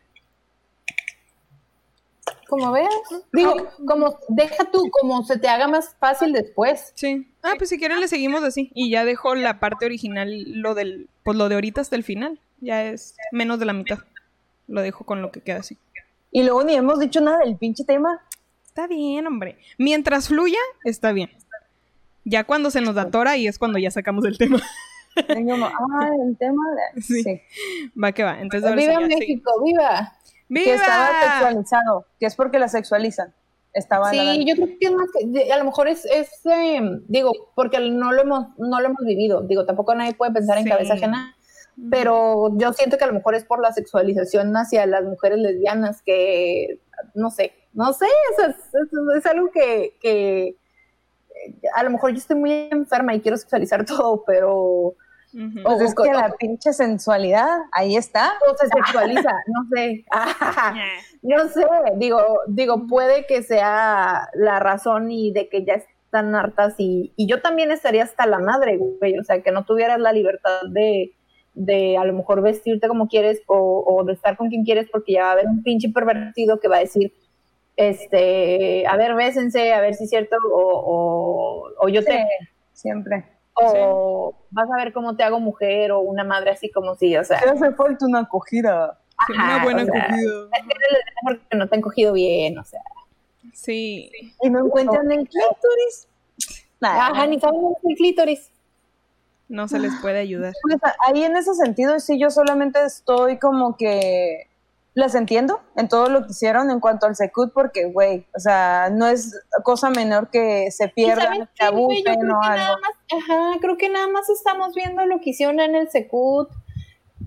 [2.47, 2.93] Como veas.
[3.31, 3.55] Digo,
[3.87, 6.91] como deja tú, como se te haga más fácil después.
[6.93, 7.27] Sí.
[7.41, 11.09] Ah, pues si quieren le seguimos así y ya dejo la parte original, lo del,
[11.23, 12.39] pues lo de ahorita hasta el final.
[12.61, 13.97] Ya es menos de la mitad.
[14.67, 15.79] Lo dejo con lo que queda así.
[16.31, 18.21] Y luego ni hemos dicho nada del pinche tema.
[18.63, 19.57] Está bien, hombre.
[19.79, 21.31] Mientras fluya, está bien.
[22.25, 24.61] Ya cuando se nos atora y es cuando ya sacamos el tema.
[25.27, 26.63] Como, ah, el tema
[26.95, 27.01] de...
[27.01, 27.23] Sí.
[27.23, 27.41] Sí.
[28.01, 28.39] Va que va.
[28.41, 29.15] Entonces, ahora ¡Viva sí.
[29.19, 29.51] México!
[29.63, 30.13] ¡Viva!
[30.53, 31.21] Que estaba ¡Viva!
[31.31, 33.33] sexualizado, que es porque la sexualizan.
[33.73, 37.31] Estaba Sí, yo creo que es más que, a lo mejor es, es eh, digo,
[37.55, 40.69] porque no lo hemos, no lo hemos vivido, digo, tampoco nadie puede pensar en Sí.
[40.69, 41.35] cabeza ajena,
[41.89, 46.03] pero yo siento que a lo mejor es por la sexualización hacia las mujeres lesbianas
[46.03, 46.81] que,
[47.15, 48.05] no sé, no sé,
[48.37, 50.55] eso es, es- es algo que, que
[51.75, 54.93] a lo mejor yo estoy muy enferma y quiero sexualizar todo, pero
[55.63, 58.33] Pues o- es que la pinche sensualidad, ahí está.
[58.45, 60.05] todo se sexualiza, no sé.
[61.23, 61.65] No sé,
[61.95, 67.27] digo, digo, puede que sea la razón y de que ya están hartas y, y
[67.27, 71.13] yo también estaría hasta la madre, güey, o sea, que no tuvieras la libertad de,
[71.53, 75.13] de a lo mejor vestirte como quieres o, o de estar con quien quieres porque
[75.13, 77.13] ya va a haber un pinche pervertido que va a decir,
[77.77, 82.47] este, a ver, bésense, a ver si es cierto, o, o, o yo te, Sí,
[82.73, 83.25] siempre.
[83.55, 87.23] O vas a ver cómo te hago mujer o una madre así como si, o
[87.23, 88.99] sea, Te hace falta una acogida.
[89.27, 90.49] Sí, una Ajá, buena o sea, acogida.
[91.23, 92.81] porque no te han cogido bien, o sea.
[93.53, 94.11] Sí.
[94.41, 96.07] Y no encuentran el clítoris.
[96.79, 98.49] Nah, Ajá, ni saben el clítoris.
[99.47, 100.53] No se les puede ayudar.
[100.63, 104.47] Pues ahí en ese sentido sí yo solamente estoy como que
[104.95, 108.89] las entiendo en todo lo que hicieron en cuanto al secut porque güey, o sea,
[108.91, 109.33] no es
[109.63, 112.75] cosa menor que se ¿Y pierdan, que abusen o algo.
[112.79, 116.49] más, ajá, creo que nada más estamos viendo lo que hicieron en el Secut,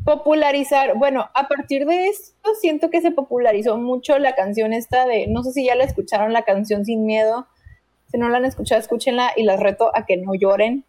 [0.04, 5.26] popularizar, bueno, a partir de esto siento que se popularizó mucho la canción esta de,
[5.26, 7.46] no sé si ya la escucharon, la canción Sin Miedo,
[8.12, 10.84] si no la han escuchado, escúchenla y las reto a que no lloren.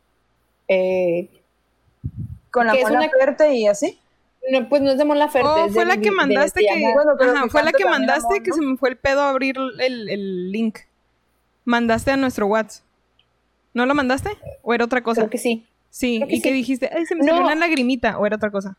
[0.68, 1.30] Eh,
[2.52, 4.00] Con la una- Laferte y así.
[4.52, 5.48] No, pues no es de Mon Laferte.
[5.48, 6.76] Oh, es fue de la que mandaste que...
[6.76, 6.93] Diana.
[6.93, 8.56] Bueno, pero Ajá, que fue la que mandaste Amor, que ¿no?
[8.56, 10.80] se me fue el pedo a abrir el, el link.
[11.66, 12.86] Mandaste a nuestro WhatsApp.
[13.74, 14.32] ¿No lo mandaste?
[14.64, 15.22] ¿O era otra cosa?
[15.22, 15.66] Creo que sí.
[15.89, 16.56] Sí, creo que y que sí.
[16.56, 17.28] dijiste, ay, se me No.
[17.34, 18.78] salió una lagrimita, o era otra cosa.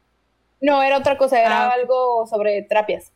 [0.61, 3.13] No, era otra cosa, era Ah, algo sobre terapias.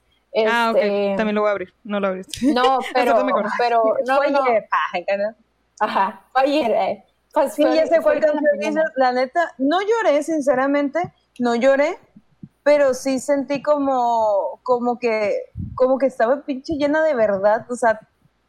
[0.48, 1.74] Ah, ok, Este, también lo voy a abrir.
[1.84, 2.38] No lo abriste.
[2.54, 3.16] No, pero,
[3.58, 4.66] pero, no, Fue no, ayer.
[4.92, 5.34] Ay, cara.
[5.80, 6.70] Ajá, fue ayer.
[6.70, 7.04] eh.
[7.32, 8.20] Pues Sí, fue- ya sé fue
[8.60, 8.74] dices.
[8.96, 11.00] La neta, no lloré, sinceramente,
[11.38, 11.98] no lloré,
[12.62, 18.00] pero sí sentí como, como que, como que estaba pinche llena de verdad, o sea,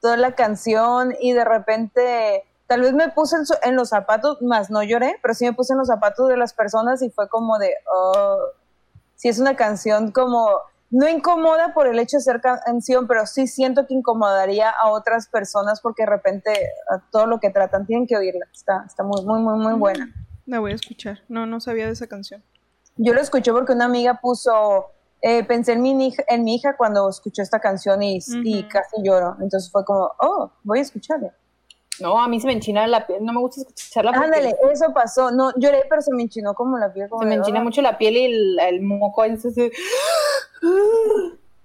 [0.01, 4.83] toda la canción y de repente, tal vez me puse en, los zapatos, más no
[4.83, 7.73] lloré, pero sí me puse en los zapatos de las personas y fue como de,
[7.95, 8.37] oh,
[9.15, 10.47] sí es una canción como
[10.91, 15.27] no incomoda por el hecho de ser canción, pero sí siento que incomodaría a otras
[15.27, 16.51] personas porque de repente
[17.11, 18.45] todo lo que tratan tienen que oírla.
[18.53, 20.13] Está, está muy, muy, muy, muy buena.
[20.45, 21.21] La voy a escuchar.
[21.29, 22.43] No, no sabía de esa canción.
[22.97, 24.87] Yo lo escuché porque una amiga puso,
[25.21, 29.01] eh, pensé en mi, hija, en mi hija cuando escuchó esta canción y, y casi
[29.03, 29.35] lloró.
[29.41, 31.33] Entonces fue como, oh, voy a escucharla.
[31.99, 34.11] No, a mí se me enchina la piel, no me gusta escucharla.
[34.11, 35.31] Ándale, eso pasó.
[35.31, 37.07] No, lloré, pero se me enchinó como la piel.
[37.19, 39.23] se me enchina mucho la piel y el, el moco.
[39.23, 39.71] Entonces,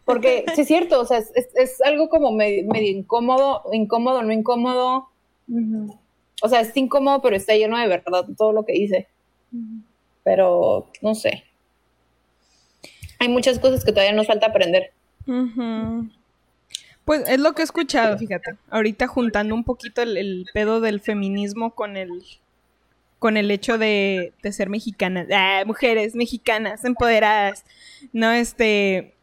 [0.04, 5.08] porque sí es cierto, o sea, es, es, algo como medio, incómodo, incómodo, no incómodo.
[6.42, 9.08] O sea, es incómodo, pero está lleno de verdad todo lo que dice.
[10.24, 11.44] Pero, no sé.
[13.18, 14.92] Hay muchas cosas que todavía nos falta aprender.
[17.04, 18.56] Pues es lo que he escuchado, fíjate.
[18.70, 22.22] Ahorita juntando un poquito el, pedo del feminismo con el
[23.18, 27.64] con el hecho de, ser mexicanas, ah, mujeres mexicanas empoderadas,
[28.12, 29.14] no este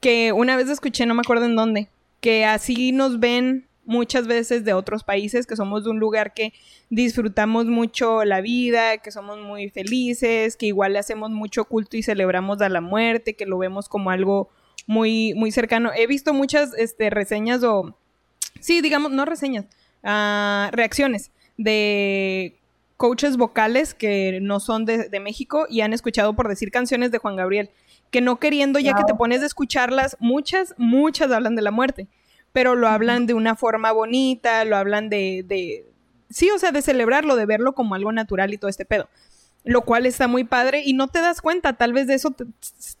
[0.00, 1.88] que una vez escuché, no me acuerdo en dónde,
[2.20, 6.54] que así nos ven muchas veces de otros países, que somos de un lugar que
[6.90, 12.02] disfrutamos mucho la vida, que somos muy felices, que igual le hacemos mucho culto y
[12.04, 14.48] celebramos a la muerte, que lo vemos como algo
[14.86, 15.90] muy, muy cercano.
[15.94, 17.96] He visto muchas este, reseñas o,
[18.60, 19.66] sí, digamos, no reseñas,
[20.04, 22.56] uh, reacciones de
[22.96, 27.18] coaches vocales que no son de, de, México y han escuchado por decir canciones de
[27.18, 27.70] Juan Gabriel,
[28.12, 32.06] que no queriendo ya que te pones a escucharlas, muchas, muchas hablan de la muerte,
[32.52, 35.86] pero lo hablan de una forma bonita, lo hablan de, de,
[36.30, 39.08] sí, o sea, de celebrarlo, de verlo como algo natural y todo este pedo
[39.64, 42.34] lo cual está muy padre y no te das cuenta, tal vez de eso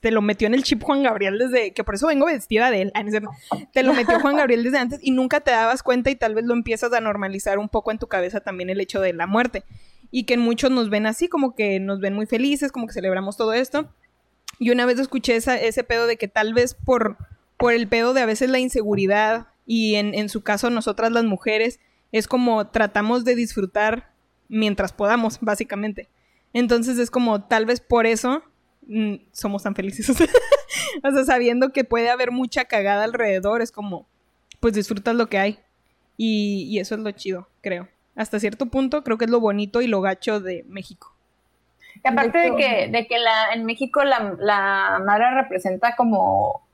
[0.00, 2.82] te, lo metió en el chip Juan Gabriel desde, que por eso vengo vestida de
[2.82, 3.02] él, ah,
[3.72, 6.44] te lo metió Juan Gabriel desde antes y nunca te dabas cuenta y tal vez
[6.44, 9.64] lo empiezas a normalizar un poco en tu cabeza también el hecho de la muerte
[10.10, 13.36] y que muchos nos ven así, como que nos ven muy felices, como que celebramos
[13.36, 13.94] todo esto.
[14.58, 17.16] Y una vez escuché ese pedo de que tal vez por,
[17.60, 21.24] por el pedo de a veces la inseguridad y en, en su caso nosotras las
[21.24, 21.78] mujeres,
[22.10, 24.10] es como tratamos de disfrutar
[24.48, 26.08] mientras podamos, básicamente.
[26.52, 28.42] Entonces es como tal vez por eso
[28.86, 30.10] mm, somos tan felices.
[31.04, 34.06] o sea, sabiendo que puede haber mucha cagada alrededor, es como,
[34.58, 35.58] pues disfrutas lo que hay.
[36.16, 37.88] Y, eso es lo chido, creo.
[38.16, 41.14] Hasta cierto punto creo que es lo bonito y lo gacho de México.
[42.02, 46.66] Y aparte de que, de que la, en México la, la madre representa como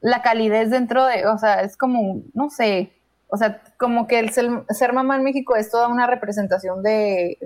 [0.00, 2.92] la calidez dentro de, o sea, es como, no sé,
[3.28, 7.38] o sea, como que el ser, mamá en México es toda una representación de,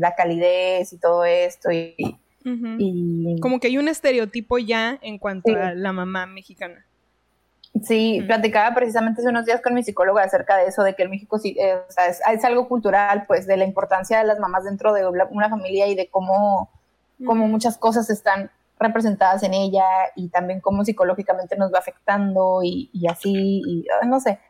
[0.00, 1.70] la calidez y todo esto.
[1.70, 2.18] Y,
[3.40, 6.84] Como que hay un estereotipo ya en cuanto a la mamá mexicana.
[7.84, 11.10] Sí, platicaba precisamente hace unos días con mi psicóloga acerca de eso, de que en
[11.10, 14.64] México sí, eh, o sea, es, algo cultural, pues, de la importancia de las mamás
[14.64, 16.70] dentro de una familia y de cómo,
[17.18, 18.50] muchas cosas están
[18.80, 19.84] representadas en ella
[20.16, 24.40] y también cómo psicológicamente nos va afectando y, y así, y no sé.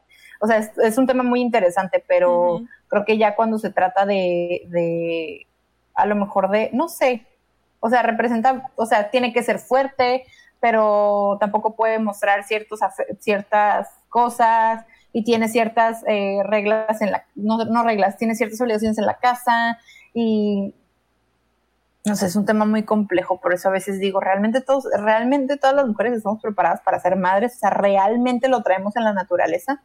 [0.40, 4.62] O sea, es, un tema muy interesante, pero creo que ya cuando se trata de,
[4.68, 5.46] de,
[5.94, 7.26] a lo mejor de, no sé,
[7.80, 10.24] o sea, representa, o sea, tiene que ser fuerte,
[10.58, 12.80] pero tampoco puede mostrar ciertos,
[13.18, 18.98] ciertas cosas y tiene ciertas eh, reglas en la, no, no reglas, tiene ciertas obligaciones
[18.98, 19.78] en la casa
[20.14, 20.74] y
[22.04, 25.56] no sé, es un tema muy complejo, por eso a veces digo, realmente todos, realmente
[25.56, 29.12] todas las mujeres estamos preparadas para ser madres, o sea, realmente lo traemos en la
[29.12, 29.82] naturaleza.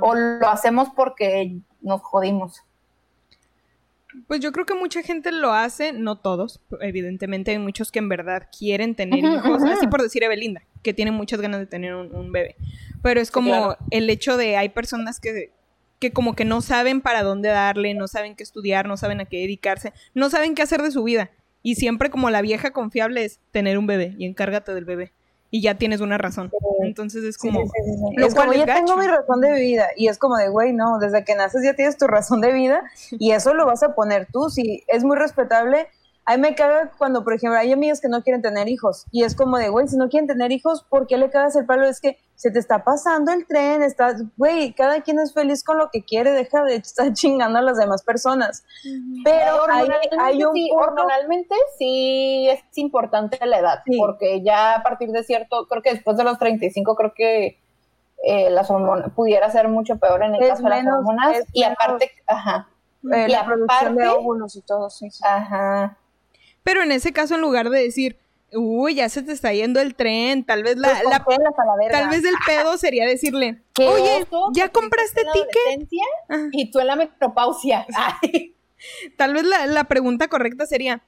[0.00, 2.62] O lo hacemos porque nos jodimos.
[4.26, 8.08] Pues yo creo que mucha gente lo hace, no todos, evidentemente hay muchos que en
[8.08, 12.32] verdad quieren tener hijos, así por decir Evelinda, que tiene muchas ganas de tener un,
[12.32, 12.56] bebé.
[13.02, 15.52] Pero es como el hecho de hay personas que,
[16.02, 19.24] que como que no saben para dónde darle, no saben qué estudiar, no saben a
[19.24, 21.30] qué dedicarse, no saben qué hacer de su vida.
[21.62, 25.12] Y siempre como la vieja confiable es tener un bebé y encárgate del bebé
[25.52, 26.50] y ya tienes una razón.
[26.82, 27.60] Entonces es como...
[28.16, 30.98] lo es como, ya tengo mi razón de vida y es como de, güey, no,
[30.98, 34.26] desde que naces ya tienes tu razón de vida y eso lo vas a poner
[34.26, 34.50] tú.
[34.50, 35.86] Si es muy respetable
[36.24, 39.24] a mí me caga cuando, por ejemplo, hay amigas que no quieren tener hijos y
[39.24, 41.84] es como de, güey, si no quieren tener hijos, ¿por qué le cagas el palo?
[41.84, 45.78] Es que se te está pasando el tren, estás, güey, cada quien es feliz con
[45.78, 48.64] lo que quiere, deja de estar chingando a las demás personas.
[49.24, 49.88] Pero hay,
[50.20, 55.66] hay, un sí, hormonalmente sí es importante la edad, porque ya a partir de cierto,
[55.68, 57.58] creo que después de los 35, creo que
[58.24, 62.12] eh, las hormonas pudiera ser mucho peor en el caso de las hormonas y aparte,
[62.28, 62.68] ajá.
[63.12, 65.08] Eh, la producción de óvulos y todo, sí.
[65.24, 65.98] Ajá.
[66.62, 68.18] Pero en ese caso, en lugar de decir,
[68.52, 71.38] uy, ya se te está yendo el tren, tal vez la, pues
[71.90, 75.88] tal vez el pedo sería decirle, oye, ¿ya compraste ticket?
[76.52, 77.86] Y tú en la metropausia.
[79.16, 81.04] Tal vez la, pregunta correcta sería,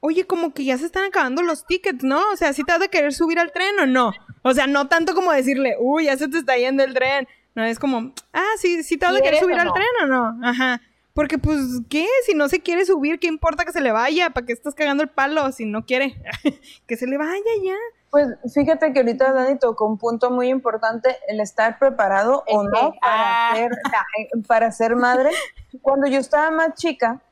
[0.00, 2.20] oye, como que ya se están acabando los tickets, ¿no?
[2.32, 4.12] O sea, ¿sí te vas a querer subir al tren o no?
[4.42, 7.28] O sea, no tanto como decirle, uy, ya se te está yendo el tren.
[7.54, 10.44] No, es como, ah, sí, sí te vas a querer subir al tren o no.
[10.44, 10.80] Ajá.
[11.14, 11.60] Porque, pues,
[11.90, 12.06] ¿qué?
[12.26, 14.30] Si no se quiere subir, ¿qué importa que se le vaya?
[14.30, 16.22] ¿Para qué estás cagando el palo si no quiere?
[16.86, 17.74] que se le vaya ya.
[18.10, 22.92] Pues fíjate que ahorita Dani tocó un punto muy importante, el estar preparado o no
[23.00, 23.52] para, Ah.
[23.56, 23.70] ser,
[24.46, 25.30] para ser madre.
[25.80, 27.22] Cuando yo estaba más chica,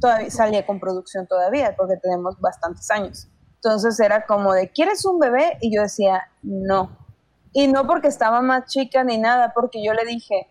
[0.00, 3.28] todavía salía con producción todavía, porque tenemos bastantes años.
[3.56, 5.58] Entonces era como de, ¿quieres un bebé?
[5.60, 6.96] Y yo decía, no.
[7.52, 10.48] Y no porque estaba más chica ni nada, porque yo le dije,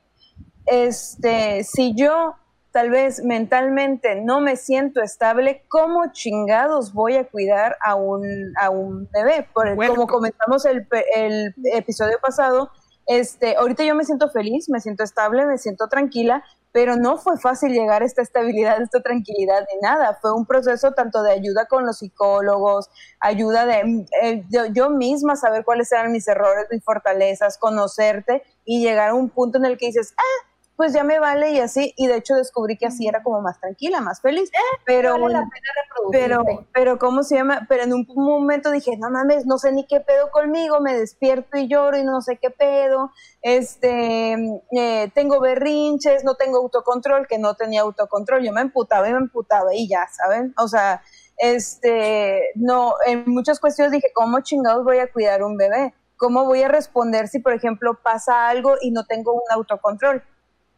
[0.68, 2.36] este, si yo
[2.72, 8.24] tal vez mentalmente no me siento estable, ¿cómo chingados voy a cuidar a un,
[8.60, 9.48] a un bebé?
[9.54, 9.96] Por el- Bueno.
[9.96, 12.70] como comentamos el, el episodio pasado,
[13.08, 17.38] este, ahorita yo me siento feliz, me siento estable, me siento tranquila, pero no fue
[17.38, 20.18] fácil llegar a esta estabilidad, a esta tranquilidad ni nada.
[20.22, 22.90] Fue un proceso tanto de ayuda con los psicólogos,
[23.20, 28.82] ayuda de eh, yo, yo misma saber cuáles eran mis errores, mis fortalezas, conocerte y
[28.82, 30.48] llegar a un punto en el que dices, ah,
[30.82, 31.94] pues ya me vale y así.
[31.96, 34.50] Y de hecho descubrí que así era como más tranquila, más feliz.
[34.84, 35.70] Pero Vale la pena
[36.12, 36.44] pero,
[36.74, 37.68] pero, ¿cómo se llama?
[37.70, 41.56] Pero en un momento dije, no mames, no sé ni qué pedo conmigo, me despierto
[41.60, 43.12] y lloro y no sé qué pedo,
[43.44, 44.34] este,
[44.72, 49.20] eh, tengo berrinches, no tengo autocontrol, que no tenía autocontrol, yo me emputaba y me
[49.20, 50.52] emputaba y ya, ¿saben?
[50.58, 51.04] O sea,
[51.38, 55.94] este, no, en muchas cuestiones dije, ¿cómo chingados voy a cuidar un bebé?
[56.18, 60.24] ¿Cómo voy a responder si, por ejemplo, pasa algo y no tengo un autocontrol?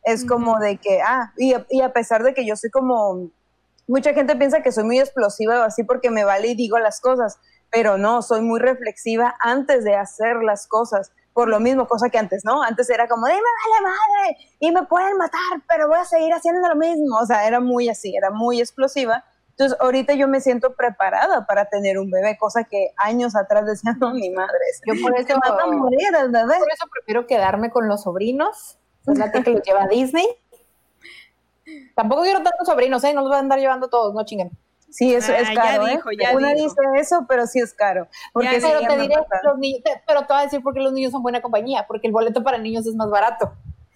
[0.04, 3.30] Es como de que, ah, y, a- y a pesar de que yo soy como,
[3.88, 7.00] mucha gente piensa que soy muy explosiva o así porque me vale y digo las
[7.02, 7.40] cosas,
[7.72, 11.12] pero no, soy muy reflexiva antes de hacer las cosas.
[11.34, 12.62] Por lo mismo, cosa que antes, ¿no?
[12.62, 16.32] Antes era como, de me vale madre y me pueden matar, pero voy a seguir
[16.32, 17.18] haciendo lo mismo.
[17.20, 19.24] O sea, era muy así, era muy explosiva.
[19.50, 23.96] Entonces, ahorita yo me siento preparada para tener un bebé, cosa que años atrás decía,
[24.00, 26.58] no, mi madre, Yo por eso, a morir el bebé.
[26.60, 28.78] por eso prefiero quedarme con los sobrinos.
[29.08, 30.26] Es la tía que los lleva a Disney.
[31.96, 33.14] Tampoco quiero tantos sobrinos, ¿eh?
[33.14, 34.52] No los voy a andar llevando todos, no chinguen.
[34.90, 35.88] Sí, eso Ah, es ya caro.
[35.88, 35.92] ¿eh?
[35.92, 36.66] dijo, ya Una dijo.
[36.70, 38.08] dice eso, pero sí es caro.
[38.32, 40.82] Porque Ya Pero te diré, los niños, te- pero te voy a decir por qué
[40.82, 43.54] los niños son buena compañía, porque el boleto para niños es más barato.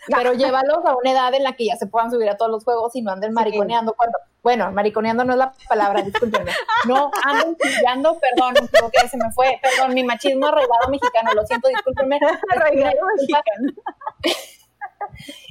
[0.08, 2.64] Pero llévalos a una edad en la que ya se puedan subir a todos los
[2.64, 3.94] juegos y no anden mariconeando.
[3.94, 6.52] Cuando, bueno, mariconeando no es la palabra, discúlpenme.
[6.88, 9.60] No anden chillando, perdón, me equivoqué, se me fue.
[9.62, 12.20] Perdón, mi machismo arraigado mexicano, lo siento, discúlpenme.
[12.56, 13.74] Arraigado mexicano.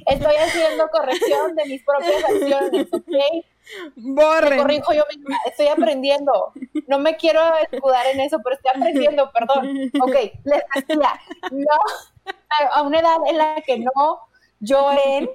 [0.05, 3.45] Estoy haciendo corrección de mis propias acciones, ¿ok?
[3.97, 4.59] Me Borren.
[4.59, 6.53] corrijo yo misma, estoy aprendiendo.
[6.87, 9.91] No me quiero escudar en eso, pero estoy aprendiendo, perdón.
[10.01, 11.19] Ok, les decía,
[11.51, 11.75] no,
[12.73, 14.21] a una edad en la que no
[14.59, 15.29] lloren,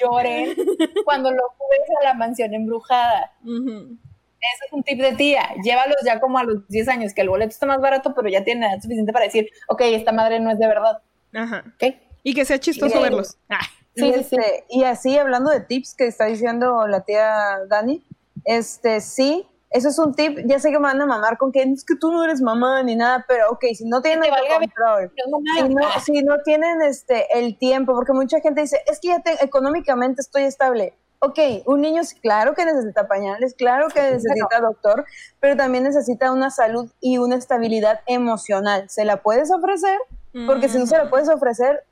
[0.00, 0.56] lloren
[1.04, 3.32] cuando lo subes a la mansión embrujada.
[3.44, 3.98] Ujú.
[4.40, 5.50] Ese es un tip de tía.
[5.62, 8.42] Llévalos ya como a los 10 años, que el boleto está más barato, pero ya
[8.42, 11.02] tiene edad suficiente para decir, ok, esta madre no es de verdad.
[11.34, 11.64] Ajá.
[11.74, 11.94] ¿Ok?
[12.22, 13.36] Y que sea chistoso Y- verlos.
[13.48, 13.60] Ah.
[13.94, 18.02] Y, Sí, este, y así, hablando de tips que está diciendo la tía Dani,
[18.44, 21.62] este, sí, eso es un tip, ya sé que me van a mamar con que
[21.62, 24.58] es que tú no eres mamá ni nada, pero ok, si no tienen te valga
[24.58, 25.68] control, No, mamá.
[25.68, 29.20] si no, si no tienen este, el tiempo, porque mucha gente dice, es que ya
[29.20, 30.94] te- económicamente estoy estable.
[31.22, 35.04] Ok, un niño sí, claro que necesita pañales, claro que necesita doctor,
[35.38, 38.88] pero también necesita una salud y una estabilidad emocional.
[38.88, 39.98] ¿Se la puedes ofrecer?
[40.46, 41.82] Porque si no se la puedes ofrecer,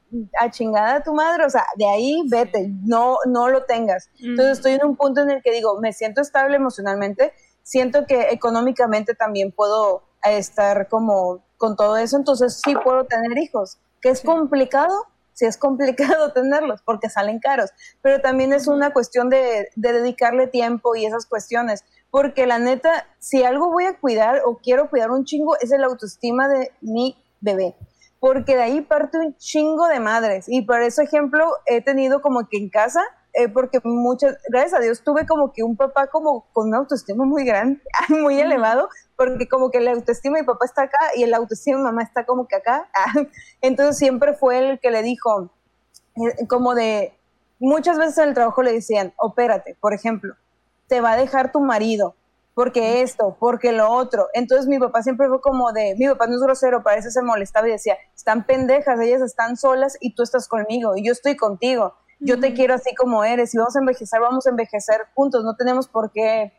[0.40, 4.10] a chingada a tu madre, o sea, de ahí vete, no, no lo tengas.
[4.20, 7.32] Entonces estoy en un punto en el que digo, me siento estable emocionalmente,
[7.62, 13.78] siento que económicamente también puedo estar como con todo eso, entonces sí puedo tener hijos.
[14.00, 15.06] ¿Que es complicado?
[15.32, 17.70] Sí es complicado tenerlos porque salen caros,
[18.02, 23.06] pero también es una cuestión de, de dedicarle tiempo y esas cuestiones, porque la neta,
[23.18, 27.16] si algo voy a cuidar o quiero cuidar un chingo, es el autoestima de mi
[27.40, 27.76] bebé
[28.20, 30.46] porque de ahí parte un chingo de madres.
[30.48, 33.00] Y por eso, ejemplo, he tenido como que en casa,
[33.32, 37.24] eh, porque muchas, gracias a Dios, tuve como que un papá como con una autoestima
[37.24, 41.22] muy grande, muy elevado, porque como que la autoestima de mi papá está acá y
[41.22, 42.90] el autoestima de mi mamá está como que acá.
[43.60, 45.50] Entonces siempre fue el que le dijo,
[46.16, 47.16] eh, como de,
[47.60, 50.34] muchas veces en el trabajo le decían, opérate, por ejemplo,
[50.88, 52.16] te va a dejar tu marido,
[52.58, 54.26] porque esto, porque lo otro.
[54.34, 57.22] Entonces mi papá siempre fue como de, mi papá no es grosero, para eso se
[57.22, 61.36] molestaba y decía, están pendejas, ellas están solas y tú estás conmigo y yo estoy
[61.36, 61.94] contigo.
[62.18, 65.54] Yo te quiero así como eres y vamos a envejecer, vamos a envejecer juntos, no
[65.54, 66.52] tenemos por qué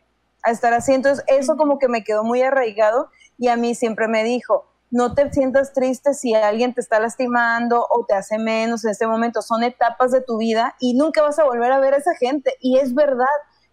[0.45, 0.93] estar así.
[0.93, 5.15] Entonces eso como que me quedó muy arraigado y a mí siempre me dijo, no
[5.15, 9.41] te sientas triste si alguien te está lastimando o te hace menos en este momento,
[9.41, 12.55] son etapas de tu vida y nunca vas a volver a ver a esa gente
[12.61, 13.25] y es verdad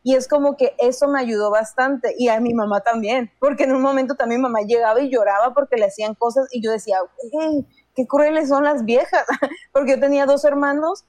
[0.07, 3.75] Y es como que eso me ayudó bastante y a mi mamá también, porque en
[3.75, 6.99] un momento también mi mamá llegaba y lloraba porque le hacían cosas y yo decía,
[7.33, 9.25] hey, qué crueles son las viejas,
[9.73, 11.05] porque yo tenía dos hermanos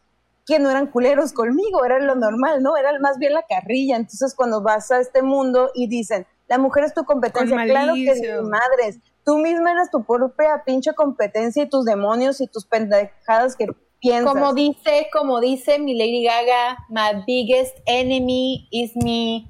[0.48, 2.76] que no eran culeros conmigo, era lo normal, ¿no?
[2.76, 3.98] Era más bien la carrilla.
[3.98, 8.42] Entonces, cuando vas a este mundo y dicen, la mujer es tu competencia, claro que
[8.42, 13.68] madres, tú misma eres tu propia pinche competencia y tus demonios y tus pendejadas que
[14.00, 14.34] piensas.
[14.34, 19.48] Como dice, como dice mi Lady Gaga, my biggest enemy is me.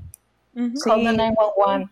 [0.83, 1.89] Call the 911.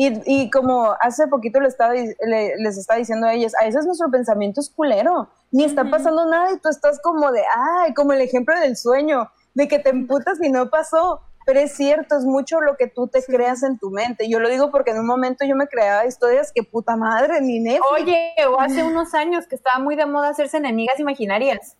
[0.00, 4.08] Y, y, como hace poquito les estaba, les estaba diciendo a ellas, a veces nuestro
[4.12, 7.42] pensamiento es culero, ni está pasando nada y tú estás como de,
[7.82, 11.20] ay, como el ejemplo del sueño, de que te emputas y no pasó.
[11.48, 14.28] Pero es cierto, es mucho lo que tú te creas en tu mente.
[14.28, 17.58] Yo lo digo porque en un momento yo me creaba historias que puta madre, ni
[17.58, 17.86] Netflix.
[17.90, 21.74] Oye, o hace unos años que estaba muy de moda hacerse enemigas imaginarias.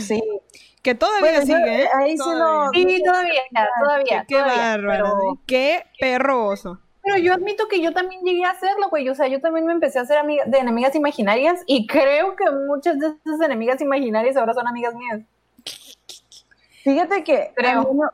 [0.00, 0.22] sí.
[0.82, 1.88] Que todavía sigue, ¿eh?
[1.94, 2.68] Ahí sí no.
[2.74, 3.40] Sí, todavía,
[3.82, 4.26] todavía.
[4.28, 5.06] Qué, bárbaro.
[5.06, 5.40] ¿eh?
[5.46, 6.78] Qué perro oso.
[7.02, 9.08] Pero yo admito que yo también llegué a hacerlo, güey.
[9.08, 12.44] O sea, yo también me empecé a hacer amiga, de enemigas imaginarias y creo que
[12.68, 15.22] muchas de esas enemigas imaginarias ahora son amigas mías.
[16.86, 17.52] Fíjate que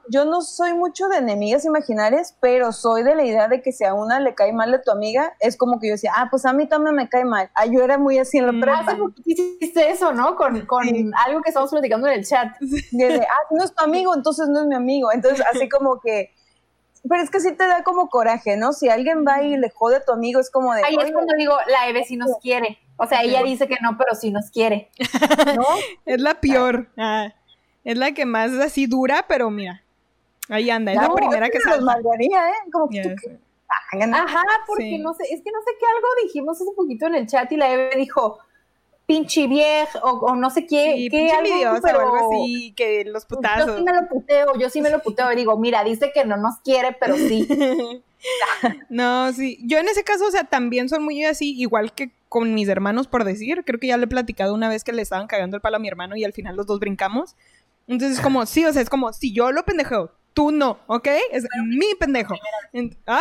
[0.08, 3.84] yo no soy mucho de enemigas imaginarias, pero soy de la idea de que si
[3.84, 6.46] a una le cae mal a tu amiga, es como que yo decía, ah, pues
[6.46, 7.50] a mí también me cae mal.
[7.54, 8.92] Ah, yo era muy así en la prepa.
[8.92, 8.96] Hace
[9.26, 10.36] hiciste eso, ¿no?
[10.36, 10.86] Con, con
[11.26, 12.48] algo que estamos platicando en el chat.
[12.92, 15.12] De, ah, no es tu amigo, entonces no es mi amigo.
[15.12, 16.30] Entonces, así como que
[17.06, 18.72] pero es que sí te da como coraje, ¿no?
[18.72, 20.82] Si alguien va y le jode a tu amigo, es como de.
[20.84, 22.78] Ahí es cuando digo, la Eve sí nos quiere.
[22.96, 24.90] O sea, ella dice que no, pero sí nos quiere.
[25.56, 25.66] ¿No?
[26.06, 26.88] es la peor.
[26.96, 27.34] Ah,
[27.84, 29.82] es la que más así dura, pero mira.
[30.48, 32.70] Ahí anda, es la primera que, se maldaría, ¿eh?
[32.70, 33.16] Como que
[34.12, 37.26] Ajá, porque no sé, es que no sé qué algo dijimos hace poquito en el
[37.26, 38.38] chat y la Eve dijo,
[39.06, 43.26] pinche vieja o, no sé qué, sí, qué algo, pero, o algo así, que los
[43.26, 43.66] putazos.
[43.66, 46.24] Yo sí me lo puteo, yo sí me lo puteo y digo, mira, dice que
[46.24, 47.48] no nos quiere, pero sí.
[48.88, 52.54] no, sí, yo en ese caso, o sea, también son muy así, igual que con
[52.54, 55.26] mis hermanos, por decir, creo que ya le he platicado una vez que le estaban
[55.26, 57.36] cagando el palo a mi hermano y al final los dos brincamos.
[57.86, 61.09] Entonces es como, sí, o sea, es como, si yo lo pendejo, tú no, ¿ok?
[61.30, 62.34] Es mi pendejo.
[63.06, 63.20] ¡Ah!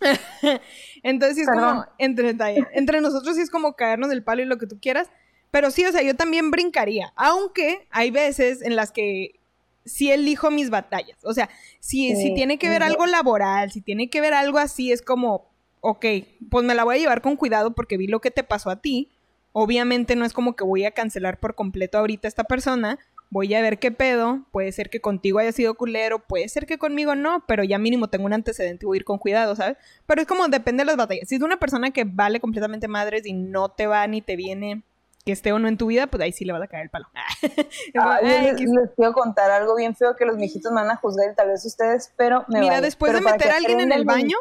[1.02, 2.36] Entonces sí es como, entre,
[2.72, 5.08] entre nosotros sí es como caernos del palo y lo que tú quieras.
[5.50, 7.12] Pero sí, o sea, yo también brincaría.
[7.16, 9.38] Aunque hay veces en las que
[9.84, 11.18] sí elijo mis batallas.
[11.24, 11.48] O sea,
[11.80, 15.48] si, si tiene que ver algo laboral, si tiene que ver algo así, es como,
[15.80, 16.04] ok,
[16.50, 18.80] pues me la voy a llevar con cuidado porque vi lo que te pasó a
[18.80, 19.10] ti.
[19.52, 22.98] Obviamente no es como que voy a cancelar por completo ahorita a esta persona,
[23.30, 26.78] voy a ver qué pedo, puede ser que contigo haya sido culero, puede ser que
[26.78, 29.76] conmigo no, pero ya mínimo tengo un antecedente y voy a ir con cuidado, ¿sabes?
[30.06, 31.28] Pero es como depende de las batallas.
[31.28, 34.82] Si es una persona que vale completamente madres y no te va ni te viene
[35.24, 36.90] que esté o no en tu vida, pues ahí sí le va a caer el
[36.90, 37.06] palo.
[38.00, 38.54] Ah, les,
[38.96, 42.12] quiero contar algo bien feo que los mijitos me van a juzgar, tal vez ustedes,
[42.16, 44.38] pero me Mira, después de meter a alguien en el baño,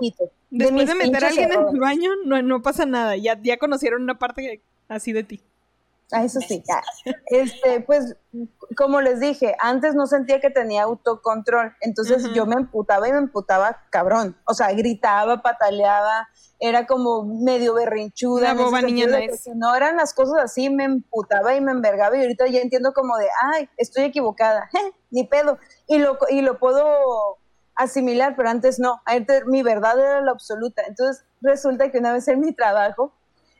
[0.49, 3.18] después de, meter a alguien en el baño, no, no pasa nada.
[3.18, 5.41] Ya, ya conocieron una parte así de ti.
[6.11, 6.63] Ah, eso sí.
[7.25, 8.15] Este, pues,
[8.77, 13.17] como les dije, antes no sentía que tenía autocontrol, entonces yo me emputaba y me
[13.17, 14.38] emputaba cabrón.
[14.45, 16.29] O sea, gritaba, pataleaba,
[16.59, 18.53] era como medio berrinchuda.
[18.53, 19.07] Una boba niña
[19.38, 22.93] Si no eran las cosas así, me emputaba y me envergaba y ahorita ya entiendo
[22.93, 24.69] como de, ay, estoy equivocada,
[25.11, 25.59] ni pedo.
[25.88, 27.38] Y lo, y lo puedo
[27.75, 29.01] asimilar, pero antes no.
[29.05, 30.84] Antes mi verdad era la absoluta.
[30.88, 33.13] Entonces resulta que una vez en mi trabajo,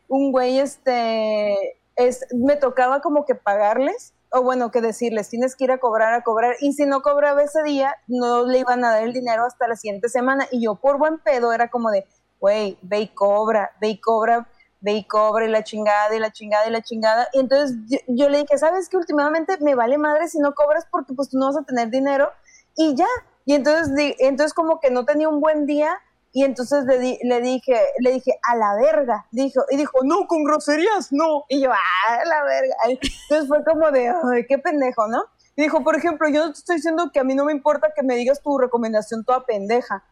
[0.08, 5.66] un güey, este es, me tocaba como que pagarles, o bueno, que decirles, tienes que
[5.66, 8.92] ir a cobrar, a cobrar, y si no cobraba ese día, no le iban a
[8.92, 12.06] dar el dinero hasta la siguiente semana, y yo por buen pedo era como de,
[12.40, 14.48] güey, ve y cobra, ve y cobra,
[14.80, 18.30] ve y cobra, y la chingada, y la chingada, y la chingada, y entonces yo,
[18.30, 21.48] le dije, ¿sabes que Últimamente me vale madre si no cobras porque pues tú no
[21.48, 22.30] vas a tener dinero,
[22.76, 23.08] y ya,
[23.46, 25.98] y entonces, entonces como que no tenía un buen día,
[26.38, 30.44] y entonces le, le, dije, le dije, a la verga, dijo, y dijo, no, con
[30.44, 31.46] groserías, no.
[31.50, 32.76] Y yo, a la verga.
[32.88, 35.24] Entonces fue como de, ay, qué pendejo, ¿no?
[35.56, 38.04] Y dijo, por ejemplo, yo te estoy diciendo que a mí no me importa que
[38.04, 40.04] me digas tu recomendación toda pendeja.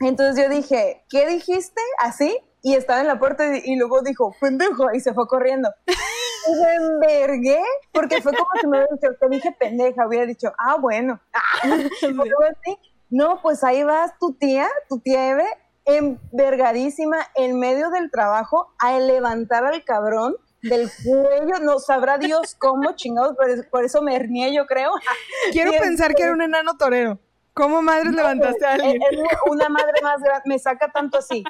[0.00, 1.80] Entonces yo dije, ¿qué dijiste?
[2.00, 5.70] Así, y estaba en la puerta y, luego dijo, pendejo, y se fue corriendo.
[5.86, 10.52] Y me envergué, porque fue como si me hubiera dicho, te dije pendeja, hubiera dicho,
[10.58, 11.18] ah, bueno.
[11.62, 12.78] así,
[13.14, 15.46] no, pues ahí vas tu tía, tu tía Eve,
[15.84, 22.96] envergadísima en medio del trabajo a levantar al cabrón del cuello, no sabrá Dios cómo
[22.96, 23.36] chingados,
[23.70, 24.90] por eso me hernié yo creo.
[25.52, 27.20] Quiero pensar que era un enano torero.
[27.54, 29.00] ¿Cómo madre levantaste a alguien?
[29.46, 31.44] una madre más grande, me saca tanto así.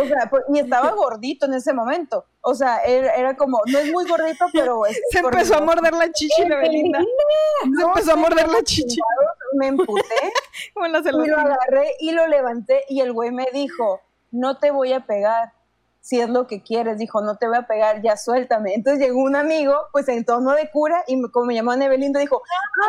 [0.00, 2.24] O sea, pues, y estaba gordito en ese momento.
[2.40, 4.82] O sea, era, como, no es muy gordito, pero...
[5.10, 7.00] Se empezó a morder la chichi de Belinda.
[7.62, 8.98] Se empezó a morder la chichi.
[9.56, 10.02] Me emputé
[10.76, 14.00] y lo agarré y lo levanté y el güey me dijo,
[14.30, 15.52] no te voy a pegar,
[16.06, 18.74] si es lo que quieres, dijo, no te voy a pegar, ya suéltame.
[18.74, 22.42] Entonces llegó un amigo, pues en tono de cura, y como me llamó Nebelindo, dijo,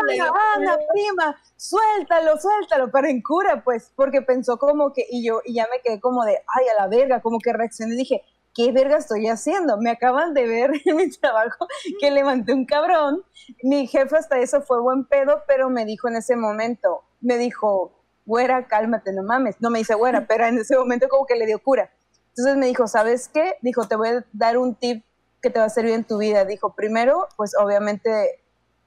[0.04, 5.42] Ana, Ana, prima, suéltalo, suéltalo, pero en cura, pues, porque pensó como que, y yo,
[5.46, 8.24] y ya me quedé como de, ay, a la verga, como que reaccioné dije,
[8.58, 9.78] ¿qué verga estoy haciendo?
[9.78, 11.68] Me acaban de ver en mi trabajo
[12.02, 13.24] que levanté un cabrón.
[13.62, 17.94] Mi jefe hasta eso fue buen pedo, pero me dijo en ese momento, me dijo,
[18.26, 19.56] güera, cálmate, no mames.
[19.62, 21.92] No me dice güera, pero en ese momento como que le dio cura.
[22.30, 23.56] Entonces me dijo, ¿sabes qué?
[23.62, 25.06] Dijo, te voy a dar un tip
[25.42, 26.44] que te va a servir en tu vida.
[26.44, 28.42] Dijo, primero, pues obviamente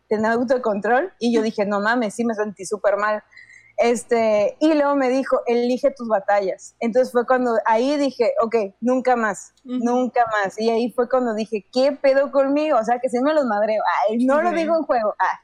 [0.08, 1.12] tener autocontrol.
[1.20, 3.22] Y yo dije, no mames, sí me sentí súper mal.
[3.80, 6.76] Este, y luego me dijo, elige tus batallas.
[6.80, 10.60] Entonces fue cuando ahí dije, ok, nunca más, nunca más.
[10.60, 12.78] Y ahí fue cuando dije, ¿qué pedo conmigo?
[12.78, 13.82] O sea, que si me los madreo.
[14.08, 15.14] Ay, no lo digo en juego.
[15.18, 15.40] Ah.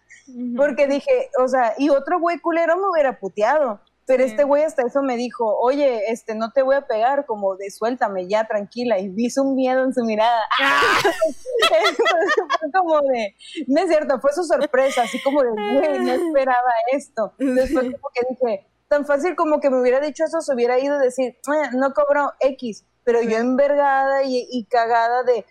[0.55, 3.81] Porque dije, o sea, y otro güey culero me hubiera puteado.
[4.07, 7.57] Pero este güey hasta eso me dijo, oye, este, no te voy a pegar, como
[7.57, 9.01] de suéltame ya, tranquila.
[9.01, 10.43] Y vi un miedo en su mirada.
[12.61, 13.35] fue como de,
[13.66, 17.33] no es cierto, fue su sorpresa, así como de, güey, no esperaba esto.
[17.39, 20.95] Después como que dije, tan fácil como que me hubiera dicho eso, se hubiera ido
[20.95, 22.85] a decir, ah, no cobro X.
[23.03, 25.45] Pero yo envergada y, y cagada de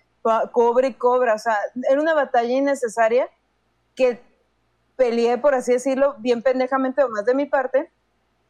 [0.53, 1.33] cobre y cobra.
[1.33, 1.57] O sea,
[1.89, 3.29] era una batalla innecesaria
[3.95, 4.21] que
[4.95, 7.91] peleé, por así decirlo, bien pendejamente o más de mi parte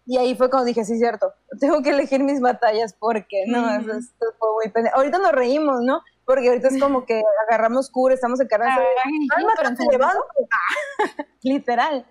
[0.05, 4.25] y ahí fue cuando dije, sí, cierto, tengo que elegir mis batallas porque, no, esto
[4.37, 4.97] fue muy pendejo.
[4.97, 6.01] Ahorita nos reímos, ¿no?
[6.25, 8.67] Porque ahorita es como que agarramos cura, estamos en carne.
[11.43, 12.05] Literal.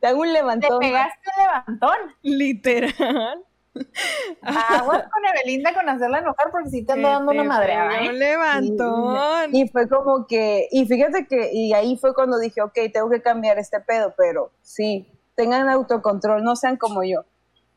[0.00, 0.80] Te hago un levantón.
[0.80, 1.96] Te pegaste un levantón.
[2.22, 3.44] Literal.
[4.42, 7.74] Aguas con Evelinda con hacerla enojar porque sí te ando dando una madre.
[7.74, 8.08] ¿eh?
[8.08, 9.54] Un levantón.
[9.54, 13.22] Y, fue como que, y fíjate que, y ahí fue cuando dije, ok, tengo que
[13.22, 15.06] cambiar este pedo, pero sí,
[15.36, 17.24] tengan autocontrol, no sean como yo.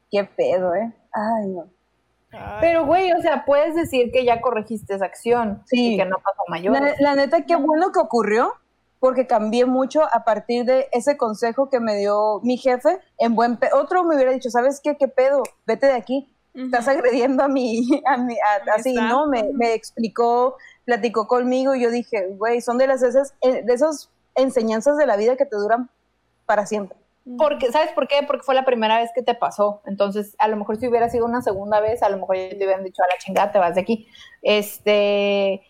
[0.09, 0.91] Qué pedo, ¿eh?
[1.13, 1.67] Ay, no.
[2.61, 5.93] Pero, güey, o sea, puedes decir que ya corregiste esa acción sí.
[5.93, 6.77] y que no pasó mayor.
[6.99, 8.53] La, neta, qué bueno que ocurrió,
[8.99, 12.99] porque cambié mucho a partir de ese consejo que me dio mi jefe.
[13.17, 14.95] En buen Otro me hubiera dicho, ¿sabes qué?
[14.95, 15.41] ¿Qué pedo?
[15.65, 16.31] Vete de aquí.
[16.53, 18.35] Estás agrediendo a mi, a mi
[18.75, 19.27] así, ¿no?
[19.27, 23.73] Me, me, explicó, platicó conmigo y yo dije, güey, son de las esas, eh, de
[23.73, 25.89] esas enseñanzas de la vida que te duran
[26.45, 26.97] para siempre.
[27.37, 28.23] Porque, ¿sabes por qué?
[28.25, 29.81] Porque fue la primera vez que te pasó.
[29.85, 32.57] Entonces, a lo mejor si hubiera sido una segunda vez, a lo mejor ya te
[32.57, 34.07] hubieran dicho a la chingada, te vas de aquí.
[34.41, 35.61] Este,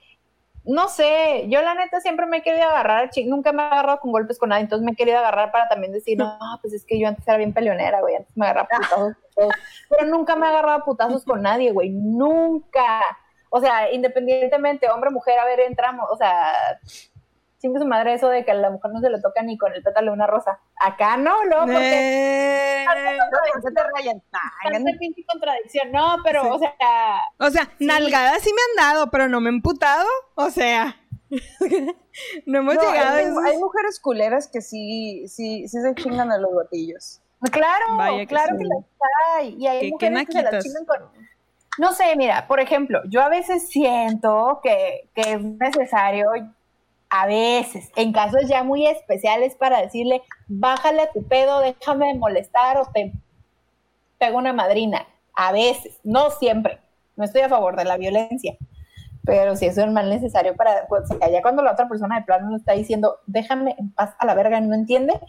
[0.65, 4.11] no sé, yo la neta siempre me he querido agarrar, nunca me he agarrado con
[4.11, 6.99] golpes con nadie, entonces me he querido agarrar para también decir, no, pues es que
[6.99, 9.15] yo antes era bien peleonera, güey, antes me agarraba putazos
[9.90, 13.02] pero nunca me he agarrado putazos con nadie, güey, nunca.
[13.49, 16.80] O sea, independientemente, hombre, mujer, a ver, entramos, o sea,
[17.60, 19.73] siempre su madre eso de que a la mujer no se le toca ni con
[19.73, 20.60] el pétalo de una rosa.
[20.80, 22.86] Acá no, no, porque...
[24.98, 25.91] pinche contradicción.
[25.91, 26.73] No, pero, o sea...
[27.38, 30.07] O sea, nalgadas sí me han dado, pero no me he emputado.
[30.36, 30.95] O sea...
[32.48, 36.40] no hemos llegado hay, a hay, mujeres culeras que sí, sí, sí se chingan a
[36.40, 37.22] los gatillos.
[37.52, 37.86] Claro,
[38.27, 38.84] claro que las
[39.36, 39.56] hay.
[39.60, 40.98] Y hay mujeres que se las chingan con...
[41.77, 46.31] No sé, mira, por ejemplo, yo a veces siento que, que es necesario
[47.10, 52.77] a veces, en casos ya muy especiales para decirle, bájale a tu pedo, déjame molestar
[52.77, 53.14] o te
[54.19, 55.07] pego una madrina.
[55.34, 56.80] A veces, no siempre.
[57.15, 58.57] No estoy a favor de la violencia.
[59.26, 62.49] Pero si eso es mal necesario para, pues, ya cuando la otra persona de plano
[62.49, 65.19] no está diciendo, déjame en paz a la verga, no entiende,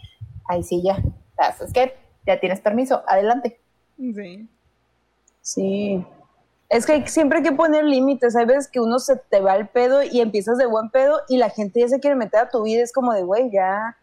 [0.45, 1.01] ahí sí ya.
[1.63, 1.95] es que
[2.25, 3.59] ya tienes permiso, adelante.
[3.97, 4.49] Sí.
[5.41, 6.05] Sí.
[6.71, 8.33] Es que siempre hay que poner límites.
[8.37, 11.35] Hay veces que uno se te va al pedo y empiezas de buen pedo y
[11.35, 12.81] la gente ya se quiere meter a tu vida.
[12.81, 13.97] Es como de, güey, ya,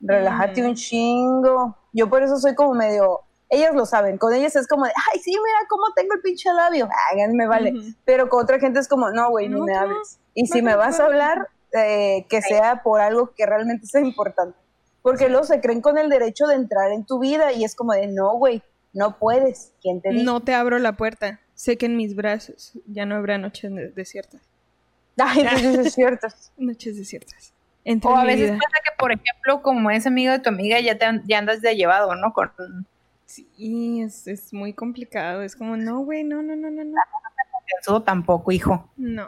[0.00, 1.76] relájate un chingo.
[1.92, 3.20] Yo por eso soy como medio.
[3.50, 4.16] Ellas lo saben.
[4.16, 6.88] Con ellas es como de, ay, sí, mira cómo tengo el pinche labio.
[7.12, 7.74] Háganme, vale.
[8.06, 10.18] Pero con otra gente es como, no, güey, no, me hables.
[10.32, 14.56] Y si me vas a hablar, eh, que sea por algo que realmente sea importante.
[15.02, 17.92] Porque luego se creen con el derecho de entrar en tu vida y es como
[17.92, 18.62] de, no, güey,
[18.94, 19.74] no puedes.
[19.82, 20.24] ¿Quién te dice?
[20.24, 24.40] No te abro la puerta sé que en mis brazos ya no habrá noches desiertas.
[25.16, 26.52] Ay, noches desiertas.
[26.56, 27.52] noches desiertas.
[28.02, 31.06] o a veces pasa que, por ejemplo, como es amigo de tu amiga, ya, te,
[31.24, 32.32] ya andas de llevado, ¿no?
[32.32, 32.52] Con...
[33.24, 35.42] Sí, es, es muy complicado.
[35.42, 36.84] Es como, no, güey, no, no, no, no.
[36.84, 37.00] no.
[37.80, 38.88] Eso tampoco, hijo.
[38.96, 39.26] No.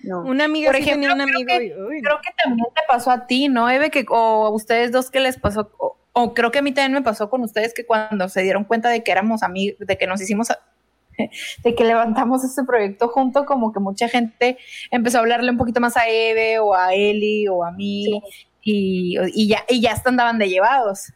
[0.00, 0.22] No.
[0.22, 1.40] Una amiga por ejemplo, un amigo.
[1.44, 3.90] Creo que, creo que, también te pasó a ti, ¿no, Eve?
[3.90, 6.92] Que, o a ustedes dos que les pasó, o, o, creo que a mí también
[6.92, 10.06] me pasó con ustedes que cuando se dieron cuenta de que éramos amigos, de que
[10.06, 10.48] nos hicimos
[11.64, 14.58] de que levantamos este proyecto junto, como que mucha gente
[14.90, 18.22] empezó a hablarle un poquito más a Eve o a Eli o a mí
[18.62, 21.12] y, ya, y ya andaban de llevados.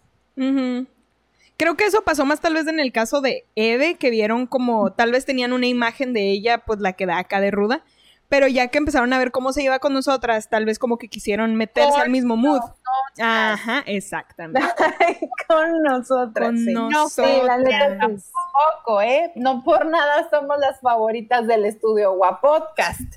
[1.57, 4.93] Creo que eso pasó más tal vez en el caso de Eve, que vieron como
[4.93, 7.85] tal vez tenían una imagen de ella, pues la que da acá de ruda,
[8.33, 11.09] pero ya que empezaron a ver cómo se iba con nosotras, tal vez como que
[11.09, 12.63] quisieron meterse al mismo mood.
[13.21, 14.67] Ajá, exactamente.
[15.47, 16.47] Con nosotras.
[16.49, 16.73] Con sí.
[16.73, 17.31] nosotras.
[17.31, 18.31] Sí, la neta, sí.
[18.85, 19.33] Poco, ¿eh?
[19.37, 23.17] No por nada somos las favoritas del estudio Guapodcast.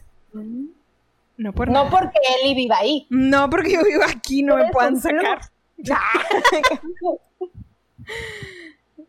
[1.37, 1.89] No por No nada.
[1.89, 3.07] porque Eli viva ahí.
[3.09, 5.39] No, porque yo vivo aquí, no me puedan sacar.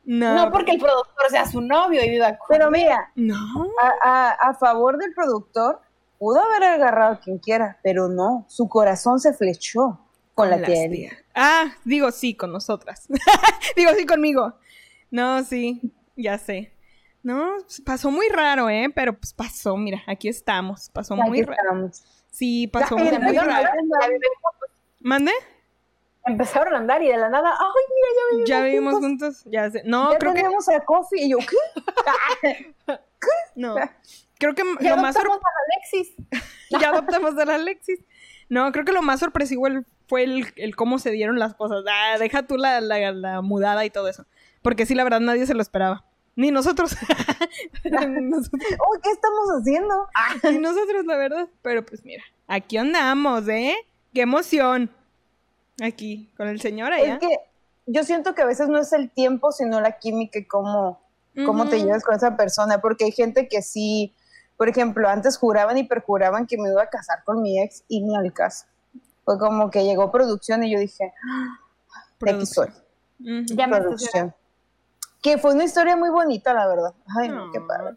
[0.04, 3.34] No, No porque el productor sea su novio y viva con Pero mira, No.
[3.82, 5.80] a, a- a favor del productor,
[6.18, 10.00] pudo haber agarrado a quien quiera, pero no, su corazón se flechó
[10.34, 11.10] con la tía.
[11.34, 13.06] Ah, digo sí, con nosotras.
[13.76, 14.54] digo sí conmigo.
[15.10, 15.80] No, sí,
[16.16, 16.72] ya sé.
[17.22, 18.88] No, pues, pasó muy raro, ¿eh?
[18.94, 20.90] Pero pues pasó, mira, aquí estamos.
[20.90, 21.60] Pasó Aquí muy raro.
[21.60, 22.04] estamos.
[22.30, 23.68] Sí, pasó muy, raro.
[23.72, 24.70] Juntos.
[25.00, 25.32] ¿Mande?
[26.26, 29.42] Empezaron a andar y de la nada, ay, mira, ya vivimos Ya vivimos juntos.
[29.42, 29.82] juntos, ya sé.
[29.84, 32.74] No, ya creo que a Coffee y yo, ¿qué?
[33.56, 33.76] no.
[34.38, 36.14] Creo que Ya lo más adoptamos a Alexis.
[36.80, 38.00] ya adoptamos a la Alexis.
[38.48, 41.84] No, creo que lo más sorpresivo el- fue el, el cómo se dieron las cosas.
[41.90, 44.24] Ah, deja tú la, la- la mudada y todo eso.
[44.62, 46.04] Porque sí, la verdad, nadie se lo esperaba.
[46.36, 46.94] Ni nosotros.
[47.84, 49.94] Oh, ¿qué estamos haciendo?
[50.50, 51.48] Ni nosotros, la verdad.
[51.62, 53.74] Pero pues mira, aquí andamos, ¿eh?
[54.12, 54.90] ¡Qué emoción!
[55.82, 57.14] Aquí, con el señor allá.
[57.14, 57.38] Es que
[57.86, 61.00] yo siento que a veces no es el tiempo, sino la química y cómo,
[61.44, 64.14] cómo te llevas con esa persona, porque hay gente que sí,
[64.56, 68.02] por ejemplo, antes juraban y perjuraban que me iba a casar con mi ex y
[68.02, 68.66] ni al caso.
[69.24, 71.58] Fue como que llegó producción y yo dije, "Ah,
[72.20, 72.68] de aquí soy,
[73.20, 73.44] Ujú.
[73.54, 74.34] Ya me producción.
[75.22, 76.94] Que fue una historia muy bonita, la verdad.
[77.18, 77.96] Ay, no, qué padre.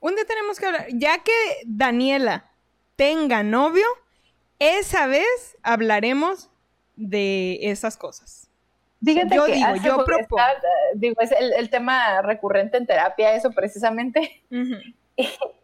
[0.00, 0.86] Un día tenemos que hablar.
[0.92, 1.32] Ya que
[1.64, 2.50] Daniela
[2.96, 3.86] tenga novio,
[4.58, 6.50] esa vez hablaremos
[6.96, 8.48] de esas cosas.
[9.04, 10.38] Fíjate Yo que digo, yo propongo.
[10.40, 10.48] está,
[10.94, 14.42] digo, es el, el tema recurrente en terapia, eso precisamente.
[14.50, 14.74] Ujú.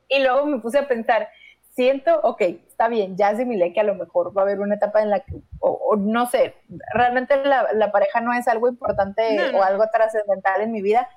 [0.08, 1.28] Y luego me puse a pensar,
[1.70, 5.00] siento, ok, está bien, ya asimilé que a lo mejor va a haber una etapa
[5.00, 6.54] en la que, o, o no sé,
[6.92, 9.58] realmente la, la pareja no es algo importante No, no.
[9.58, 11.08] o algo trascendental en mi vida,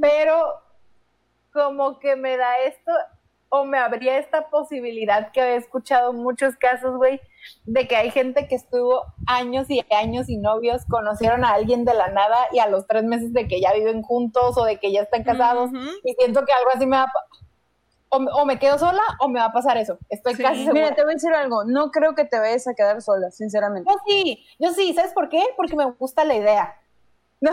[0.00, 0.62] pero
[1.52, 2.90] como que me da esto,
[3.50, 7.20] o me abría esta posibilidad que he escuchado muchos casos, güey,
[7.64, 11.94] de que hay gente que estuvo años y años y novios, conocieron a alguien de
[11.94, 14.92] la nada y a los tres meses de que ya viven juntos o de que
[14.92, 15.70] ya están casados,
[16.04, 17.12] y siento que algo así me va a...
[18.10, 19.98] O, me- o me quedo sola o me va a pasar eso.
[20.08, 20.42] Estoy Sí.
[20.42, 20.72] casi segura.
[20.84, 23.90] Mira, te voy a decir algo, no creo que te vayas a quedar sola, sinceramente.
[23.90, 25.42] Yo sí, yo sí, ¿sabes por qué?
[25.56, 26.74] Porque me gusta la idea.
[27.40, 27.52] No,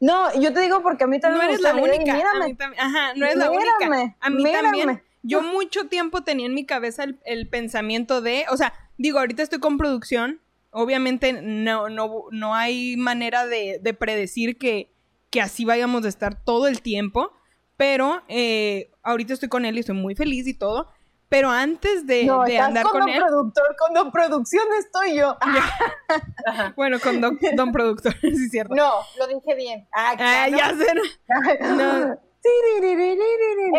[0.00, 1.96] no, yo te digo porque a mí No también me eres gusta la idea y
[1.98, 2.14] única.
[2.14, 2.56] Mírame.
[2.78, 4.16] Ajá, no eres la Mírame, única.
[4.20, 4.62] A mí mírame.
[4.62, 5.02] también.
[5.22, 9.42] Yo mucho tiempo tenía en mi cabeza el, el pensamiento de, o sea, digo, ahorita
[9.42, 10.40] estoy con producción.
[10.70, 14.92] Obviamente no, no, no hay manera de, de predecir que,
[15.30, 17.32] que así vayamos a estar todo el tiempo.
[17.78, 20.92] Pero eh, ahorita estoy con él y estoy muy feliz y todo.
[21.30, 23.22] Pero antes de, No, de andar con con él.
[23.22, 25.36] productor, con don producción estoy yo.
[26.76, 28.74] Bueno, con don, don productor, sí es cierto.
[28.74, 29.86] No, lo dije bien.
[29.94, 30.94] Ah, Ah, ya sé.
[30.94, 31.02] no.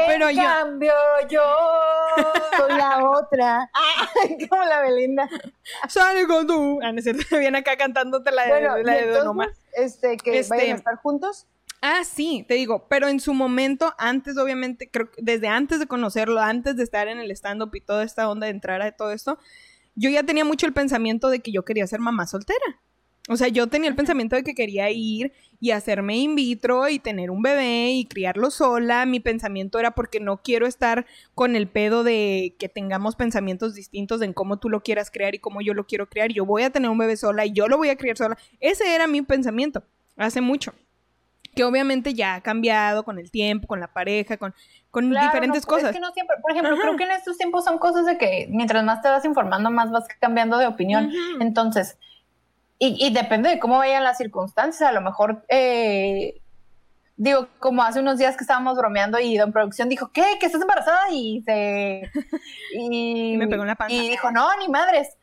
[0.08, 0.94] Pero en yo- cambio,
[1.30, 1.42] yo.
[2.58, 3.70] Soy la otra.
[4.50, 5.28] Como la Belinda.
[5.88, 6.80] Sale con tú.
[6.84, 7.38] Ah, no es cierto.
[7.38, 9.48] Viene acá cantándote la de, Bueno, la de y Don Omar.
[9.48, 11.48] entonces, este, que Este- vayan a estar juntos.
[11.82, 15.88] Ah, sí, te digo, pero en su momento, antes, obviamente, creo que desde antes de
[15.88, 19.12] conocerlo, antes de estar en el stand-up y toda esta onda de entrar a todo
[19.12, 19.40] esto,
[19.96, 22.82] yo ya tenía mucho el pensamiento de que yo quería ser mamá soltera.
[23.32, 26.98] O sea, yo tenía el pensamiento de que quería ir y hacerme in vitro y
[26.98, 29.06] tener un bebé y criarlo sola.
[29.06, 34.22] Mi pensamiento era porque no quiero estar con el pedo de que tengamos pensamientos distintos
[34.24, 36.32] en cómo tú lo quieras crear y cómo yo lo quiero crear.
[36.32, 38.38] Yo voy a tener un bebé sola y yo lo voy a criar sola.
[38.60, 39.84] Ese era mi pensamiento
[40.18, 40.74] hace mucho.
[41.56, 44.54] Que obviamente ya ha cambiado con el tiempo, con la pareja, con,
[44.92, 45.90] con Claro, diferentes no, cosas.
[45.90, 46.82] Es que no siempre, por ejemplo, Ajá.
[46.82, 49.92] creo que en estos tiempos son cosas de que mientras más te vas informando, más
[49.92, 51.12] vas cambiando de opinión.
[51.40, 51.98] Entonces,
[52.78, 56.42] y, y depende de cómo vayan las circunstancias, a lo mejor, eh,
[57.18, 60.24] digo, como hace unos días que estábamos bromeando y Don Producción dijo, ¿qué?
[60.40, 61.02] ¿Que estás embarazada?
[61.12, 62.10] Y se...
[62.74, 63.94] Y, Y me pegó en la panza.
[63.94, 65.18] Y dijo, no, ni madres.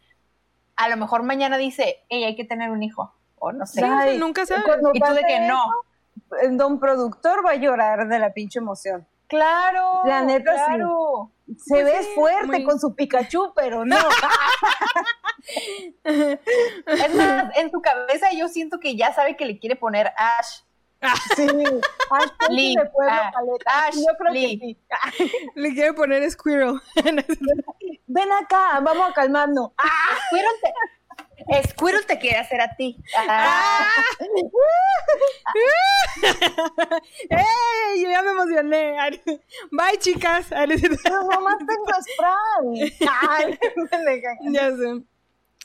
[0.77, 3.15] A lo mejor mañana dice, hey, hay que tener un hijo.
[3.39, 3.83] O no sé.
[3.83, 4.65] Ay, nunca sabes.
[4.93, 5.55] Y tú de que no.
[5.55, 5.86] eso,
[6.53, 9.07] don productor va a llorar de la pinche emoción.
[9.29, 10.03] Claro.
[10.05, 10.73] La neta, sí.
[11.59, 13.97] Se Pues ve sí, fuerte muy- con su Pikachu, pero no.
[16.05, 20.61] Es más, en su cabeza yo siento que ya sabe que le quiere poner Ash.
[21.37, 21.47] sí.
[22.11, 23.87] Ash Lee, de Pueblo ah, Paleta.
[23.87, 24.59] Ash, Yo creo Lee.
[24.59, 24.77] que
[25.27, 25.33] sí.
[25.55, 26.81] Le quiere poner Squirrel.
[28.07, 29.71] Ven acá, vamos a calmarnos.
[30.29, 30.73] Squirrel, te-
[31.69, 32.97] Squirrel te quiere hacer a ti.
[33.29, 33.87] Ah.
[37.31, 38.03] ¡Ey!
[38.03, 38.97] Yo ya me emocioné.
[39.71, 40.51] Bye, chicas.
[40.51, 42.93] No, mamá tengo spray.
[43.31, 43.59] Ay,
[44.53, 45.03] ya sé.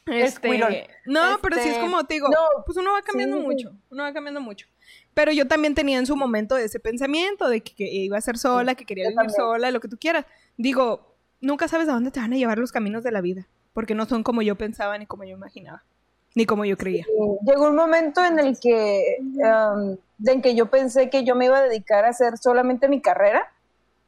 [0.08, 3.44] Este, no, pero sí es Este, como te digo, no, pues uno va cambiando sí.
[3.44, 4.68] mucho, uno va cambiando mucho.
[5.14, 8.40] Pero yo también tenía en su momento ese pensamiento de que, que iba a ser
[8.40, 9.36] sola, que quería vivir también.
[9.36, 10.26] sola, lo que tú quieras.
[10.58, 13.95] Digo, nunca sabes a dónde te van a llevar los caminos de la vida, porque
[13.95, 15.84] no son como yo pensaba ni como yo imaginaba,
[16.35, 17.06] ni como yo creía.
[17.45, 21.57] Llegó un momento en el que, um, en que yo pensé que yo me iba
[21.57, 23.52] a dedicar a hacer solamente mi carrera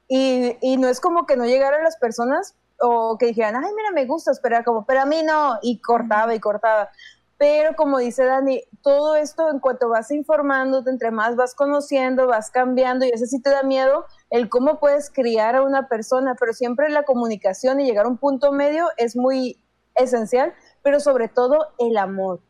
[0.07, 3.91] y, y no es como que no llegaran las personas o que dijeran, ay, mira,
[3.93, 6.89] me gusta, espera, como, pero a mí no, y cortaba y cortaba.
[7.37, 12.51] Pero como dice Dani, todo esto en cuanto vas informándote, entre más vas conociendo, vas
[12.51, 16.53] cambiando, y eso sí te da miedo, el cómo puedes criar a una persona, pero
[16.53, 19.61] siempre la comunicación y llegar a un punto medio es muy
[19.95, 20.53] esencial,
[20.83, 22.41] pero sobre todo el amor.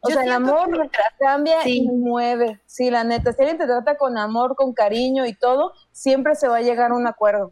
[0.00, 1.78] O Yo sea, el amor que cambia Sí.
[1.82, 2.60] y mueve.
[2.66, 6.46] Sí, la neta, si alguien te trata con amor, con cariño y todo, siempre se
[6.46, 7.50] va a llegar a un acuerdo.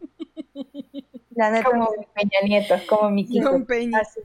[1.31, 3.25] La neta, Como mi Peña Nieto, como mi.
[3.39, 3.99] Don Peña.
[3.99, 4.21] así,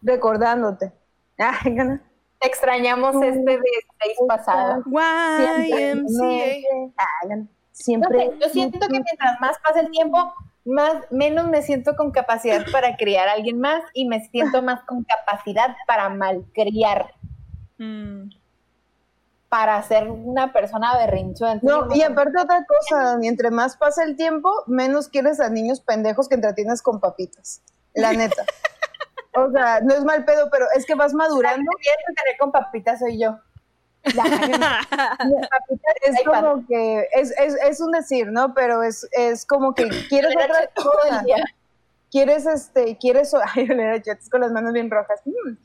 [0.00, 0.92] recordándote.
[1.40, 2.02] Ay, gana.
[2.38, 3.60] Te extrañamos este de
[4.02, 4.82] seis pasado.
[4.86, 6.02] YMCA.
[6.96, 7.36] Gana.
[7.36, 8.18] No Siempre.
[8.18, 10.18] sé, yo siento que mientras más pasa el tiempo,
[10.64, 14.82] más, menos me siento con capacidad para criar a alguien más y me siento más
[14.84, 17.14] con capacidad para malcriar,
[17.78, 18.28] Mm.
[19.48, 21.58] para ser una persona berrinchuda.
[21.62, 25.80] No, y aparte otra cosa, Dani, entre más pasa el tiempo, menos quieres a niños
[25.80, 27.62] pendejos que entretienes con papitas.
[27.94, 28.44] La neta.
[29.46, 31.70] O sea, no es mal pedo, pero es que vas madurando.
[31.78, 33.38] que tener con papitas soy yo.
[36.02, 38.54] Es como que, es, es, es un decir, ¿no?
[38.54, 41.22] Pero es, es como que quieres Era otra todo el cosa.
[41.22, 41.44] día.
[42.10, 45.20] Quieres, este, quieres, ay, le chetes con las manos bien rojas.
[45.24, 45.56] Mm.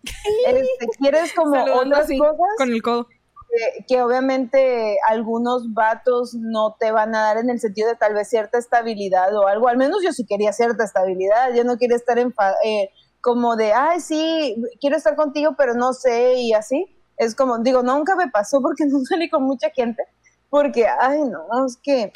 [0.47, 3.07] Este, quieres como Saludando otras así, cosas con el codo.
[3.07, 8.14] que, que obviamente algunos vatos no te van a dar en el sentido de tal
[8.14, 9.69] vez cierta estabilidad o algo.
[9.69, 11.53] Al menos yo sí quería cierta estabilidad.
[11.56, 12.34] Yo no quería estar en
[12.64, 12.89] eh,
[13.26, 16.85] como de, ay, sí, quiero estar contigo, pero no sé, y así.
[17.18, 20.03] Es como, digo, nunca me pasó porque no salí con mucha gente.
[20.47, 22.14] Porque, ay, no, es que.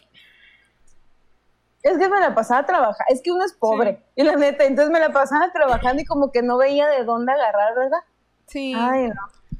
[1.81, 3.05] Es que me la pasaba trabajando.
[3.07, 6.31] Es que uno es pobre, y la neta, entonces me la pasaba trabajando y como
[6.31, 8.01] que no veía de dónde agarrar, ¿verdad?
[8.45, 8.75] Sí.
[8.77, 9.57] Ay, no.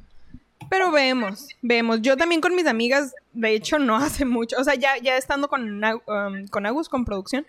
[0.68, 2.00] Pero vemos, vemos.
[2.00, 4.56] Yo también con mis amigas, de hecho, no hace mucho.
[4.60, 7.44] O sea, ya, ya estando con, um, con Agus, con producción,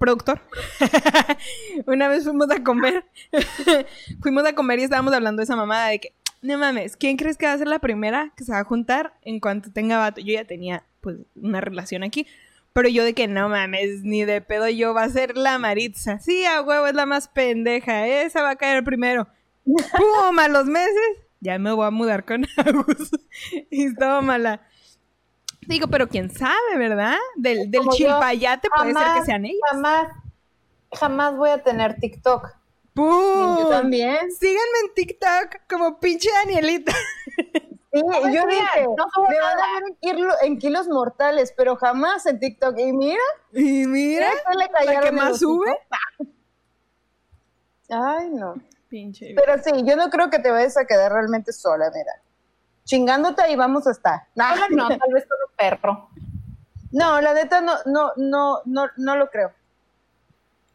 [0.00, 0.40] productor.
[1.86, 3.04] Una vez fuimos a comer.
[4.22, 7.36] fuimos a comer y estábamos hablando de esa mamada de que, no mames, ¿quién crees
[7.36, 10.20] que va a ser la primera que se va a juntar en cuanto tenga vato?
[10.20, 12.26] Yo ya tenía, pues, una relación aquí.
[12.72, 16.18] Pero yo de que no mames, ni de pedo yo va a ser la Maritza.
[16.20, 18.06] Sí, a huevo es la más pendeja.
[18.06, 19.28] Esa va a caer primero.
[19.64, 20.38] ¡Pum!
[20.38, 23.10] A los meses, ya me voy a mudar con Agus.
[23.70, 24.66] y estaba mala.
[25.66, 27.16] Digo, pero quién sabe, ¿verdad?
[27.36, 29.60] Del, del chilpayate puede ser que sean ellos.
[29.70, 30.08] Jamás,
[30.92, 32.48] jamás voy a tener TikTok.
[32.94, 33.58] ¡Pum!
[33.58, 34.32] Yo también.
[34.32, 36.92] Síganme en TikTok como pinche Danielita.
[37.92, 39.64] Sí, yo dije, no me van nada.
[39.64, 42.78] a ver en, kilo- en kilos mortales, pero jamás en TikTok.
[42.78, 43.22] Y mira,
[43.52, 45.76] Y mira, ¿qué le la que más sube.
[47.88, 48.54] Ay, no.
[48.88, 49.34] Pinche.
[49.36, 52.12] Pero sí, yo no creo que te vayas a quedar realmente sola, mira.
[52.84, 54.22] Chingándote ahí vamos a estar.
[54.34, 54.54] Nah.
[54.70, 56.08] No, tal vez con perro.
[56.92, 59.52] No, la neta no, no, no, no, no lo creo.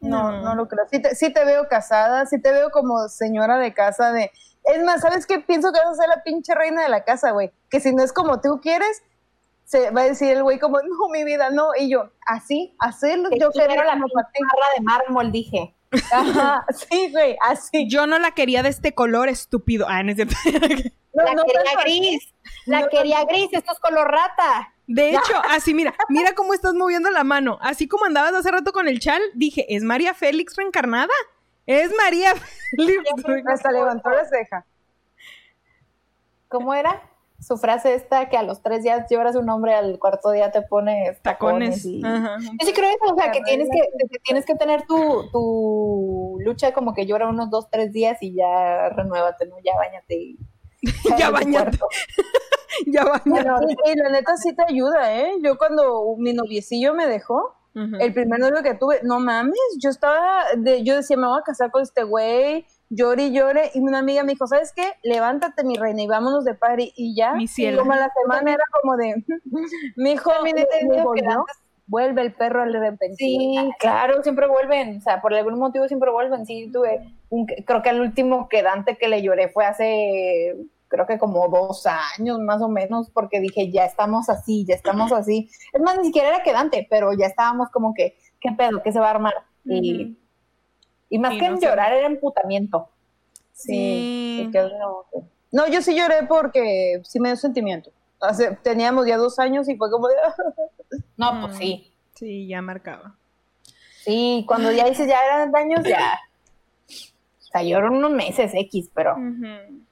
[0.01, 0.41] No, No.
[0.41, 0.85] no lo creo.
[0.91, 4.31] Sí te, sí te veo casada, sí te veo como señora de casa de...
[4.63, 5.39] Es más, ¿sabes qué?
[5.39, 7.51] Pienso que vas a ser la pinche reina de la casa, güey.
[7.69, 9.03] Que si no es como tú quieres,
[9.65, 11.69] se va a decir el güey como, no, mi vida, no.
[11.77, 13.95] Y yo, así, hacerlo, yo quiero quería la.
[13.95, 15.75] Barra de mármol, dije.
[16.11, 17.87] Ajá, sí, güey, así.
[17.89, 19.85] Yo no la quería de este color estúpido.
[19.89, 20.17] Ah, no es.
[21.15, 22.33] No, la no quería gris.
[22.65, 23.47] La No, quería gris.
[23.53, 24.73] Esto es color rata.
[24.87, 27.57] De hecho, así mira, mira cómo estás moviendo la mano.
[27.61, 31.13] Así como andabas hace rato con el chal, dije, ¿es María Félix reencarnada?
[31.65, 33.03] Es María Félix.
[33.47, 34.65] Hasta levantó la ceja.
[36.47, 37.01] ¿Cómo era?
[37.39, 40.61] Su frase esta que a los tres días lloras un hombre, al cuarto día te
[40.61, 41.81] pones tacones.
[41.81, 41.85] Tacones.
[41.85, 42.37] y- Ajá.
[42.39, 43.79] Yo sí creo eso, o sea, que tienes que,
[44.09, 48.35] que tienes que tener tu, tu lucha como que llora unos dos, tres días y
[48.35, 49.55] ya renuévate, ¿no?
[49.63, 50.37] Ya bañate y...
[51.19, 51.77] Ya bañate.
[52.87, 53.03] Ya.
[53.25, 55.31] Bueno, y, y la neta sí te ayuda, ¿eh?
[55.41, 60.43] Yo cuando mi noviecillo me dejó, el primer novio que tuve, no mames, yo estaba,
[60.55, 63.99] de, yo decía, me voy a casar con este güey, llore y llore, y una
[63.99, 64.93] amiga me dijo, ¿sabes qué?
[65.03, 67.33] Levántate, mi reina, y vámonos de party, y ya.
[67.33, 67.79] Mi Y cielo.
[67.79, 69.25] como a la semana era como de,
[69.97, 70.15] me,
[71.87, 73.15] vuelve el perro al repentino.
[73.17, 76.45] Sí, claro, siempre vuelven, o sea, por algún motivo siempre vuelven.
[76.45, 80.55] Sí, tuve, un, creo que el último quedante que le lloré fue hace,
[80.87, 81.85] creo que como dos
[82.17, 85.49] años más o menos, porque dije, ya estamos así, ya estamos así.
[85.73, 88.81] Es más, ni siquiera era quedante, pero ya estábamos como que, ¿qué pedo?
[88.83, 89.33] ¿Qué se va a armar?
[89.65, 90.17] Y,
[91.09, 91.65] y más Sí, que no en sé.
[91.67, 92.89] llorar era emputamiento.
[93.53, 94.49] Sí.
[94.51, 94.69] que-
[95.51, 97.91] No, yo sí lloré porque sí me dio sentimiento.
[98.21, 100.15] Hace- teníamos ya dos años y fue como de...
[101.17, 101.57] No, pues Mm.
[101.57, 101.91] sí.
[102.15, 103.15] Sí, ya marcaba.
[104.03, 106.19] Sí, cuando ya dices ya eran daños, ya.
[106.87, 109.13] O sea, lloro unos meses X, pero.
[109.15, 109.84] Ujú.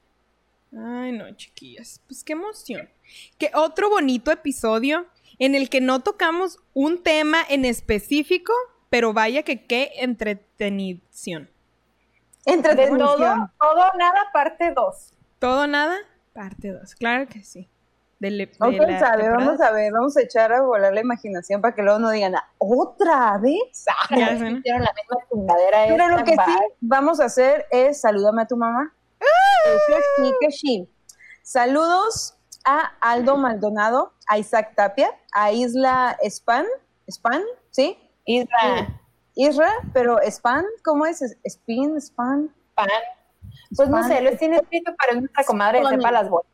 [0.76, 2.00] Ay, no, chiquillas.
[2.06, 2.88] Pues qué emoción.
[3.38, 5.06] Que otro bonito episodio
[5.38, 8.52] en el que no tocamos un tema en específico,
[8.90, 11.50] pero vaya que qué entretenición.
[12.46, 12.98] Entretenición.
[12.98, 15.14] todo, todo, nada, parte 2.
[15.38, 15.96] Todo nada,
[16.32, 16.94] parte 2.
[16.94, 17.68] Claro que sí.
[18.20, 18.54] De le- de
[18.92, 21.98] la sabe, vamos a ver, vamos a echar a volar la imaginación para que luego
[21.98, 23.84] no digan, "Ah, ¿otra vez?
[24.10, 24.58] Ya sé, ¿no?
[24.58, 25.16] Hicieron la misma.
[25.88, 28.94] Pero esta, lo que sí vamos a hacer es salúdame a tu mamá.
[31.42, 32.34] Saludos
[32.64, 36.66] a Aldo Maldonado, a Isaac Tapia, a Isla Span,
[37.08, 37.98] Span, ¿sí?
[38.24, 39.00] Isra,
[39.34, 41.22] Isra, pero Span, ¿cómo es?
[41.44, 42.52] Spin, Span.
[42.74, 42.88] pan.
[43.76, 44.08] Pues no Pan.
[44.08, 46.46] sé, lo tiene escrito para nuestra comadre de sepa las bolas.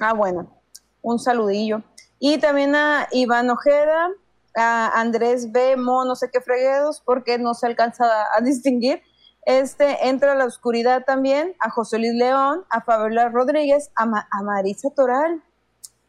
[0.00, 0.60] Ah, bueno,
[1.02, 1.82] un saludillo.
[2.18, 4.10] Y también a Iván Ojeda,
[4.56, 5.76] a Andrés B.
[5.76, 9.02] Mo, no sé qué freguedos, porque no se alcanza a distinguir.
[9.46, 14.28] Este entra a la oscuridad también, a José Luis León, a Fabiola Rodríguez, a, Ma-
[14.30, 15.42] a Marisa Toral.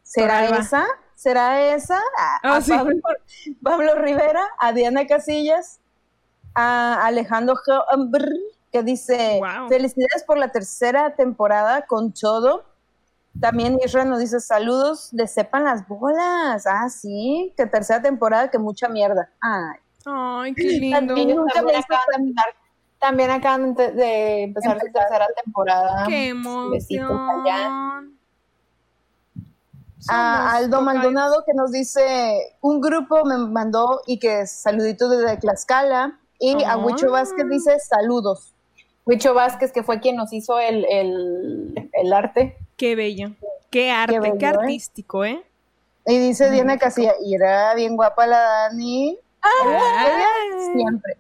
[0.03, 0.85] ¿Será esa?
[1.15, 1.97] ¿Será esa?
[1.97, 2.71] A, Ah, a sí.
[2.71, 2.95] Pablo,
[3.63, 5.79] Pablo Rivera, a Diana Casillas,
[6.55, 7.55] a Alejandro
[8.71, 9.69] que dice, Wow.
[9.69, 12.65] felicidades por la tercera temporada con todo.
[13.39, 16.65] También Israel nos dice saludos de sepan las bolas.
[16.67, 19.29] Ah, sí, que tercera temporada, que mucha mierda.
[19.39, 20.97] Ay, Ay, qué lindo.
[21.15, 22.41] También, Nunca me acaban de
[23.01, 26.05] también acaban de, de empezar su tercera temporada.
[26.07, 26.33] Qué
[26.71, 27.65] Besitos allá.
[27.65, 28.17] emoción.
[30.09, 30.81] a Somos Aldo.
[30.81, 36.19] Maldonado que nos dice un grupo me mandó y que saluditos desde Tlaxcala.
[36.39, 36.77] Y a Ah.
[36.77, 38.53] Huicho Vázquez dice saludos.
[39.05, 42.55] Huicho Vázquez, que fue quien nos hizo el, el, el arte.
[42.77, 43.31] Qué bello.
[43.71, 44.45] Qué arte, qué, bello, ¿eh?
[44.47, 45.43] artístico, ¿eh?
[46.05, 49.17] Y dice Diana Casilla, era bien guapa la Dani.
[50.73, 51.13] Siempre.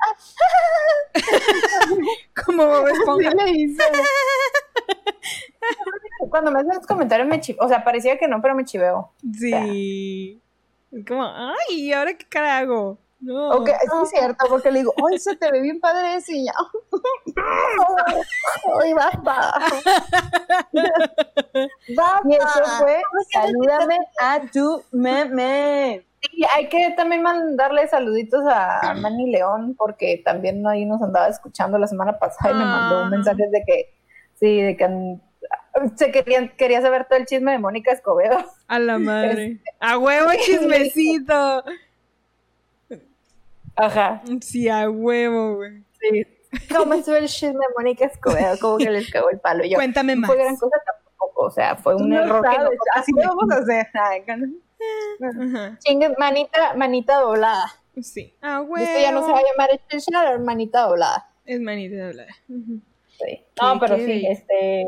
[2.45, 3.31] Como Bob Esponja.
[3.31, 3.83] le hice.
[6.29, 7.65] Cuando me hacen los comentarios me chiveo.
[7.65, 9.11] O sea, parecía que no, pero me chiveo.
[9.37, 10.41] Sí.
[10.91, 12.97] Es como, ay, ¿y ahora qué cara hago?
[13.21, 13.51] No.
[13.51, 16.45] Ok, sí es cierto, porque le digo, ay, se te ve bien padre ese y
[16.45, 16.53] ya.
[18.81, 19.53] Ay, basta.
[22.27, 26.05] Y eso fue, salúdame a tu meme.
[26.33, 31.77] Y hay que también mandarle saluditos a Manny León, porque también ahí nos andaba escuchando
[31.77, 33.09] la semana pasada y me mandó Ah.
[33.09, 33.93] mensajes de que,
[34.39, 35.17] sí, de que
[35.95, 38.37] se querían, quería saber todo el chisme de Mónica Escobedo.
[38.67, 39.59] A la madre.
[39.79, 41.63] A huevo chismecito.
[43.75, 44.21] Ajá.
[44.41, 45.83] Sí, a huevo, güey.
[45.99, 46.27] Sí.
[46.75, 48.57] ¿Cómo estuvo el chisme de Mónica Escobedo?
[48.59, 49.63] Como que les cagó el palo.
[49.63, 50.29] Yo, Cuéntame no más.
[50.29, 53.21] fue gran cosa tampoco, o sea, fue un No error que no sabes, así lo
[53.35, 53.87] vamos a hacer.
[55.79, 57.71] Chingue, manita, manita doblada.
[58.01, 58.33] Sí.
[58.41, 58.77] A Y huevo.
[58.77, 61.29] Esto ya no se va a llamar especial, manita doblada.
[61.45, 62.11] Es manita.
[62.49, 62.79] Ujú.
[63.19, 63.41] Sí.
[63.61, 64.27] No, pero sí, bello.
[64.31, 64.85] este,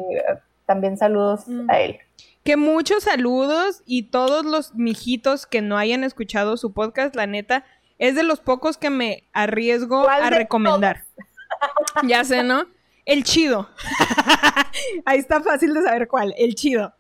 [0.66, 1.70] también saludos Mm.
[1.70, 2.00] a él.
[2.44, 7.66] Que muchos saludos y todos los mijitos que no hayan escuchado su podcast, la neta,
[8.00, 11.04] es de los pocos que me arriesgo ¿Cuál a recomendar.
[12.06, 12.66] ya sé, ¿no?
[13.06, 13.70] El chido.
[15.06, 16.34] Ahí está fácil de saber cuál.
[16.38, 16.94] El chido.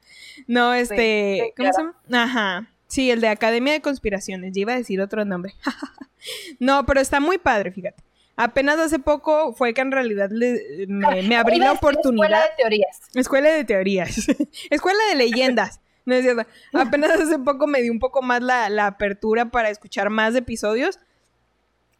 [0.47, 1.41] No, este.
[1.45, 1.93] sí, ¿Cómo se claro.
[2.09, 2.23] llama?
[2.23, 2.67] Ajá.
[2.93, 4.53] Sí, el de Academia de Conspiraciones.
[4.53, 5.55] Ya iba a decir otro nombre.
[6.59, 8.03] no, pero está muy padre, fíjate.
[8.35, 12.23] Apenas hace poco fue que en realidad le- me, me abrí la oportunidad.
[12.25, 12.99] Escuela de teorías.
[13.15, 14.27] Escuela de teorías.
[14.69, 15.79] Escuela de leyendas.
[16.05, 16.45] No es cierto.
[16.73, 20.99] Apenas hace poco me di un poco más la, la apertura para escuchar más episodios.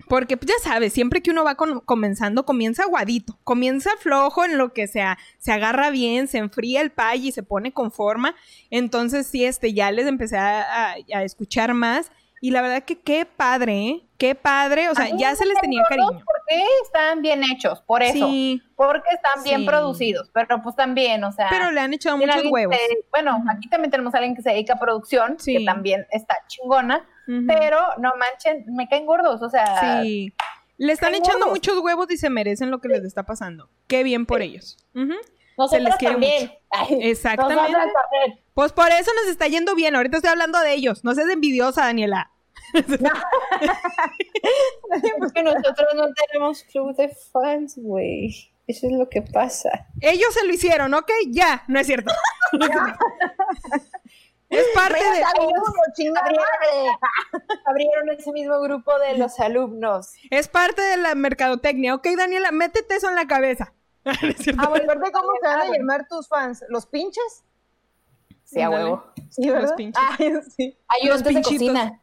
[0.07, 3.37] Porque pues, ya sabes, siempre que uno va con- comenzando, comienza aguadito.
[3.43, 5.17] Comienza flojo en lo que sea.
[5.37, 8.35] Se agarra bien, se enfría el pay y se pone con forma.
[8.69, 12.11] Entonces, sí, este, ya les empecé a, a- a escuchar más.
[12.41, 14.01] Y la verdad que qué padre, ¿eh?
[14.17, 14.89] Qué padre.
[14.89, 16.09] O sea, ya se les tenía cariño.
[16.11, 18.27] Porque están bien hechos, por eso.
[18.27, 19.65] Sí, Porque están bien Sí.
[19.67, 21.47] producidos, pero pues también, o sea.
[21.49, 22.75] pero le han echado muchos huevos.
[23.11, 25.57] bueno, aquí también tenemos a alguien que se dedica a producción, Sí.
[25.57, 30.01] que también está chingona, Pero no manchen, me caen gordos, o sea.
[30.01, 30.33] Sí.
[30.77, 31.53] Le están echando gordos.
[31.53, 33.69] muchos huevos y se merecen lo que les está pasando.
[33.87, 34.77] Qué bien por ellos.
[34.95, 35.13] Ujú.
[35.57, 36.51] Nosotras les quiere también.
[36.71, 37.71] Ay, Exactamente.
[37.71, 38.39] también.
[38.53, 39.95] Pues por eso nos está yendo bien.
[39.95, 41.03] Ahorita estoy hablando de ellos.
[41.03, 42.31] No seas envidiosa, Daniela.
[42.73, 42.97] Porque
[45.43, 48.49] nosotros no tenemos club de fans, güey.
[48.65, 49.87] Eso es lo que pasa.
[49.99, 51.11] Ellos se lo hicieron, ¿ok?
[51.29, 52.13] Ya, no es cierto.
[54.53, 56.11] es parte de...
[56.11, 56.37] Madre.
[57.65, 60.11] Abrieron ese mismo grupo de los alumnos.
[60.31, 61.95] Es parte de la mercadotecnia.
[61.95, 63.73] Ok, Daniela, métete eso en la cabeza.
[64.05, 64.11] No.
[64.63, 66.63] Ah, bueno, ¿verdad cómo se van a llamar tus fans?
[66.67, 67.43] ¿Los pinches?
[68.43, 69.05] Sí, a huevo.
[69.29, 69.61] Sí, ¿verdad?
[69.61, 70.03] Los pinches.
[70.19, 70.77] Ay, sí.
[71.01, 71.43] De pinchitos.
[71.43, 72.01] cocina.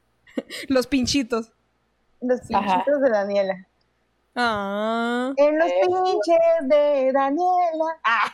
[0.68, 1.52] Los pinchitos.
[2.22, 2.76] Los Ajá.
[2.84, 3.66] pinchitos de Daniela.
[4.34, 5.32] Ah.
[5.36, 5.80] En los Eh.
[5.86, 8.00] pinches de Daniela.
[8.04, 8.32] Ah.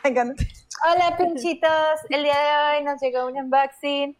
[0.83, 1.71] Hola, pinchitos.
[2.09, 4.17] El día de hoy nos llegó un unboxing.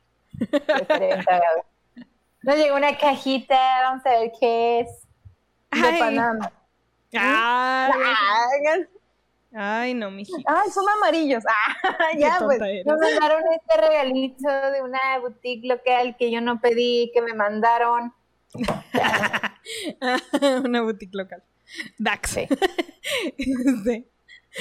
[2.44, 3.58] Nos llegó una cajita.
[3.84, 4.88] Vamos a ver qué es.
[5.72, 6.00] de Ay.
[6.00, 6.52] Panamá.
[7.14, 8.86] Ay, Ay,
[9.56, 10.38] ay, no, mijito.
[10.46, 11.44] ay, son amarillos.
[11.48, 12.60] Ah, ya, pues.
[12.62, 12.86] eres.
[12.86, 18.14] Nos mandaron este regalito de una boutique local que yo no pedí, que me mandaron.
[20.64, 21.44] Una boutique local.
[21.98, 22.30] Dax.
[22.32, 22.48] Sí.
[23.86, 24.06] Sí.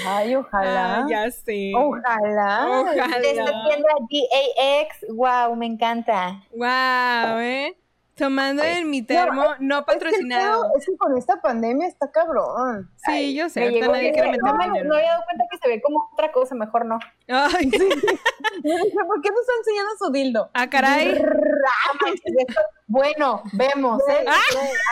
[0.07, 0.99] Ay, ojalá.
[1.03, 1.73] Ah, ya sé.
[1.75, 2.67] Ojalá.
[2.81, 3.19] Ojalá.
[3.19, 5.07] De esta tienda DAX.
[5.09, 6.43] Wow, me encanta.
[6.53, 7.77] Wow, ¿eh?
[8.15, 10.71] Tomando en mi termo, no, Es que patrocinado.
[10.79, 12.91] Es que con esta pandemia está cabrón.
[12.97, 14.89] Sí, yo sé, Me llegó nadie que- quiere meter no, me- dinero.
[14.89, 16.99] no había dado cuenta que se ve como otra cosa, mejor no.
[17.29, 17.89] Ay, sí.
[18.65, 20.51] Yo dije, ¿por qué no está enseñando su dildo?
[20.55, 21.13] Ah, caray.
[22.89, 24.25] Bueno, vemos, ¿eh?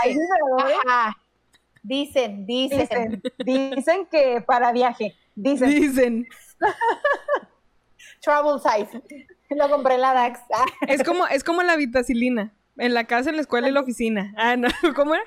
[0.03, 0.77] Ahí, vibradores.
[0.87, 1.17] Ajá.
[1.85, 2.81] Dicen, dicen.
[2.81, 3.23] Dicen,
[3.77, 5.15] dicen que para viaje.
[5.35, 5.69] Dicen.
[5.69, 6.27] Dicen.
[8.23, 9.03] Travel size.
[9.51, 10.41] Lo compré en la DAX.
[10.89, 12.55] Es como, es como la vitacilina.
[12.79, 14.33] En la casa, en la escuela y la oficina.
[14.37, 15.25] Ah, no, ¿cómo era?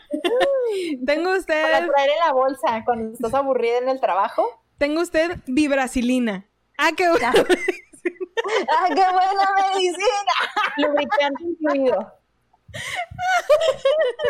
[1.05, 4.43] Tengo para usted, traer en la bolsa cuando estás aburrida en el trabajo.
[4.79, 6.45] tengo usted vibracilina.
[6.77, 7.27] Ah, qué bueno.
[8.69, 10.33] ¡Ah, qué buena medicina!
[10.77, 12.16] Lubricante incluido.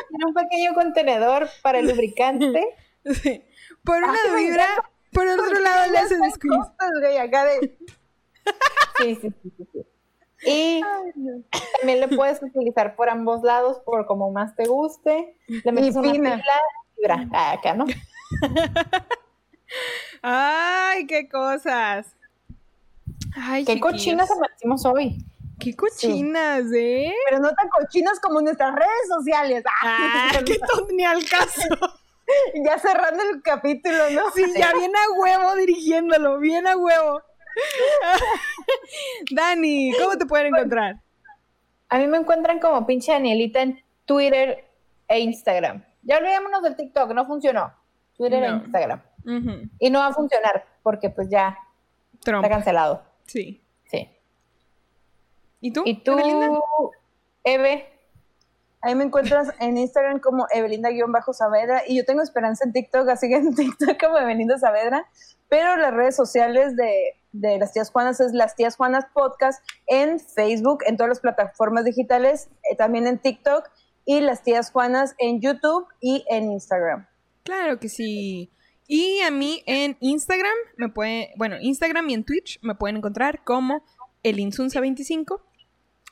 [0.09, 2.75] Tiene un pequeño contenedor para el lubricante.
[3.05, 3.43] Sí.
[3.83, 4.67] Por una me vibra,
[5.13, 6.57] por otro lado le hacen squeeze.
[6.57, 7.77] costas, güey, acá de...
[8.99, 9.85] Sí, sí, sí, sí, sí.
[10.45, 10.81] Y
[11.79, 15.35] también lo puedes utilizar por ambos lados, por como más te guste.
[15.47, 16.35] Le metes una fina.
[16.35, 16.59] pila,
[16.97, 17.27] vibra.
[17.31, 17.85] Ah, acá, ¿no?
[20.21, 22.15] Ay, qué cosas.
[23.35, 25.23] Ay, Qué cochinas amanecimos hoy.
[25.59, 27.13] Qué cochinas, ¿eh?
[27.29, 29.63] Pero no tan cochinos como nuestras redes sociales.
[29.83, 31.61] Ah, qué tonto, ni al caso.
[32.55, 34.29] Ya cerrando el capítulo, ¿no?
[34.31, 37.21] Sí, ya bien a huevo dirigiéndolo, bien a huevo.
[39.31, 41.01] Dani, ¿cómo te pueden encontrar?
[41.87, 44.65] A mí me encuentran como pinche Danielita en Twitter
[45.07, 45.85] e Instagram.
[46.01, 47.73] Ya olvidémonos del TikTok, no funcionó.
[48.17, 48.47] Twitter e.
[48.47, 49.01] Instagram.
[49.79, 51.57] Y no va a funcionar porque pues ya
[52.23, 52.43] Trump.
[52.43, 53.03] está cancelado.
[53.25, 53.63] Sí.
[55.61, 55.83] ¿Y tú?
[55.85, 56.59] ¿Y tú, Evelina?
[57.43, 57.87] Eve?
[58.81, 63.35] Ahí me encuentras en Instagram como Evelinda-Saavedra y yo tengo esperanza en TikTok, así que
[63.35, 65.09] en TikTok como Evelinda Saavedra,
[65.49, 70.19] pero las redes sociales de, de las tías Juanas es las tías Juanas Podcast en
[70.19, 73.67] Facebook, en todas las plataformas digitales, eh, también en TikTok
[74.05, 77.07] y las tías Juanas en YouTube y en Instagram.
[77.43, 78.51] Claro que sí.
[78.87, 83.43] Y a mí en Instagram me puede, bueno, Instagram y en Twitch me pueden encontrar
[83.43, 83.83] como
[84.23, 85.41] elinsunza25.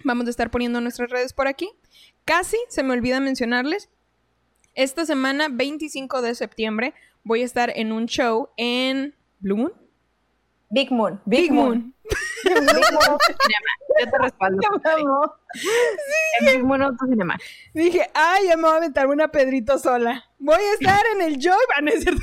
[0.03, 1.69] Vamos a estar poniendo nuestras redes por aquí.
[2.25, 3.89] Casi se me olvida mencionarles.
[4.73, 6.93] Esta semana, 25 de septiembre,
[7.23, 9.73] voy a estar en un show en Blue Moon.
[10.69, 11.21] Big Moon.
[11.25, 11.93] Big Moon.
[12.43, 13.71] Big Moon Autocinema.
[13.99, 14.61] Yo te respaldo.
[14.83, 15.29] Vamos.
[16.39, 17.37] En Big Moon Autocinema.
[17.73, 20.25] Dije, ay, ya me voy a aventar una Pedrito sola.
[20.37, 21.57] Voy a estar en el show.
[21.81, 22.21] No es cierto.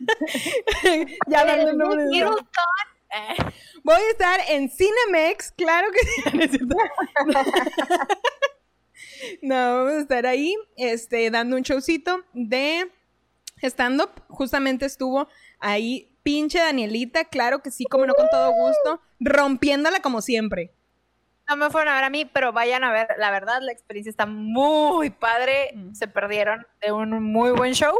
[1.28, 2.24] ya dando el nombre de.
[3.84, 6.58] Voy a estar en Cinemex, claro que sí.
[9.42, 12.90] ¿no vamos a estar ahí, este, dando un showcito de
[13.62, 14.10] stand-up.
[14.28, 15.28] Justamente estuvo
[15.58, 20.72] ahí pinche Danielita, claro que sí, como no con todo gusto, rompiéndola como siempre.
[21.48, 23.08] No me fueron a ver a mí, pero vayan a ver.
[23.18, 25.72] La verdad, la experiencia está muy padre.
[25.74, 25.92] Mm.
[25.92, 27.94] Se perdieron de un muy buen show.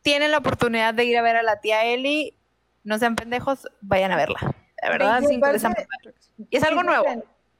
[0.00, 2.38] Tienen la oportunidad de ir a ver a la tía Eli.
[2.84, 4.38] No sean pendejos, vayan a verla.
[4.82, 6.16] La verdad, Sí, sí, interesa aparte- mucho.
[6.50, 7.04] Y es algo nuevo.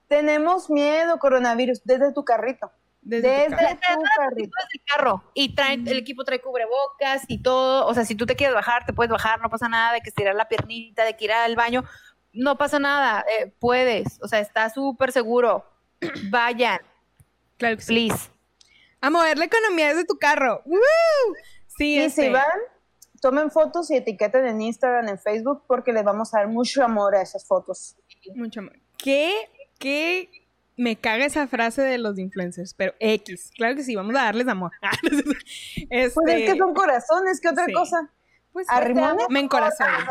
[0.09, 2.71] Tenemos miedo, coronavirus, desde tu carrito.
[3.01, 4.51] Desde, Desde, tu carrito.
[4.73, 7.87] el carro y trae, el equipo trae cubrebocas y todo.
[7.87, 10.09] O sea, si tú te quieres bajar, te puedes bajar, no pasa nada de que
[10.11, 11.85] estirar la piernita, de que ir al baño.
[12.33, 14.21] No pasa nada, eh, puedes.
[14.23, 15.65] O sea, está súper seguro.
[16.31, 16.81] Vayan,
[17.59, 17.93] Claro que sí.
[18.09, 18.31] please.
[19.01, 20.63] A mover la economía desde tu carro.
[20.65, 20.79] ¡Woo!
[21.67, 22.45] Sí, Y este, si van,
[23.23, 27.15] tomen fotos y etiqueten en Instagram, en Facebook, porque les vamos a dar mucho amor
[27.15, 27.97] a esas fotos.
[28.35, 28.79] Mucho amor.
[28.99, 30.29] ¿Qué, qué
[30.77, 34.49] me caga esa frase de los influencers, pero X, claro que sí, vamos a darles
[34.49, 34.73] amor.
[35.91, 38.11] este, pues es que son corazones, ¿qué otra cosa?
[38.53, 39.27] Pues a rimones.
[39.31, 40.05] Me encorazonan.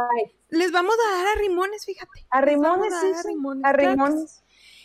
[0.48, 2.26] Les vamos a dar a rimones, fíjate.
[2.30, 3.34] A rimones, sí,
[3.64, 4.44] a rimones.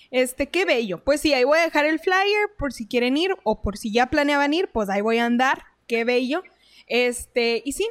[0.09, 1.03] Este, qué bello.
[1.03, 3.93] Pues sí, ahí voy a dejar el flyer por si quieren ir o por si
[3.93, 5.63] ya planeaban ir, pues ahí voy a andar.
[5.85, 6.43] Qué bello.
[6.87, 7.87] Este, y sí,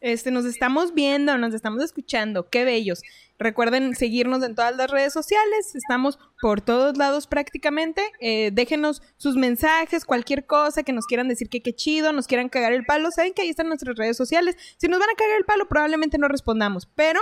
[0.00, 2.48] este, nos estamos viendo, nos estamos escuchando.
[2.48, 3.02] Qué bellos.
[3.38, 5.74] Recuerden seguirnos en todas las redes sociales.
[5.74, 8.02] Estamos por todos lados prácticamente.
[8.20, 12.48] Eh, déjenos sus mensajes, cualquier cosa que nos quieran decir que qué chido, nos quieran
[12.48, 13.10] cagar el palo.
[13.10, 14.56] Saben que ahí están nuestras redes sociales.
[14.76, 17.20] Si nos van a cagar el palo, probablemente no respondamos, pero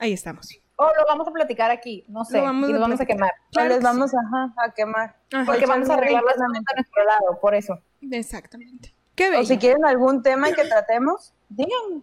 [0.00, 0.48] ahí estamos.
[0.76, 3.32] O lo vamos a platicar aquí, no sé, y lo vamos a quemar.
[3.52, 5.16] Claro les vamos a quemar.
[5.44, 7.78] Porque vamos a arreglar las cosas a nuestro lado, por eso.
[8.10, 8.94] Exactamente.
[9.20, 12.00] Qué O si quieren algún tema que tratemos, díganme.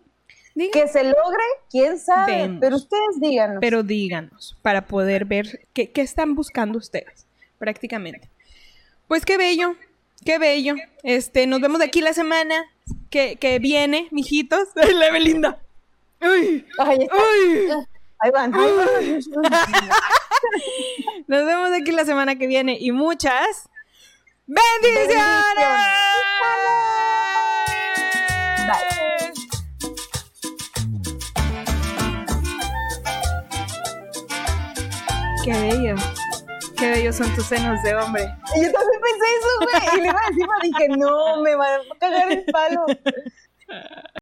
[0.71, 3.57] Que se logre, quién sabe, pero ustedes díganos.
[3.59, 7.25] Pero díganos, para poder ver qué, están buscando ustedes,
[7.57, 8.29] prácticamente.
[9.07, 9.75] Pues qué bello,
[10.25, 10.75] qué bello.
[11.01, 12.65] Este, nos vemos de aquí la semana
[13.09, 14.67] que, que viene, mijitos.
[14.75, 15.59] La Belinda.
[16.21, 17.71] Uy, Ay, uy.
[18.19, 18.51] Ahí van.
[21.27, 23.69] Nos vemos de aquí la semana que viene y muchas
[24.45, 25.15] bendiciones.
[25.55, 26.76] Bye.
[35.47, 35.95] Qué bello.
[36.77, 38.23] Qué bellos son tus senos de hombre.
[38.53, 39.97] Y yo también pensé eso, güey.
[39.97, 42.85] Y le iba encima dije, no, me va a cagar el palo.